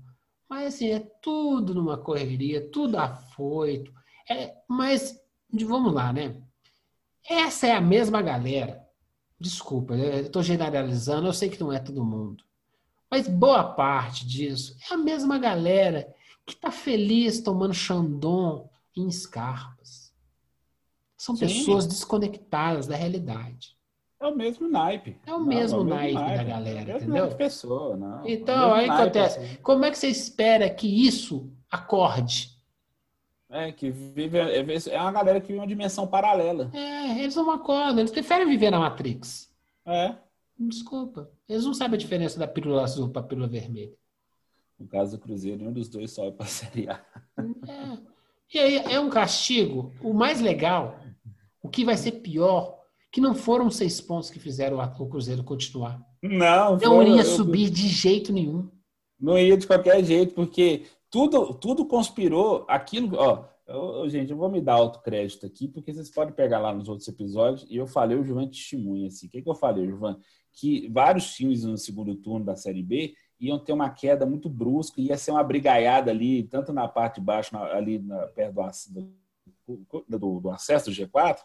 [0.50, 3.94] mas assim, é tudo numa correria, tudo afoito.
[4.30, 5.20] É, mas,
[5.52, 6.42] vamos lá, né?
[7.28, 8.86] Essa é a mesma galera.
[9.40, 12.44] Desculpa, eu estou generalizando, eu sei que não é todo mundo.
[13.10, 16.14] Mas boa parte disso é a mesma galera
[16.46, 20.14] que está feliz tomando Xandon em Scarpas.
[21.18, 21.46] São Sim.
[21.46, 23.77] pessoas desconectadas da realidade.
[24.20, 25.18] É o mesmo naipe.
[25.26, 27.10] É o mesmo naipe da galera, é o mesmo entendeu?
[27.10, 28.26] naipe de pessoa, não.
[28.26, 29.40] É Então, mesmo aí naipe, acontece?
[29.40, 29.56] assim.
[29.62, 32.58] Como é que você espera que isso acorde?
[33.50, 34.38] É, que vive.
[34.40, 34.60] É
[34.92, 36.70] é uma galera que vive uma dimensão paralela.
[36.74, 39.54] É, eles não acordam, eles preferem viver na Matrix.
[39.86, 40.16] É.
[40.60, 41.30] Desculpa.
[41.48, 43.94] Eles não sabem a diferença da pílula azul para a pílula vermelha.
[44.80, 47.00] No caso do Cruzeiro, nenhum dos dois sobe para a Série A.
[47.68, 47.98] É.
[48.54, 49.94] E aí é um castigo.
[50.02, 51.00] O mais legal,
[51.62, 52.77] o que vai ser pior,
[53.18, 56.00] que não foram seis pontos que fizeram o Cruzeiro continuar.
[56.22, 58.70] Não, Não foi- iria eu- subir de jeito nenhum.
[59.20, 62.64] Não ia de qualquer jeito, porque tudo, tudo conspirou.
[62.70, 66.72] Aquilo, ó, eu- gente, eu vou me dar autocrédito aqui, porque vocês podem pegar lá
[66.72, 69.26] nos outros episódios, e eu falei, o Gilvan testemunha, assim.
[69.26, 70.20] O que, que eu falei, Gilvan?
[70.54, 75.02] Que vários times no segundo turno da Série B iam ter uma queda muito brusca,
[75.02, 78.54] ia ser uma brigaiada ali, tanto na parte de baixo, na, ali na, perto
[78.92, 81.38] do, do, do, acesso do G4,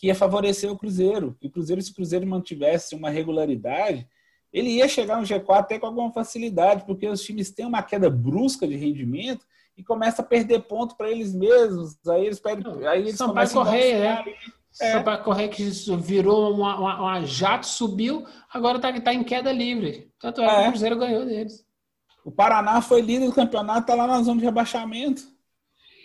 [0.00, 1.36] que ia favorecer o Cruzeiro.
[1.42, 4.08] E o Cruzeiro, se o Cruzeiro mantivesse uma regularidade,
[4.50, 8.08] ele ia chegar no G4 até com alguma facilidade, porque os times têm uma queda
[8.08, 9.44] brusca de rendimento
[9.76, 11.98] e começa a perder ponto para eles mesmos.
[12.08, 12.86] Aí eles perdem.
[12.86, 14.34] Aí eles Sampaio Correia, né?
[14.80, 14.92] É.
[14.92, 15.64] Sampaio Correia que
[15.98, 20.10] virou uma, uma, uma, jato, subiu, agora está tá em queda livre.
[20.18, 21.62] Tanto é, é que o Cruzeiro ganhou deles.
[22.24, 25.22] O Paraná foi líder do campeonato, está lá na zona de rebaixamento.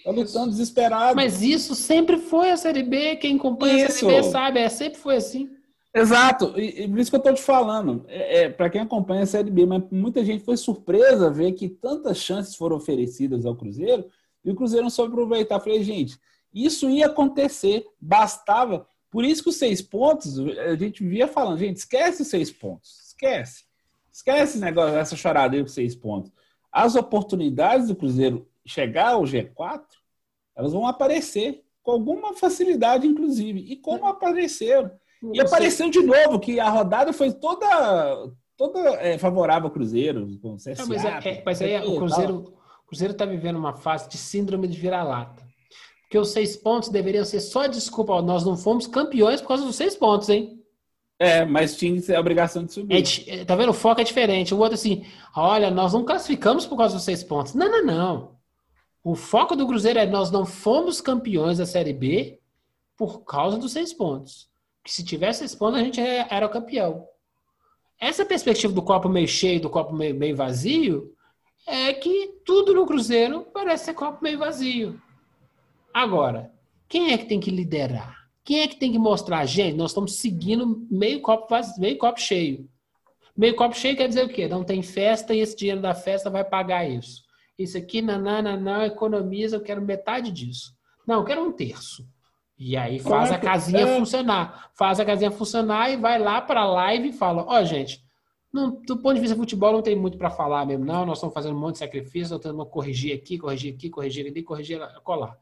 [0.05, 1.15] Está lutando desesperado.
[1.15, 3.15] Mas isso sempre foi a Série B.
[3.15, 4.05] Quem acompanha isso.
[4.05, 5.49] a Série B sabe, é, sempre foi assim.
[5.91, 8.05] Exato, e, e por isso que eu estou te falando.
[8.07, 11.67] É, é para quem acompanha a Série B, mas muita gente foi surpresa ver que
[11.67, 14.05] tantas chances foram oferecidas ao Cruzeiro
[14.43, 15.59] e o Cruzeiro não soube aproveitar.
[15.59, 16.19] Falei, gente,
[16.53, 18.85] isso ia acontecer, bastava.
[19.09, 23.07] Por isso que os seis pontos, a gente via falando, gente, esquece os seis pontos,
[23.07, 23.63] esquece.
[24.11, 26.31] Esquece esse negócio, essa chorada aí com seis pontos.
[26.71, 29.83] As oportunidades do Cruzeiro chegar ao G4,
[30.55, 33.59] elas vão aparecer com alguma facilidade, inclusive.
[33.59, 34.91] E como apareceram?
[35.33, 40.55] E apareceu de novo que a rodada foi toda toda é, favorável ao Cruzeiro, com
[40.55, 44.67] CSA, Não, mas, é, é, mas aí o Cruzeiro está vivendo uma fase de síndrome
[44.67, 45.43] de vira-lata.
[46.03, 49.75] Porque os seis pontos deveriam ser só desculpa, nós não fomos campeões por causa dos
[49.75, 50.61] seis pontos, hein?
[51.17, 53.03] É, mas tinha a obrigação de subir.
[53.27, 53.69] É, tá vendo?
[53.69, 54.53] O foco é diferente.
[54.53, 55.05] O outro assim,
[55.35, 57.53] olha, nós não classificamos por causa dos seis pontos.
[57.53, 58.34] Não, não, não.
[59.05, 62.41] O foco do Cruzeiro é nós não fomos campeões da Série B
[62.97, 64.49] por causa dos seis pontos
[64.85, 67.07] que se tivesse esse ponto, a gente é, era o campeão.
[67.99, 71.11] Essa perspectiva do copo meio cheio, do copo meio, meio vazio,
[71.65, 75.01] é que tudo no Cruzeiro parece ser copo meio vazio.
[75.91, 76.53] Agora,
[76.87, 78.29] quem é que tem que liderar?
[78.43, 79.43] Quem é que tem que mostrar?
[79.47, 82.69] Gente, nós estamos seguindo meio copo, vazio, meio copo cheio.
[83.35, 84.47] Meio copo cheio quer dizer o quê?
[84.47, 87.24] Não tem festa e esse dinheiro da festa vai pagar isso.
[87.57, 90.73] Isso aqui, não, economiza, eu quero metade disso.
[91.07, 92.05] Não, eu quero um terço.
[92.57, 93.97] E aí faz a casinha é.
[93.97, 94.71] funcionar.
[94.73, 98.03] Faz a casinha funcionar e vai lá para a live e fala: Ó, oh, gente,
[98.51, 101.05] não, do ponto de vista de futebol não tem muito para falar mesmo, não.
[101.05, 104.41] Nós estamos fazendo um monte de sacrifício, estamos tentando corrigir aqui, corrigir aqui, corrigir ali,
[104.41, 105.37] corrigir colar.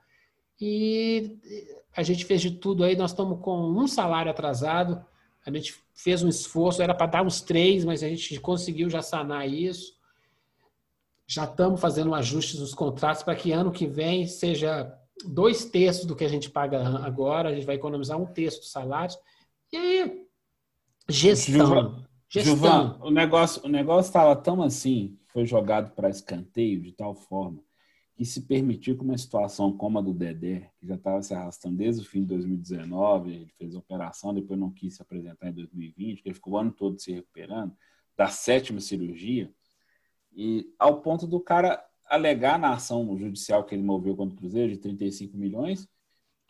[0.59, 1.37] E
[1.95, 5.05] a gente fez de tudo aí, nós estamos com um salário atrasado,
[5.45, 9.01] a gente fez um esforço, era para dar uns três, mas a gente conseguiu já
[9.01, 9.93] sanar isso.
[11.27, 14.93] Já estamos fazendo ajustes nos contratos para que ano que vem seja
[15.25, 18.71] dois terços do que a gente paga agora, a gente vai economizar um terço dos
[18.71, 19.17] salários.
[19.71, 20.27] E aí,
[21.09, 22.03] gestão.
[22.29, 22.99] gestão.
[23.01, 27.63] o negócio o negócio estava tão assim, foi jogado para escanteio de tal forma
[28.15, 31.77] que se permitiu que uma situação como a do Dedé, que já estava se arrastando
[31.77, 35.53] desde o fim de 2019, ele fez a operação, depois não quis se apresentar em
[35.53, 37.75] 2020, que ele ficou o ano todo se recuperando,
[38.15, 39.51] da sétima cirurgia,
[40.35, 44.71] e ao ponto do cara alegar na ação judicial que ele moveu contra o Cruzeiro
[44.71, 45.87] de 35 milhões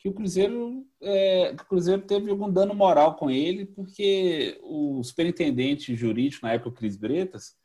[0.03, 5.95] que o Cruzeiro, é, o Cruzeiro teve algum dano moral com ele, porque o superintendente
[5.95, 7.55] jurídico, na época, o Cris Bretas,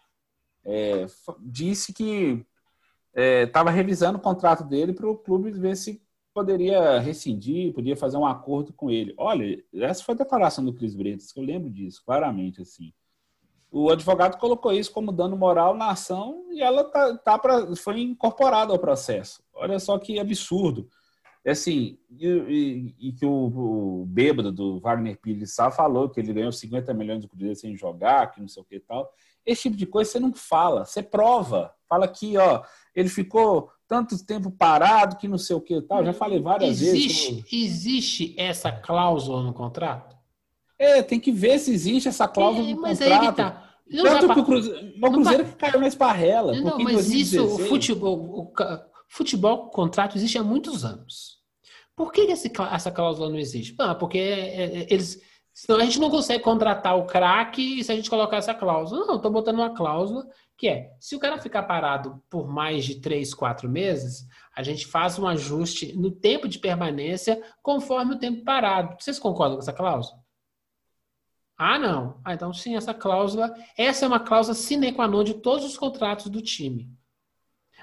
[0.64, 1.04] é,
[1.40, 2.46] disse que
[3.44, 6.00] estava é, revisando o contrato dele para o clube ver se
[6.32, 9.12] poderia rescindir, podia fazer um acordo com ele.
[9.18, 12.92] Olha, essa foi a declaração do Cris Bretas, que eu lembro disso, claramente, assim
[13.70, 18.00] o advogado colocou isso como dano moral na ação e ela tá, tá pra, foi
[18.00, 19.42] incorporada ao processo.
[19.54, 20.88] Olha só que absurdo.
[21.44, 26.20] É assim, e, e, e que o, o, bêbado do Wagner Pires Sá falou que
[26.20, 29.10] ele ganhou 50 milhões de Cruzeiro sem jogar, que não sei o que e tal.
[29.46, 31.72] Esse tipo de coisa você não fala, você prova.
[31.88, 32.62] Fala aqui, ó,
[32.94, 36.04] ele ficou tanto tempo parado que não sei o que e tal.
[36.04, 37.52] Já falei várias existe, vezes.
[37.52, 40.17] Existe essa cláusula no contrato?
[40.78, 43.22] É, tem que ver se existe essa cláusula é, no mas contrato.
[43.22, 43.68] Aí que tá.
[43.90, 44.36] Não Tanto vai...
[44.36, 46.54] que o Cruzeiro, o Cruzeiro que caiu na esparrela.
[46.54, 47.32] Não, mas 2016...
[47.32, 48.52] isso, o futebol, o
[49.08, 51.38] futebol o contrato existe há muitos anos.
[51.96, 53.74] Por que esse, essa cláusula não existe?
[53.78, 55.20] Ah, porque é, é, eles.
[55.52, 59.06] Senão a gente não consegue contratar o craque se a gente colocar essa cláusula.
[59.06, 60.24] Não, estou botando uma cláusula
[60.56, 64.86] que é: se o cara ficar parado por mais de três, quatro meses, a gente
[64.86, 68.94] faz um ajuste no tempo de permanência conforme o tempo parado.
[69.00, 70.20] Vocês concordam com essa cláusula?
[71.58, 72.20] Ah, não.
[72.24, 73.52] Ah, então sim, essa cláusula.
[73.76, 76.88] Essa é uma cláusula sine qua non de todos os contratos do time.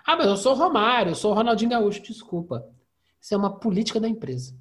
[0.06, 2.66] Ah, mas eu sou Romário, eu sou Ronaldinho Gaúcho, desculpa.
[3.20, 4.58] Isso é uma política da empresa.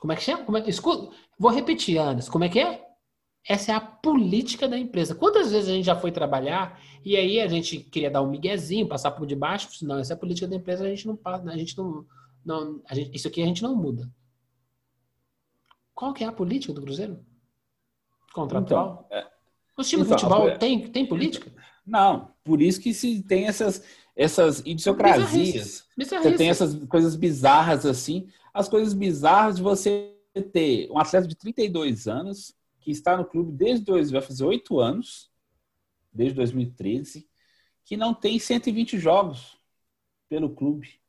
[0.00, 0.60] Como é que chama?
[0.60, 0.68] É...
[0.70, 2.28] Escuta, vou repetir, Anas.
[2.28, 2.86] Como é que é?
[3.46, 5.14] Essa é a política da empresa.
[5.14, 8.88] Quantas vezes a gente já foi trabalhar e aí a gente queria dar um miguezinho,
[8.88, 9.68] passar por debaixo?
[9.84, 12.06] Não, essa é a política da empresa, a gente não passa, a gente não,
[12.44, 14.10] não a gente, isso aqui a gente não muda.
[15.94, 17.24] Qual que é a política do Cruzeiro?
[18.42, 19.04] Contratual?
[19.06, 19.26] Então, é...
[19.76, 20.56] Os times então, de futebol é...
[20.56, 21.52] tem, tem política?
[21.86, 23.82] Não, por isso que se tem essas,
[24.14, 25.86] essas idiosincrasias.
[25.96, 28.28] Você tem essas coisas bizarras assim.
[28.52, 30.14] As coisas bizarras de você
[30.52, 34.80] ter um atleta de 32 anos que está no clube desde dois, vai fazer oito
[34.80, 35.30] anos,
[36.12, 37.28] desde 2013,
[37.84, 39.58] que não tem 120 jogos
[40.28, 41.00] pelo clube.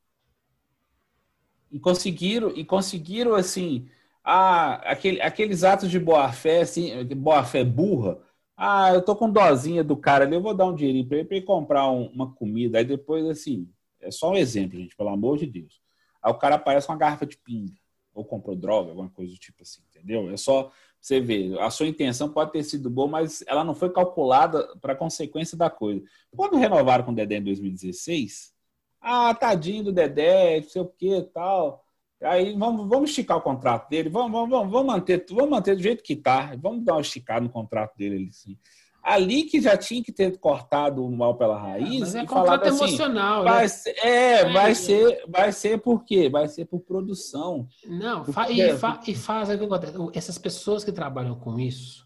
[1.71, 3.89] E conseguiram, e conseguiram assim,
[4.23, 8.19] ah, aquele, aqueles atos de boa fé, assim, boa fé burra.
[8.55, 11.27] Ah, eu tô com dozinha do cara ali, eu vou dar um dinheirinho para ele,
[11.27, 12.77] pra ele comprar um, uma comida.
[12.77, 13.69] Aí depois, assim,
[14.01, 15.81] é só um exemplo, gente, pelo amor de Deus.
[16.21, 17.73] Aí o cara aparece com uma garrafa de pinga,
[18.13, 20.29] ou comprou droga, alguma coisa do tipo assim, entendeu?
[20.31, 23.89] É só você ver, a sua intenção pode ter sido boa, mas ela não foi
[23.89, 26.03] calculada para consequência da coisa.
[26.35, 28.53] Quando renovaram com o Dedé em 2016,
[28.99, 31.85] ah, tadinho do Dedé, não sei o que tal.
[32.21, 36.03] Aí vamos, vamos esticar o contrato dele, vamos, vamos, vamos, manter, vamos manter do jeito
[36.03, 38.57] que tá, vamos dar uma esticada no contrato dele assim.
[39.01, 42.01] Ali que já tinha que ter cortado o mal pela raiz.
[42.01, 43.67] Mas é contrato assim, emocional, vai né?
[43.69, 46.29] ser, é, é, vai ser, vai ser por quê?
[46.29, 47.65] Vai ser por produção.
[47.85, 49.93] Não, fa e, fa e faz o que acontece.
[50.13, 52.05] Essas pessoas que trabalham com isso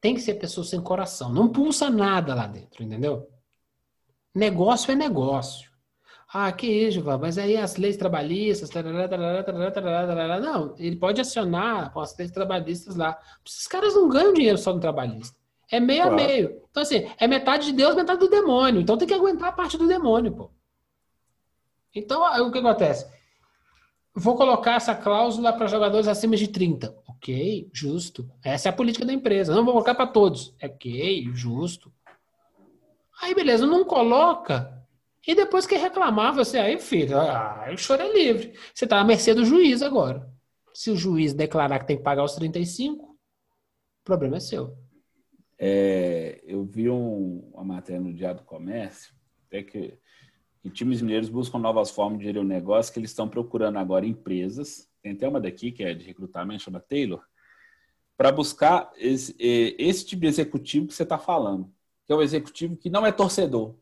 [0.00, 1.32] tem que ser pessoas sem coração.
[1.32, 3.28] Não pulsa nada lá dentro, entendeu?
[4.34, 5.69] Negócio é negócio.
[6.32, 11.92] Ah, que isso, mas aí as leis trabalhistas, tarará, tarará, tarará, não, ele pode acionar
[11.98, 13.18] as leis trabalhistas lá.
[13.44, 15.36] Esses caras não ganham dinheiro só no trabalhista.
[15.68, 16.14] É meio claro.
[16.14, 16.62] a meio.
[16.70, 18.80] Então, assim, é metade de Deus, metade do demônio.
[18.80, 20.50] Então tem que aguentar a parte do demônio, pô.
[21.92, 23.10] Então, o que acontece?
[24.14, 26.94] Vou colocar essa cláusula para jogadores acima de 30.
[27.08, 28.30] Ok, justo.
[28.44, 29.54] Essa é a política da empresa.
[29.54, 30.54] Não vou colocar para todos.
[30.62, 31.92] Ok, justo.
[33.20, 34.79] Aí, beleza, não coloca
[35.26, 38.54] e depois que reclamar, você aí, filho, ah, o choro é livre.
[38.74, 40.26] Você está à mercê do juiz agora.
[40.72, 43.16] Se o juiz declarar que tem que pagar os 35, o
[44.04, 44.78] problema é seu.
[45.58, 49.14] É, eu vi um, uma matéria no Diário do Comércio,
[49.46, 49.98] até que,
[50.62, 54.06] que times mineiros buscam novas formas de gerir o negócio, que eles estão procurando agora
[54.06, 54.88] empresas.
[55.02, 57.22] Tem até uma daqui que é de recrutamento, chama Taylor,
[58.16, 61.70] para buscar esse, esse tipo de executivo que você está falando,
[62.06, 63.76] que é o executivo que não é torcedor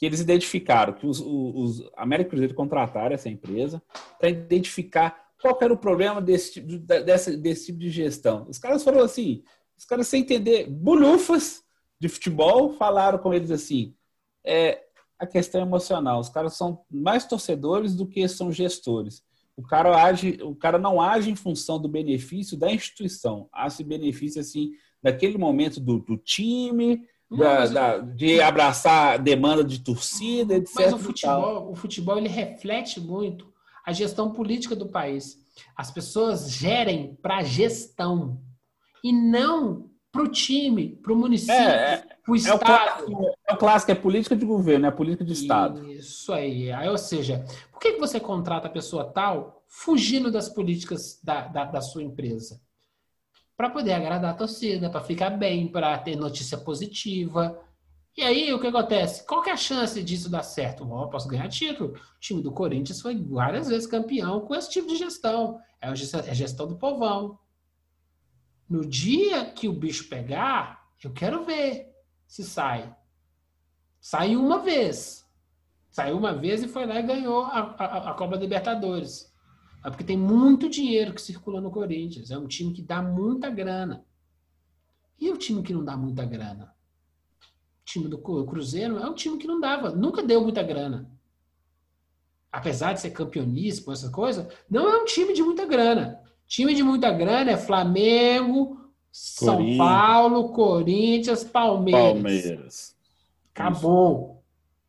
[0.00, 3.82] que eles identificaram que os, os, América Cruzeiro contrataram essa empresa
[4.18, 8.46] para identificar qual era o problema desse, desse, desse tipo de gestão.
[8.48, 9.42] Os caras foram assim,
[9.76, 11.62] os caras sem entender, bulhufas
[12.00, 13.94] de futebol, falaram com eles assim,
[14.42, 14.82] é,
[15.18, 16.18] a questão emocional.
[16.18, 19.22] Os caras são mais torcedores do que são gestores.
[19.54, 24.40] O cara age, o cara não age em função do benefício da instituição, age benefício
[24.40, 24.70] assim
[25.02, 30.74] daquele momento do, do time, da, da, de abraçar demanda de torcida, etc.
[30.74, 33.52] Mas o futebol, o futebol ele reflete muito
[33.86, 35.38] a gestão política do país.
[35.76, 38.40] As pessoas gerem para a gestão
[39.02, 42.52] e não para o time, para o município, é, é para o Estado.
[42.52, 45.88] É o, clássico, é o clássico, é política de governo, é política de Estado.
[45.88, 46.72] Isso aí.
[46.72, 51.46] aí ou seja, por que, que você contrata a pessoa tal fugindo das políticas da,
[51.46, 52.60] da, da sua empresa?
[53.60, 57.60] Para poder agradar a torcida, para ficar bem, para ter notícia positiva.
[58.16, 59.26] E aí, o que acontece?
[59.26, 60.90] Qual que é a chance disso dar certo?
[60.90, 61.92] Oh, posso ganhar título.
[61.92, 65.60] O time do Corinthians foi várias vezes campeão com esse tipo de gestão.
[65.78, 67.38] É a é gestão do povão.
[68.66, 71.94] No dia que o bicho pegar, eu quero ver
[72.26, 72.96] se sai.
[74.00, 75.28] Saiu uma vez.
[75.90, 79.29] Saiu uma vez e foi lá e ganhou a, a, a Copa Libertadores.
[79.84, 82.30] É porque tem muito dinheiro que circula no Corinthians.
[82.30, 84.04] É um time que dá muita grana.
[85.18, 86.74] E o time que não dá muita grana?
[87.82, 91.10] O time do Cruzeiro é um time que não dava, nunca deu muita grana.
[92.52, 96.20] Apesar de ser campeoníssimo, essa coisa, não é um time de muita grana.
[96.46, 102.12] Time de muita grana é Flamengo, São Paulo, Corinthians, Palmeiras.
[102.12, 102.96] Palmeiras.
[103.54, 104.39] Acabou.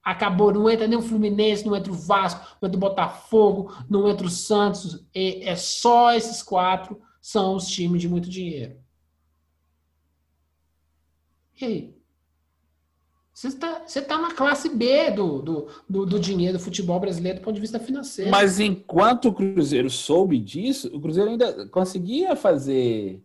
[0.03, 4.09] Acabou, não entra nem o Fluminense, não entra o Vasco, não entra o Botafogo, não
[4.09, 5.05] entra o Santos.
[5.13, 8.77] é só esses quatro são os times de muito dinheiro.
[11.61, 12.01] E aí?
[13.33, 17.43] Você está tá na classe B do, do, do, do, dinheiro do futebol brasileiro do
[17.43, 18.29] ponto de vista financeiro.
[18.29, 23.23] Mas enquanto o Cruzeiro soube disso, o Cruzeiro ainda conseguia fazer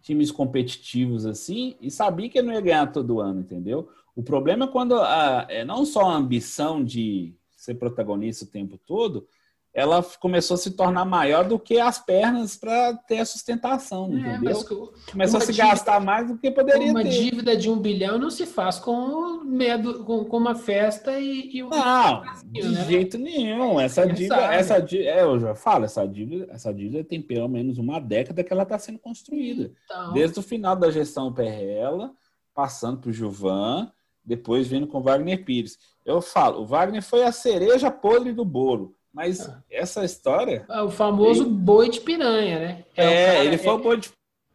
[0.00, 3.88] times competitivos assim e sabia que ele não ia ganhar todo ano, entendeu?
[4.14, 8.78] O problema é quando a, é não só a ambição de ser protagonista o tempo
[8.78, 9.26] todo,
[9.72, 14.36] ela começou a se tornar maior do que as pernas para ter a sustentação, é,
[14.36, 14.64] entendeu?
[15.10, 17.08] Começou a se dívida, gastar mais do que poderia uma ter.
[17.08, 21.56] Uma dívida de um bilhão não se faz com medo, com, com uma festa e,
[21.56, 22.84] e um não, de né?
[22.84, 23.78] jeito nenhum.
[23.78, 27.78] Essa dívida, essa dívida, é, eu já falo, essa dívida, essa dívida tem pelo menos
[27.78, 30.12] uma década que ela está sendo construída, então...
[30.12, 32.12] desde o final da gestão Perrella,
[32.52, 33.88] passando para o Gilvan
[34.30, 35.76] Depois vindo com Wagner Pires.
[36.06, 38.94] Eu falo, o Wagner foi a cereja podre do bolo.
[39.12, 39.60] Mas Ah.
[39.68, 40.64] essa história.
[40.70, 42.84] É o famoso boi de piranha, né?
[42.96, 44.10] É, o cara- ele foi o boi de-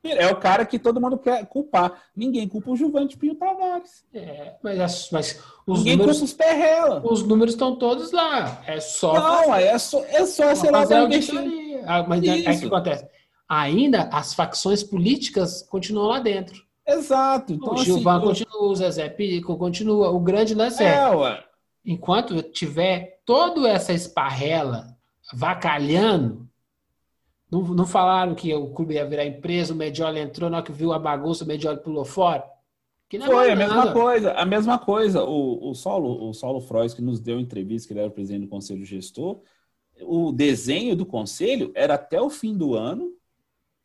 [0.05, 2.03] É o cara que todo mundo quer culpar.
[2.15, 4.05] Ninguém culpa o Juvante Pinho Tavares.
[4.13, 7.01] é, mas, as- mas os Ninguém números culpa os Perrela.
[7.03, 8.61] os números estão todos lá.
[8.65, 10.95] É só Não, aí é só, é só Só sei lá, fazer.
[11.85, 13.07] Ah, Mas aí o que acontece?
[13.49, 16.63] Ainda as facções políticas continuam lá dentro.
[16.87, 17.53] Exato.
[17.53, 20.09] Então, o assim, Gilvan o- continua, o Zezé Pico continua.
[20.11, 21.43] O grande lance é, É, ué.
[21.83, 24.95] enquanto tiver toda essa esparrela
[25.33, 26.47] vacalhando,
[27.49, 30.71] não, não falaram que o clube ia virar empresa, o Medioli entrou, na hora que
[30.71, 32.43] viu a bagunça, o Medioli pulou fora.
[33.13, 35.23] É Foi a mesma coisa, a mesma coisa.
[35.23, 38.41] O, o Saulo, o Saulo Frois, que nos deu entrevista, que ele era o presidente
[38.41, 39.39] do conselho gestor,
[40.01, 43.13] o desenho do conselho era até o fim do ano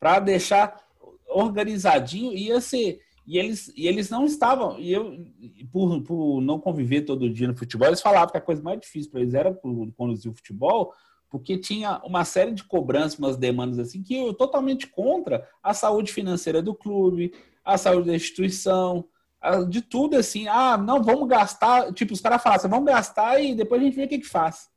[0.01, 0.83] para deixar
[1.31, 3.01] organizadinho, ia ser.
[3.27, 5.25] E eles, e eles não estavam, e eu,
[5.71, 9.11] por, por não conviver todo dia no futebol, eles falavam que a coisa mais difícil
[9.11, 9.55] para eles era
[9.97, 10.93] conduzir o futebol,
[11.29, 16.13] porque tinha uma série de cobranças, umas demandas assim, que eu totalmente contra a saúde
[16.13, 17.33] financeira do clube,
[17.65, 19.05] a saúde da instituição,
[19.69, 20.49] de tudo assim.
[20.49, 21.93] Ah, não, vamos gastar.
[21.93, 24.27] Tipo, os caras falam assim, vamos gastar e depois a gente vê o que, que
[24.27, 24.70] faz.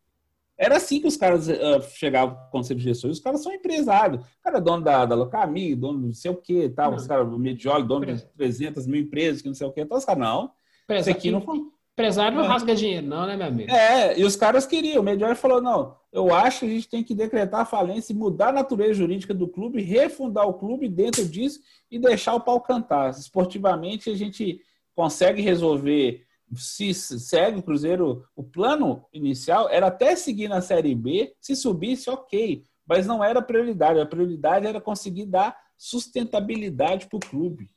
[0.58, 3.18] Era assim que os caras ah, chegavam com o conselho de gestores.
[3.18, 4.22] Os caras são empresários.
[4.24, 6.92] O cara é dono da, da Locami, dono do não sei o que, tal.
[6.92, 6.98] Não.
[6.98, 9.82] Os caras, o Medioli, dono de 300 mil empresas, que não sei o que.
[9.82, 10.44] Então, os caras, não.
[10.44, 10.52] Isso
[10.86, 11.60] Empresa- aqui não foi.
[11.96, 12.48] Empresário não É.
[12.48, 13.72] rasga dinheiro, não, né, meu amigo?
[13.72, 15.02] É, e os caras queriam.
[15.02, 18.16] O Medioli falou: não, eu acho que a gente tem que decretar a falência e
[18.16, 21.60] mudar a natureza jurídica do clube, refundar o clube dentro disso
[21.92, 23.12] e deixar o pau cantar.
[23.12, 24.60] Esportivamente, a gente
[24.96, 26.24] consegue resolver.
[26.58, 32.10] Se segue o Cruzeiro, o plano inicial era até seguir na Série B, se subisse,
[32.10, 34.00] ok, mas não era prioridade.
[34.00, 37.70] A prioridade era conseguir dar sustentabilidade para o clube.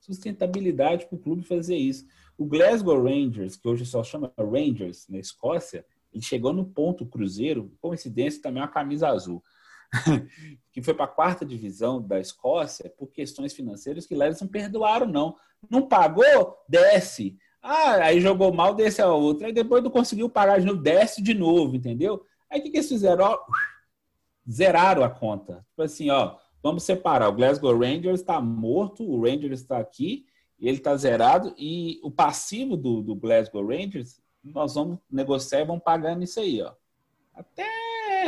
[0.00, 2.06] Sustentabilidade para o clube fazer isso.
[2.36, 7.72] O Glasgow Rangers, que hoje só chama Rangers na Escócia, ele chegou no ponto Cruzeiro,
[7.80, 9.42] coincidência também uma camisa azul,
[10.72, 14.48] que foi para a quarta divisão da Escócia por questões financeiras que lá eles não
[14.48, 15.36] perdoaram, não.
[15.70, 16.58] Não pagou?
[16.68, 17.36] Desce.
[17.66, 19.46] Ah, aí jogou mal, desce a outra.
[19.46, 22.22] Aí depois não conseguiu pagar de novo, desce de novo, entendeu?
[22.50, 23.24] Aí o que, que eles fizeram?
[23.24, 23.38] Ó,
[24.46, 25.64] zeraram a conta.
[25.70, 27.30] Tipo assim, ó, vamos separar.
[27.30, 30.26] O Glasgow Rangers está morto, o Rangers está aqui,
[30.60, 35.82] ele está zerado, e o passivo do, do Glasgow Rangers, nós vamos negociar e vamos
[35.82, 36.70] pagando isso aí, ó.
[37.32, 37.64] Até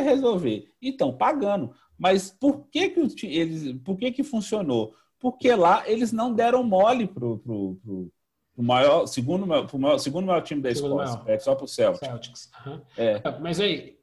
[0.01, 0.73] resolver.
[0.81, 1.75] Então, pagando.
[1.95, 4.95] Mas por que que, eles, por que que funcionou?
[5.19, 8.11] Porque lá eles não deram mole pro, pro, pro,
[8.57, 11.29] pro maior, segundo, maior- maior, segundo maior time da Segundo Escócia, maior.
[11.29, 11.99] é só pro Celtic.
[12.09, 12.49] Celtics.
[12.65, 12.81] aham.
[12.97, 13.21] É.
[13.39, 13.95] Mas aí,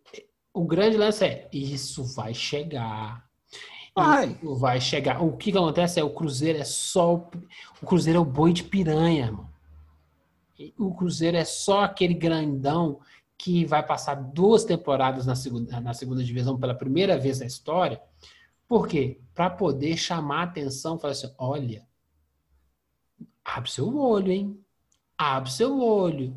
[0.52, 3.24] o grande lance é, isso vai chegar.
[3.96, 4.28] Vai.
[4.30, 5.20] Isso vai chegar.
[5.22, 7.14] O que, que acontece é o Cruzeiro é só.
[7.16, 7.28] o-
[7.82, 9.48] O Cruzeiro é o boi de piranha, irmão.
[10.56, 13.00] E O Cruzeiro é só aquele grandão
[13.36, 18.00] que vai passar duas temporadas na segunda, na segunda divisão pela primeira vez na história.
[18.68, 19.18] Por quê?
[19.34, 21.84] Para poder chamar a atenção, falar assim: olha,
[23.44, 24.58] abre seu olho, hein?
[25.18, 26.34] Abre seu olho.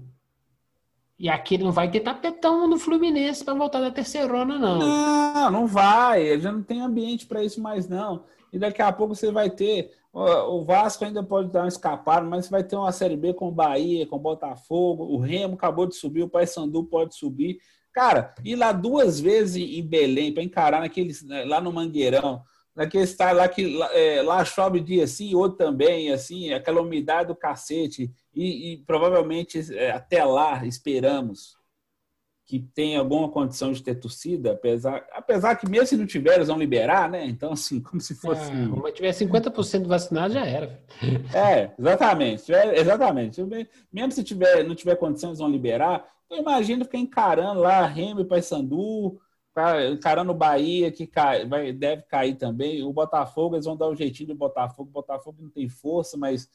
[1.19, 4.77] E aqui ele não vai ter tapetão no Fluminense para voltar da terceirona, não.
[4.77, 6.39] Não, não vai.
[6.39, 8.23] Já não tem ambiente para isso mais, não.
[8.53, 9.91] E daqui a pouco você vai ter.
[10.13, 13.51] O o Vasco ainda pode dar uma escapada, mas vai ter uma Série B com
[13.51, 15.03] Bahia, com Botafogo.
[15.05, 17.59] O Remo acabou de subir, o Paysandu pode subir.
[17.91, 22.43] Cara, ir lá duas vezes em Belém para encarar naqueles, né, lá no Mangueirão,
[22.77, 27.29] naquele estádio lá que lá, é, lá chove dia sim, outro também, assim, aquela umidade
[27.29, 28.11] do cacete.
[28.35, 31.57] E, e provavelmente é, até lá esperamos
[32.45, 36.47] que tem alguma condição de ter torcida, apesar, apesar que mesmo se não tiver, eles
[36.47, 37.25] vão liberar, né?
[37.25, 38.49] Então, assim, como se fosse.
[38.51, 40.79] Ah, como tiver 50% vacinado, já era.
[41.33, 42.49] É, exatamente.
[42.51, 43.41] Exatamente.
[43.91, 46.05] Mesmo se tiver, não tiver condição, eles vão liberar.
[46.29, 49.19] Eu imagino ficar encarando lá Remy Paysandu,
[49.91, 52.83] encarando o Bahia, que cai, vai, deve cair também.
[52.83, 54.89] O Botafogo, eles vão dar o jeitinho do Botafogo.
[54.89, 56.49] O Botafogo não tem força, mas,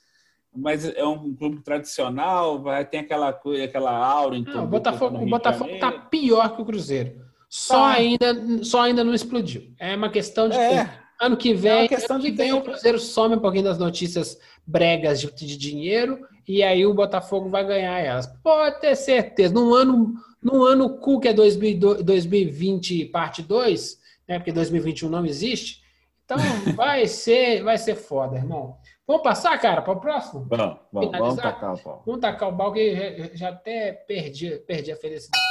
[0.55, 3.29] mas é um clube tradicional, vai ter aquela
[3.65, 6.07] aquela aura em Não, o Botafogo, o Botafogo tá Janeiro.
[6.11, 7.23] pior que o Cruzeiro.
[7.49, 7.91] Só, Tá.
[7.93, 9.73] ainda, só ainda não explodiu.
[9.79, 10.85] É uma questão de É.
[10.85, 11.03] tempo.
[11.21, 12.63] Ano que É vem, uma questão ano de que vem o.
[12.63, 17.65] Cruzeiro some um pouquinho das notícias bregas de, de dinheiro e aí o Botafogo vai
[17.65, 18.27] ganhar elas.
[18.43, 19.55] Pode ter certeza.
[19.55, 23.99] Num ano, num ano cu que é 2002 2020 parte 2,
[24.29, 24.39] né?
[24.39, 25.83] Porque 2021 não existe.
[26.25, 26.39] Então
[26.75, 28.77] vai ser, vai ser foda, irmão.
[29.07, 30.47] Vamos passar, cara, para o próximo?
[30.49, 32.03] Vamos, vamos, vamos tacar o pau.
[32.07, 35.43] Vamos tacar o balde que já, já até perdi, perdi a felicidade.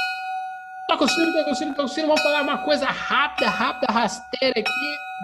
[0.88, 2.06] Toca o sino, toca o sino, toca o sino.
[2.08, 4.70] Vamos falar uma coisa rápida, rápida, rasteira aqui.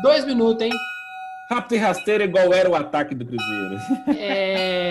[0.02, 0.72] Dois minutos, hein?
[1.50, 3.78] Rápido e rasteiro igual era o ataque do Cruzeiro.
[4.16, 4.87] É...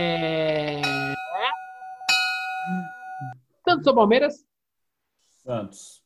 [3.78, 4.46] Santos ou Palmeiras?
[5.44, 6.04] Santos.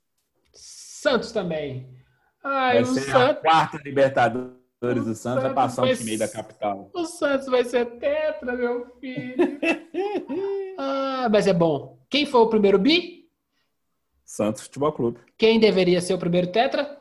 [0.53, 1.89] Santos também.
[2.43, 3.41] Ai, Vai o ser a Santos.
[3.41, 6.89] quarta Libertadores do Santos, vai passar vai o time da capital.
[6.93, 9.35] O Santos vai ser tetra, meu filho.
[10.77, 11.97] ah, mas é bom.
[12.09, 13.29] Quem foi o primeiro bi?
[14.25, 15.19] Santos Futebol Clube.
[15.37, 16.97] Quem deveria ser o primeiro tetra?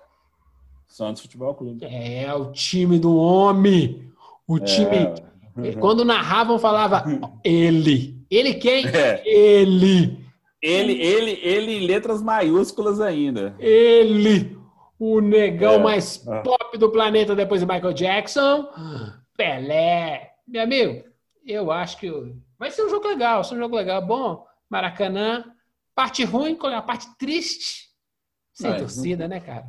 [0.86, 1.84] Santos Futebol Clube.
[1.84, 4.12] É o time do homem.
[4.46, 4.96] O time.
[5.64, 5.72] É.
[5.80, 7.04] Quando narravam, falava
[7.44, 8.24] ele.
[8.30, 8.86] Ele quem?
[8.86, 9.22] É.
[9.26, 10.19] Ele.
[10.62, 13.54] Ele, ele, ele em letras maiúsculas ainda.
[13.58, 14.58] Ele.
[14.98, 15.78] O negão É.
[15.78, 16.42] mais Ah.
[16.42, 18.68] pop do planeta depois de Michael Jackson.
[19.36, 20.32] Pelé.
[20.46, 21.04] Meu amigo,
[21.46, 22.10] eu acho que
[22.58, 23.36] vai ser um jogo legal.
[23.36, 24.04] Vai ser um jogo legal.
[24.04, 25.44] Bom, Maracanã.
[25.94, 27.88] Parte ruim, qual é a parte triste?
[28.52, 29.66] Sem É, torcida, né, cara?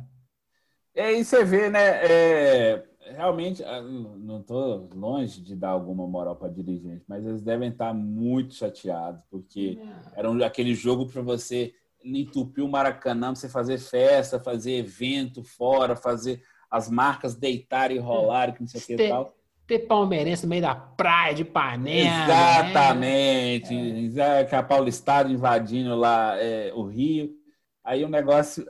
[0.94, 1.80] É, aí você vê, né?
[2.02, 2.84] é,
[3.16, 7.92] realmente, ah, não estou longe de dar alguma moral para dirigente, mas eles devem estar
[7.94, 9.78] muito chateados, porque
[10.16, 11.72] era um- aquele jogo para você
[12.04, 18.00] entupir o Maracanã, pra você fazer festa, fazer evento fora, fazer as marcas deitarem e
[18.00, 19.34] rolarem, que não sei o que e Ter- tal.
[19.64, 21.78] Ter palmeirense no meio da praia de Panela.
[21.78, 22.24] né?
[22.24, 23.74] Exatamente.
[23.74, 27.30] Exa- Que a Paulistado invadindo lá é, o Rio.
[27.84, 28.64] Aí o negócio.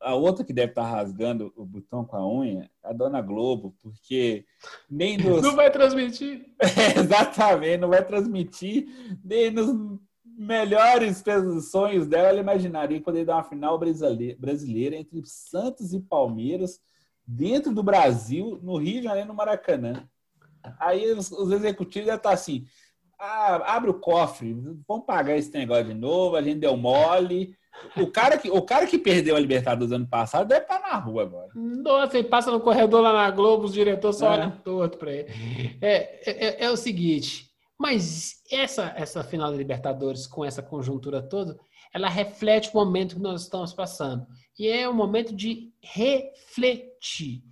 [0.00, 3.74] a- outra que deve estar rasgando o botão com a unha é a Dona Globo,
[3.82, 4.44] porque
[4.88, 5.42] nem nos.
[5.42, 6.46] Não vai transmitir.
[6.60, 8.86] É, exatamente, não vai transmitir
[9.24, 11.22] nem nos melhores
[11.70, 12.28] sonhos dela.
[12.28, 16.80] Ela imaginaria poder dar uma final brasile- brasileira entre Santos e Palmeiras,
[17.26, 20.08] dentro do Brasil, no Rio de Janeiro, no Maracanã.
[20.78, 22.64] Aí os, os executivos já estão assim:
[23.18, 24.54] ah, abre o cofre,
[24.86, 27.56] vamos pagar esse negócio de novo, a gente deu mole.
[27.96, 31.22] O cara que, o cara que perdeu a Libertadores ano passado deve estar na rua
[31.22, 31.50] agora.
[31.54, 34.30] Nossa, ele passa no corredor lá na Globo, os diretores só É.
[34.38, 35.28] olham torto pra ele.
[35.80, 41.58] É, é, é o seguinte, mas essa, essa final da Libertadores, com essa conjuntura toda,
[41.92, 44.26] ela reflete o momento que nós estamos passando.
[44.58, 47.42] E é um momento de refletir.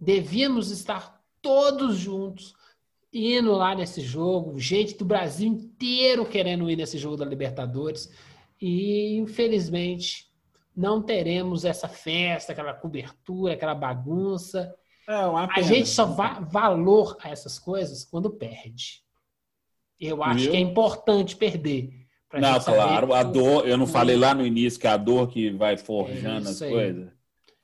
[0.00, 2.54] Devíamos estar todos juntos
[3.12, 8.10] indo lá nesse jogo, gente do Brasil inteiro querendo ir nesse jogo da Libertadores.
[8.60, 10.26] E, infelizmente,
[10.76, 14.74] não teremos essa festa, aquela cobertura, aquela bagunça.
[15.08, 19.02] É uma A gente só dá valor a essas coisas quando perde.
[19.98, 20.50] Eu acho Viu?
[20.52, 21.90] que é importante perder.
[22.28, 24.96] pra Não, claro, a o- dor, eu não falei lá no início que é a
[24.96, 27.08] dor que vai forjando É as coisas.
[27.08, 27.12] E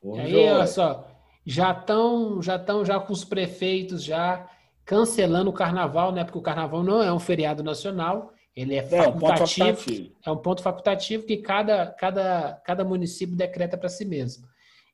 [0.00, 1.06] Forjou, aí, olha só,
[1.46, 4.48] já estão já tão já com os prefeitos já
[4.84, 6.24] cancelando o carnaval, né?
[6.24, 10.12] Porque o carnaval não é um feriado nacional, ele é É, um ponto facultativo.
[10.24, 14.46] É um ponto facultativo que cada, cada, cada município decreta para si mesmo.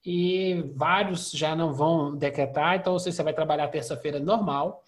[0.05, 4.83] E vários já não vão decretar, então você, você vai trabalhar terça-feira normal,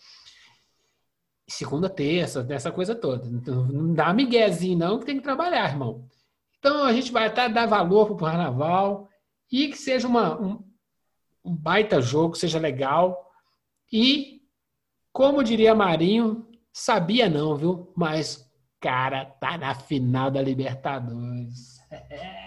[1.46, 3.28] segunda, terça, nessa coisa toda.
[3.28, 6.08] Então, não dá miguezinho, não, que tem que trabalhar, irmão.
[6.58, 9.08] Então a gente vai até dar valor para o carnaval
[9.50, 10.64] e que seja uma, um,
[11.44, 13.30] um baita jogo, seja legal.
[13.92, 14.40] E,
[15.12, 17.92] como diria Marinho, sabia não, viu?
[17.94, 18.41] Mas
[18.82, 21.80] cara tá na final da Libertadores.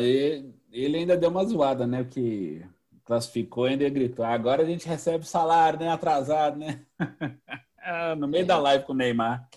[0.00, 2.04] E- ele ainda deu uma zoada, né?
[2.04, 2.64] Que
[3.04, 4.24] classificou e ainda gritou.
[4.24, 5.88] Agora a gente recebe salário, né?
[5.88, 6.80] Atrasado, né?
[7.84, 9.48] Ah, no meio da live com o Neymar.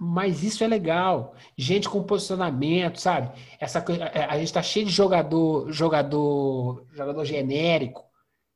[0.00, 1.34] Mas isso é legal.
[1.58, 3.30] Gente com posicionamento, sabe?
[3.60, 8.02] Essa coisa, é, a gente tá cheio de jogador, jogador, jogador genérico.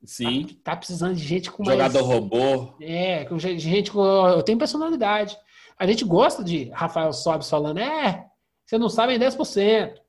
[0.03, 0.47] Sim.
[0.63, 2.73] Tá, tá precisando de gente com mais Jogador robô.
[2.81, 4.03] É, com gente com.
[4.27, 5.37] Eu tenho personalidade.
[5.81, 8.29] A gente gosta de Rafael Sobes falando, é,
[8.63, 9.99] você não sabe em 10%.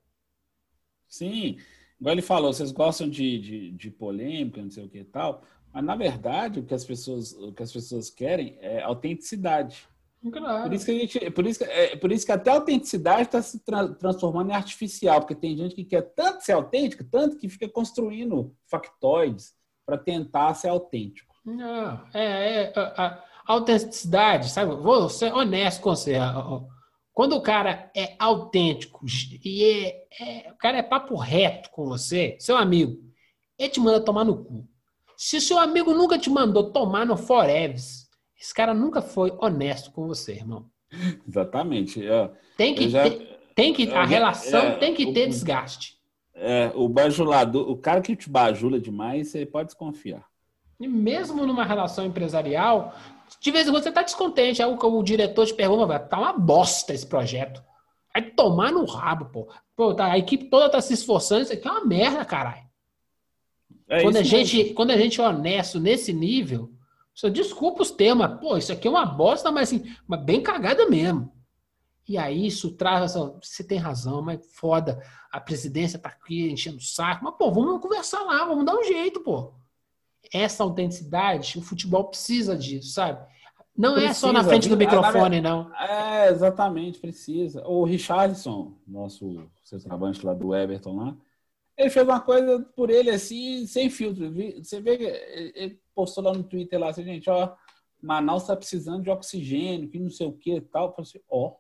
[1.09, 1.57] Sim.
[1.99, 5.43] Igual ele falou, vocês gostam de, de, de polêmica, não sei o que e tal.
[5.73, 9.89] Mas, na verdade, o que as pessoas, o que as pessoas querem é autenticidade.
[10.31, 10.65] Claro.
[10.65, 13.41] Por isso que a gente, por isso é, por isso que até a autenticidade está
[13.41, 17.49] se tra- transformando em artificial, porque tem gente que quer tanto ser autêntico, tanto que
[17.49, 19.55] fica construindo factoides
[19.87, 21.35] para tentar ser autêntico.
[21.47, 24.75] Não, é, é, a, a autenticidade, sabe?
[24.77, 26.15] Vou ser honesto com você.
[27.13, 29.05] Quando o cara é autêntico
[29.45, 32.99] e é, é- o cara é papo reto com você, seu amigo,
[33.59, 34.67] ele te manda tomar no cu.
[35.17, 38.09] Se seu amigo nunca te mandou tomar no Foreves,
[38.41, 40.67] esse cara nunca foi honesto com você, irmão.
[41.29, 42.05] Exatamente.
[42.07, 45.05] É, Tem que eu já- ter, tem que, a eu já- relação é, tem que
[45.07, 45.99] o- ter desgaste.
[46.35, 50.25] é, o bajulador, o cara que te bajula demais, você pode desconfiar.
[50.81, 52.95] E mesmo numa relação empresarial,
[53.41, 54.63] de vez em quando você está descontente.
[54.63, 57.63] Aí o, o diretor te pergunta, "Vai, tá uma bosta esse projeto.
[58.13, 59.49] Vai tomar no rabo, pô.
[59.75, 62.63] Pô, tá, a equipe toda tá se esforçando, isso aqui é uma merda, caralho.
[63.89, 64.31] É quando, a mesmo.
[64.37, 66.73] gente, quando a gente é honesto nesse nível,
[67.15, 68.39] você desculpa os temas.
[68.41, 71.33] Pô, isso aqui é uma bosta, mas assim, mas bem cagada mesmo.
[72.09, 73.21] E aí isso traz essa.
[73.43, 75.01] Você tem razão, mas foda.
[75.31, 77.25] A presidência tá aqui enchendo o saco.
[77.25, 79.55] Mas, pô, vamos conversar lá, vamos dar um jeito, pô.
[80.33, 83.25] Essa autenticidade, o futebol precisa disso, sabe?
[83.77, 85.75] Não é só na Precisa, frente do microfone, não.
[85.77, 87.67] É, exatamente, precisa.
[87.67, 91.17] O Richardson, nosso centroavante lá do Everton lá,
[91.77, 94.31] ele fez uma coisa por ele assim, sem filtro.
[94.63, 95.05] Você vê que
[95.55, 97.55] ele postou lá no Twitter lá assim, gente, ó,
[98.01, 100.89] Manaus está precisando de oxigênio, que não sei o que e tal.
[100.89, 101.55] Eu falei assim, ó.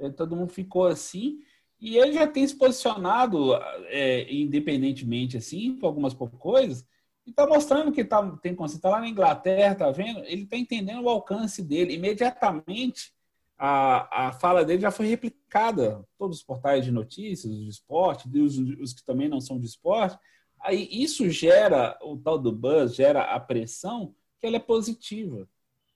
[0.00, 1.40] Aí Todo mundo ficou assim.
[1.80, 3.54] E ele já tem se posicionado
[3.86, 6.86] é, independentemente assim, por algumas coisas,
[7.28, 8.82] e tá mostrando que tá, tem consciência.
[8.82, 10.20] Tá lá na Inglaterra, tá vendo?
[10.24, 11.94] Ele tá entendendo o alcance dele.
[11.94, 13.12] Imediatamente,
[13.58, 16.04] a, a fala dele já foi replicada.
[16.16, 20.18] Todos os portais de notícias, de esporte, os, os que também não são de esporte.
[20.60, 25.48] Aí isso gera o tal do buzz, gera a pressão que ela é positiva.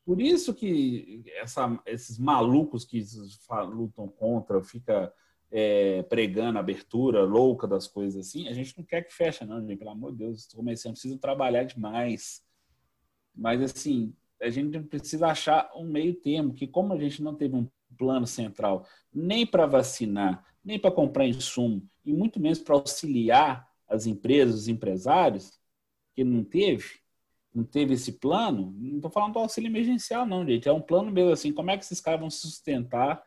[0.05, 3.03] Por isso que essa- esses malucos que
[3.73, 5.13] lutam contra, fica
[5.53, 9.79] é, pregando abertura louca das coisas assim, a gente não quer que feche, não, gente.
[9.79, 12.43] Pelo amor de Deus, os comerciantes precisam trabalhar demais.
[13.35, 17.55] Mas, assim, a gente precisa achar um meio termo, que como a gente não teve
[17.55, 17.69] um
[17.99, 24.07] plano central nem para vacinar, nem para comprar insumo, e muito menos para auxiliar as
[24.07, 25.61] empresas, os empresários,
[26.15, 27.01] que não teve,
[27.55, 30.67] não teve esse plano, não estou falando do auxílio emergencial, não, gente.
[30.67, 33.23] É um plano mesmo assim, como é que esses caras vão se sustentar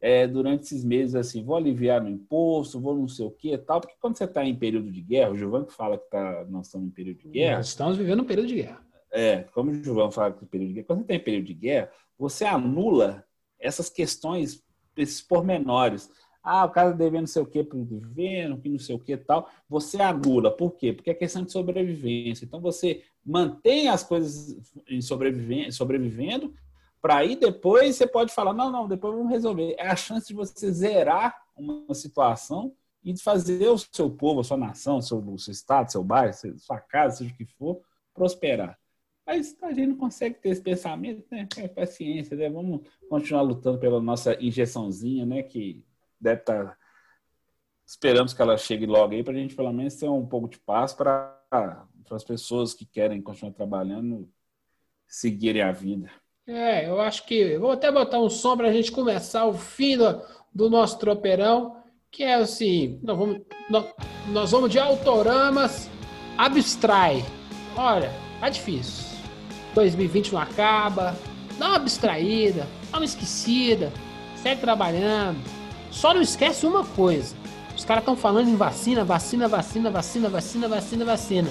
[0.00, 3.80] é, durante esses meses assim, vou aliviar no imposto, vou não sei o que tal,
[3.80, 6.66] porque quando você está em período de guerra, o Gilvan que fala que tá, nós
[6.66, 8.80] estamos em período de guerra, Nós estamos vivendo um período de guerra.
[9.12, 11.90] é, como o João fala que período de guerra, quando você tem período de guerra,
[12.18, 13.24] você anula
[13.58, 14.62] essas questões,
[14.96, 16.08] esses pormenores.
[16.42, 18.98] Ah, o cara devendo não sei o que para o governo, que não sei o
[18.98, 19.46] que tal.
[19.68, 20.50] Você anula.
[20.50, 20.90] Por quê?
[20.90, 22.46] Porque é questão de sobrevivência.
[22.46, 24.56] Então você mantém as coisas
[24.88, 26.54] em sobreviven- sobrevivendo,
[27.00, 29.74] para aí depois você pode falar, não, não, depois vamos resolver.
[29.78, 34.44] É a chance de você zerar uma situação e de fazer o seu povo, a
[34.44, 37.80] sua nação, seu, o seu estado, seu bairro, sua casa, seja o que for,
[38.14, 38.78] prosperar.
[39.26, 41.48] Mas a gente não consegue ter esse pensamento, né?
[41.56, 42.50] É paciência, né?
[42.50, 45.42] Vamos continuar lutando pela nossa injeçãozinha, né?
[45.42, 45.84] Que
[46.20, 46.76] deve estar.
[47.86, 50.58] Esperamos que ela chegue logo aí para a gente, pelo menos, ter um pouco de
[50.58, 51.38] paz para
[52.10, 54.28] as pessoas que querem continuar trabalhando
[55.06, 56.10] seguirem a vida.
[56.46, 57.56] É, eu acho que.
[57.58, 60.20] Vou até botar um som para a gente começar o fim do,
[60.54, 61.76] do nosso tropeirão,
[62.10, 63.86] que é assim: nós vamos, nós,
[64.28, 65.88] nós vamos de autoramas,
[66.36, 67.24] abstrai.
[67.76, 69.10] Olha, tá difícil.
[69.74, 71.16] 2020 não acaba,
[71.58, 73.92] dá uma abstraída, dá uma esquecida,
[74.36, 75.38] segue trabalhando.
[75.90, 77.36] Só não esquece uma coisa:
[77.76, 81.50] os caras estão falando em vacina, vacina, vacina, vacina, vacina, vacina, vacina.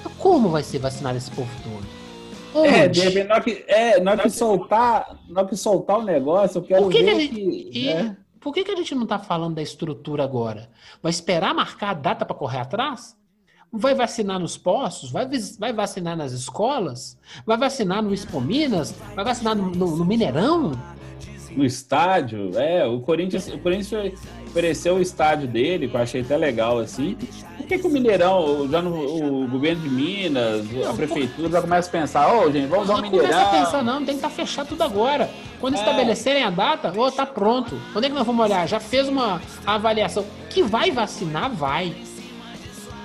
[0.00, 2.07] Então, como vai ser vacinado esse povo todo?
[2.54, 2.88] É, Onde?
[2.88, 6.62] de repente, na hora que, é, na que soltar, na que soltar o negócio, eu
[6.62, 8.16] quero Por que ver que a gente- que, E né?
[8.40, 10.70] por que, que a gente não está falando da estrutura agora?
[11.02, 13.16] Vai esperar marcar a data para correr atrás?
[13.70, 15.10] Vai vacinar nos postos?
[15.10, 17.18] Vai, vai vacinar nas escolas?
[17.44, 18.94] Vai vacinar no Expo Minas?
[19.14, 20.72] Vai vacinar no, no- no Mineirão?
[21.50, 22.56] no estádio.
[22.58, 24.12] É, o Corinthians, o Corinthians
[24.46, 27.16] ofereceu o estádio dele, que eu achei até legal assim.
[27.68, 31.86] Por que, que o Mineirão, já no o governo de Minas, a prefeitura já começa
[31.86, 33.64] a pensar, ô gente, vamos usar o Não começa a Mineirão.
[33.66, 35.28] pensar, não, tem que estar fechado tudo agora.
[35.60, 35.78] Quando É.
[35.78, 37.78] estabelecerem a data, ô, tá pronto.
[37.94, 38.66] Onde é que nós vamos olhar?
[38.66, 40.24] Já fez uma avaliação.
[40.48, 41.94] Que vai vacinar, vai.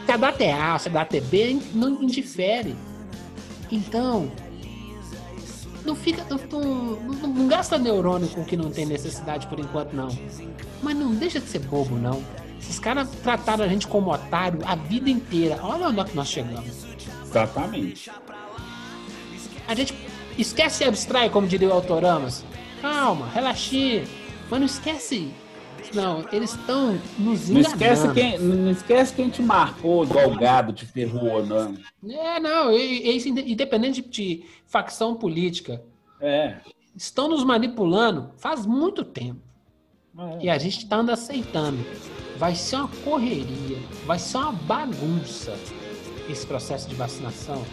[0.05, 2.73] Se a data é A, se a data é B, não indifere.
[3.69, 4.31] Então,
[5.85, 6.25] não fica.
[6.29, 10.07] Não, não- não gasta neurônio com o que não tem necessidade por enquanto, não.
[10.81, 12.21] Mas não deixa de ser bobo, não.
[12.63, 15.59] Esses caras trataram a gente como otário a vida inteira.
[15.61, 16.85] Olha onde é que nós chegamos.
[17.25, 18.09] Exatamente.
[19.67, 19.93] A gente
[20.37, 22.43] esquece e abstrai, como diria o Autoramas.
[22.81, 24.03] Calma, relaxinha.
[24.49, 25.31] Mas não esquece.
[25.93, 27.83] Não, eles estão nos Não enganando.
[27.83, 31.75] esquece, quem, não esquece quem te marcou, igual o gado te ferrou, não.
[32.09, 35.83] É, não, isso inde- independente de, de facção política.
[36.19, 36.55] É.
[36.95, 39.39] Estão nos manipulando faz muito tempo.
[40.17, 40.45] é.
[40.45, 41.77] E a gente está andando aceitando.
[42.43, 45.55] Vai ser uma correria, vai ser uma bagunça
[46.27, 47.63] esse processo de vacinação.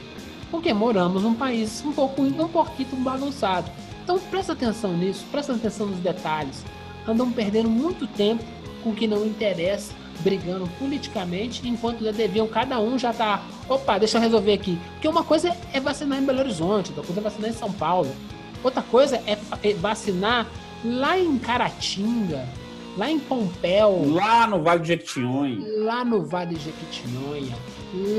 [0.48, 3.68] Porque moramos num país um pouco um pouquinho bagunçado.
[4.04, 6.64] Então presta atenção nisso, presta atenção nos detalhes.
[7.04, 8.44] Andam perdendo muito tempo
[8.84, 13.42] com o que não interessa, brigando politicamente, enquanto já deviam, cada um já tá.
[13.68, 14.78] Opa, deixa eu resolver aqui.
[14.92, 18.14] Porque uma coisa é vacinar em Belo Horizonte, outra coisa é vacinar em São Paulo.
[18.62, 20.46] Outra coisa é é vacinar
[20.84, 22.46] lá em Caratinga,
[22.96, 25.58] lá em Pompéu, Lá no Vale de Jequitinhonha.
[25.84, 27.56] lá no Vale de Jequitinhonha,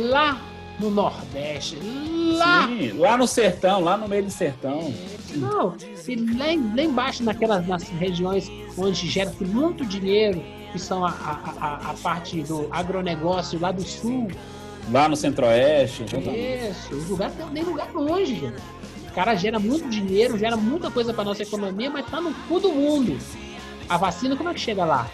[0.10, 0.41] lá
[0.80, 1.77] no Nordeste,
[2.38, 2.68] lá.
[2.68, 4.93] Sim, lá no sertão, lá no meio do sertão.
[5.35, 5.76] Não,
[6.07, 6.45] e lá,
[6.76, 11.93] lá embaixo, naquelas nas regiões onde gera-se muito dinheiro, que são a, a, a, a
[12.02, 14.30] parte do agronegócio lá do sul.
[14.91, 16.03] Lá no centro-oeste.
[16.06, 18.56] Isso, os lugares tem nem lugar longe, gente.
[19.07, 22.60] O cara gera muito dinheiro, gera muita coisa pra nossa economia, mas tá no cu
[22.60, 23.18] do mundo.
[23.91, 25.05] A vacina, como é que chega lá?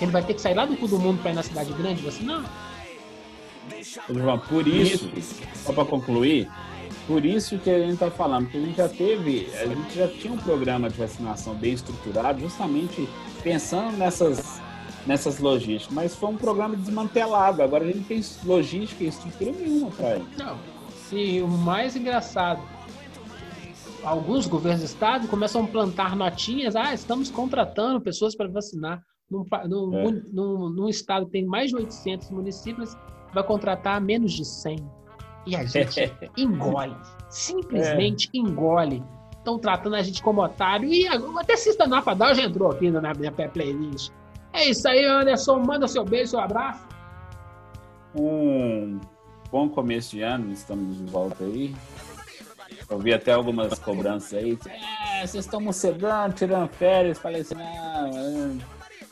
[0.00, 2.02] Ele vai ter que sair lá do cu do mundo pra ir na cidade grande
[2.02, 2.42] vacinar?
[4.48, 5.10] Por isso,
[5.54, 6.50] só para concluir,
[7.06, 10.08] por isso que a gente está falando, porque a gente já teve, a gente já
[10.08, 13.06] tinha um programa de vacinação bem estruturado, justamente
[13.42, 14.62] pensando nessas,
[15.06, 17.62] nessas logísticas, mas foi um programa desmantelado.
[17.62, 20.24] Agora a gente tem logística e estrutura nenhuma para ele.
[20.38, 20.58] Não.
[21.12, 22.62] E o mais engraçado,
[24.04, 29.00] alguns governos do estado começam a plantar notinhas, ah, estamos contratando pessoas para vacinar.
[29.30, 30.10] Num, num, É.
[30.32, 32.94] num- num estado que tem mais de 800 municípios,
[33.32, 34.76] vai contratar menos de 100.
[35.46, 36.94] E a gente engole,
[37.30, 39.02] simplesmente engole.
[39.38, 40.88] Estão tratando a gente como otário.
[40.92, 44.12] E até Cista Nafadal já entrou aqui na minha playlist.
[44.52, 45.58] É isso aí, Anderson.
[45.60, 46.86] Manda seu beijo, seu abraço.
[48.14, 49.00] Um
[49.50, 51.74] bom começo de ano, estamos de volta aí.
[52.92, 54.58] Eu vi até algumas cobranças aí.
[54.68, 57.18] É, vocês estão mocegando, tirando férias.
[57.18, 58.64] Falei assim, é,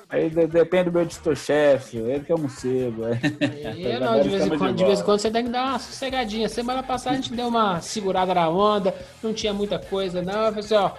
[0.09, 3.05] aí de- depende do meu editor-chefe, ele que é morcego.
[3.07, 3.21] é.
[3.83, 5.51] É, Agora não, de vez, em quando, de de vez em quando você tem que
[5.51, 6.49] dar uma sossegadinha.
[6.49, 10.33] Semana passada a gente deu uma segurada na onda, não tinha muita coisa, não.
[10.47, 10.91] Eu falei assim, ó.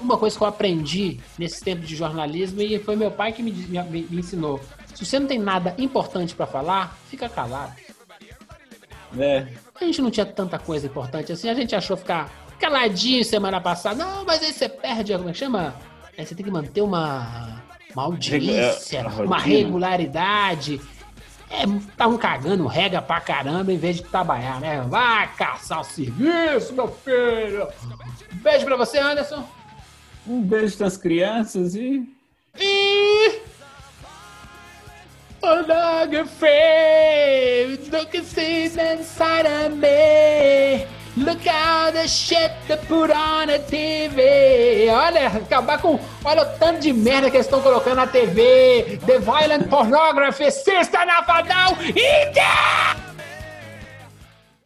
[0.00, 3.50] Uma coisa que eu aprendi nesse tempo de jornalismo e foi meu pai que me,
[3.50, 4.60] me- me ensinou.
[4.94, 7.72] Se você não tem nada importante pra falar, fica calado.
[9.18, 9.46] É,
[9.80, 14.04] A gente não tinha tanta coisa importante assim, a gente achou ficar caladinho semana passada.
[14.04, 15.74] Não, mas aí você perde, como é que chama?
[16.16, 17.62] Aí você tem que manter uma,
[17.94, 20.80] uma audiência, Regu- é, uma regularidade.
[21.50, 21.62] É,
[21.96, 24.82] tá um cagando rega pra caramba em vez de trabalhar, né?
[24.88, 27.66] Vai caçar o serviço, meu filho!
[28.34, 29.48] Beijo pra você, Anderson.
[30.26, 32.06] um beijo das crianças e
[32.58, 33.40] E...
[36.26, 40.86] Face, look and see inside of me.
[41.16, 44.88] Look how the shit they put on the TV.
[44.88, 45.98] Olha, acabar com.
[46.24, 49.00] Olha o tanto de merda que eles estão colocando na TV.
[49.06, 51.76] The Violent Pornography, Sister Nafadão.
[51.94, 53.07] E.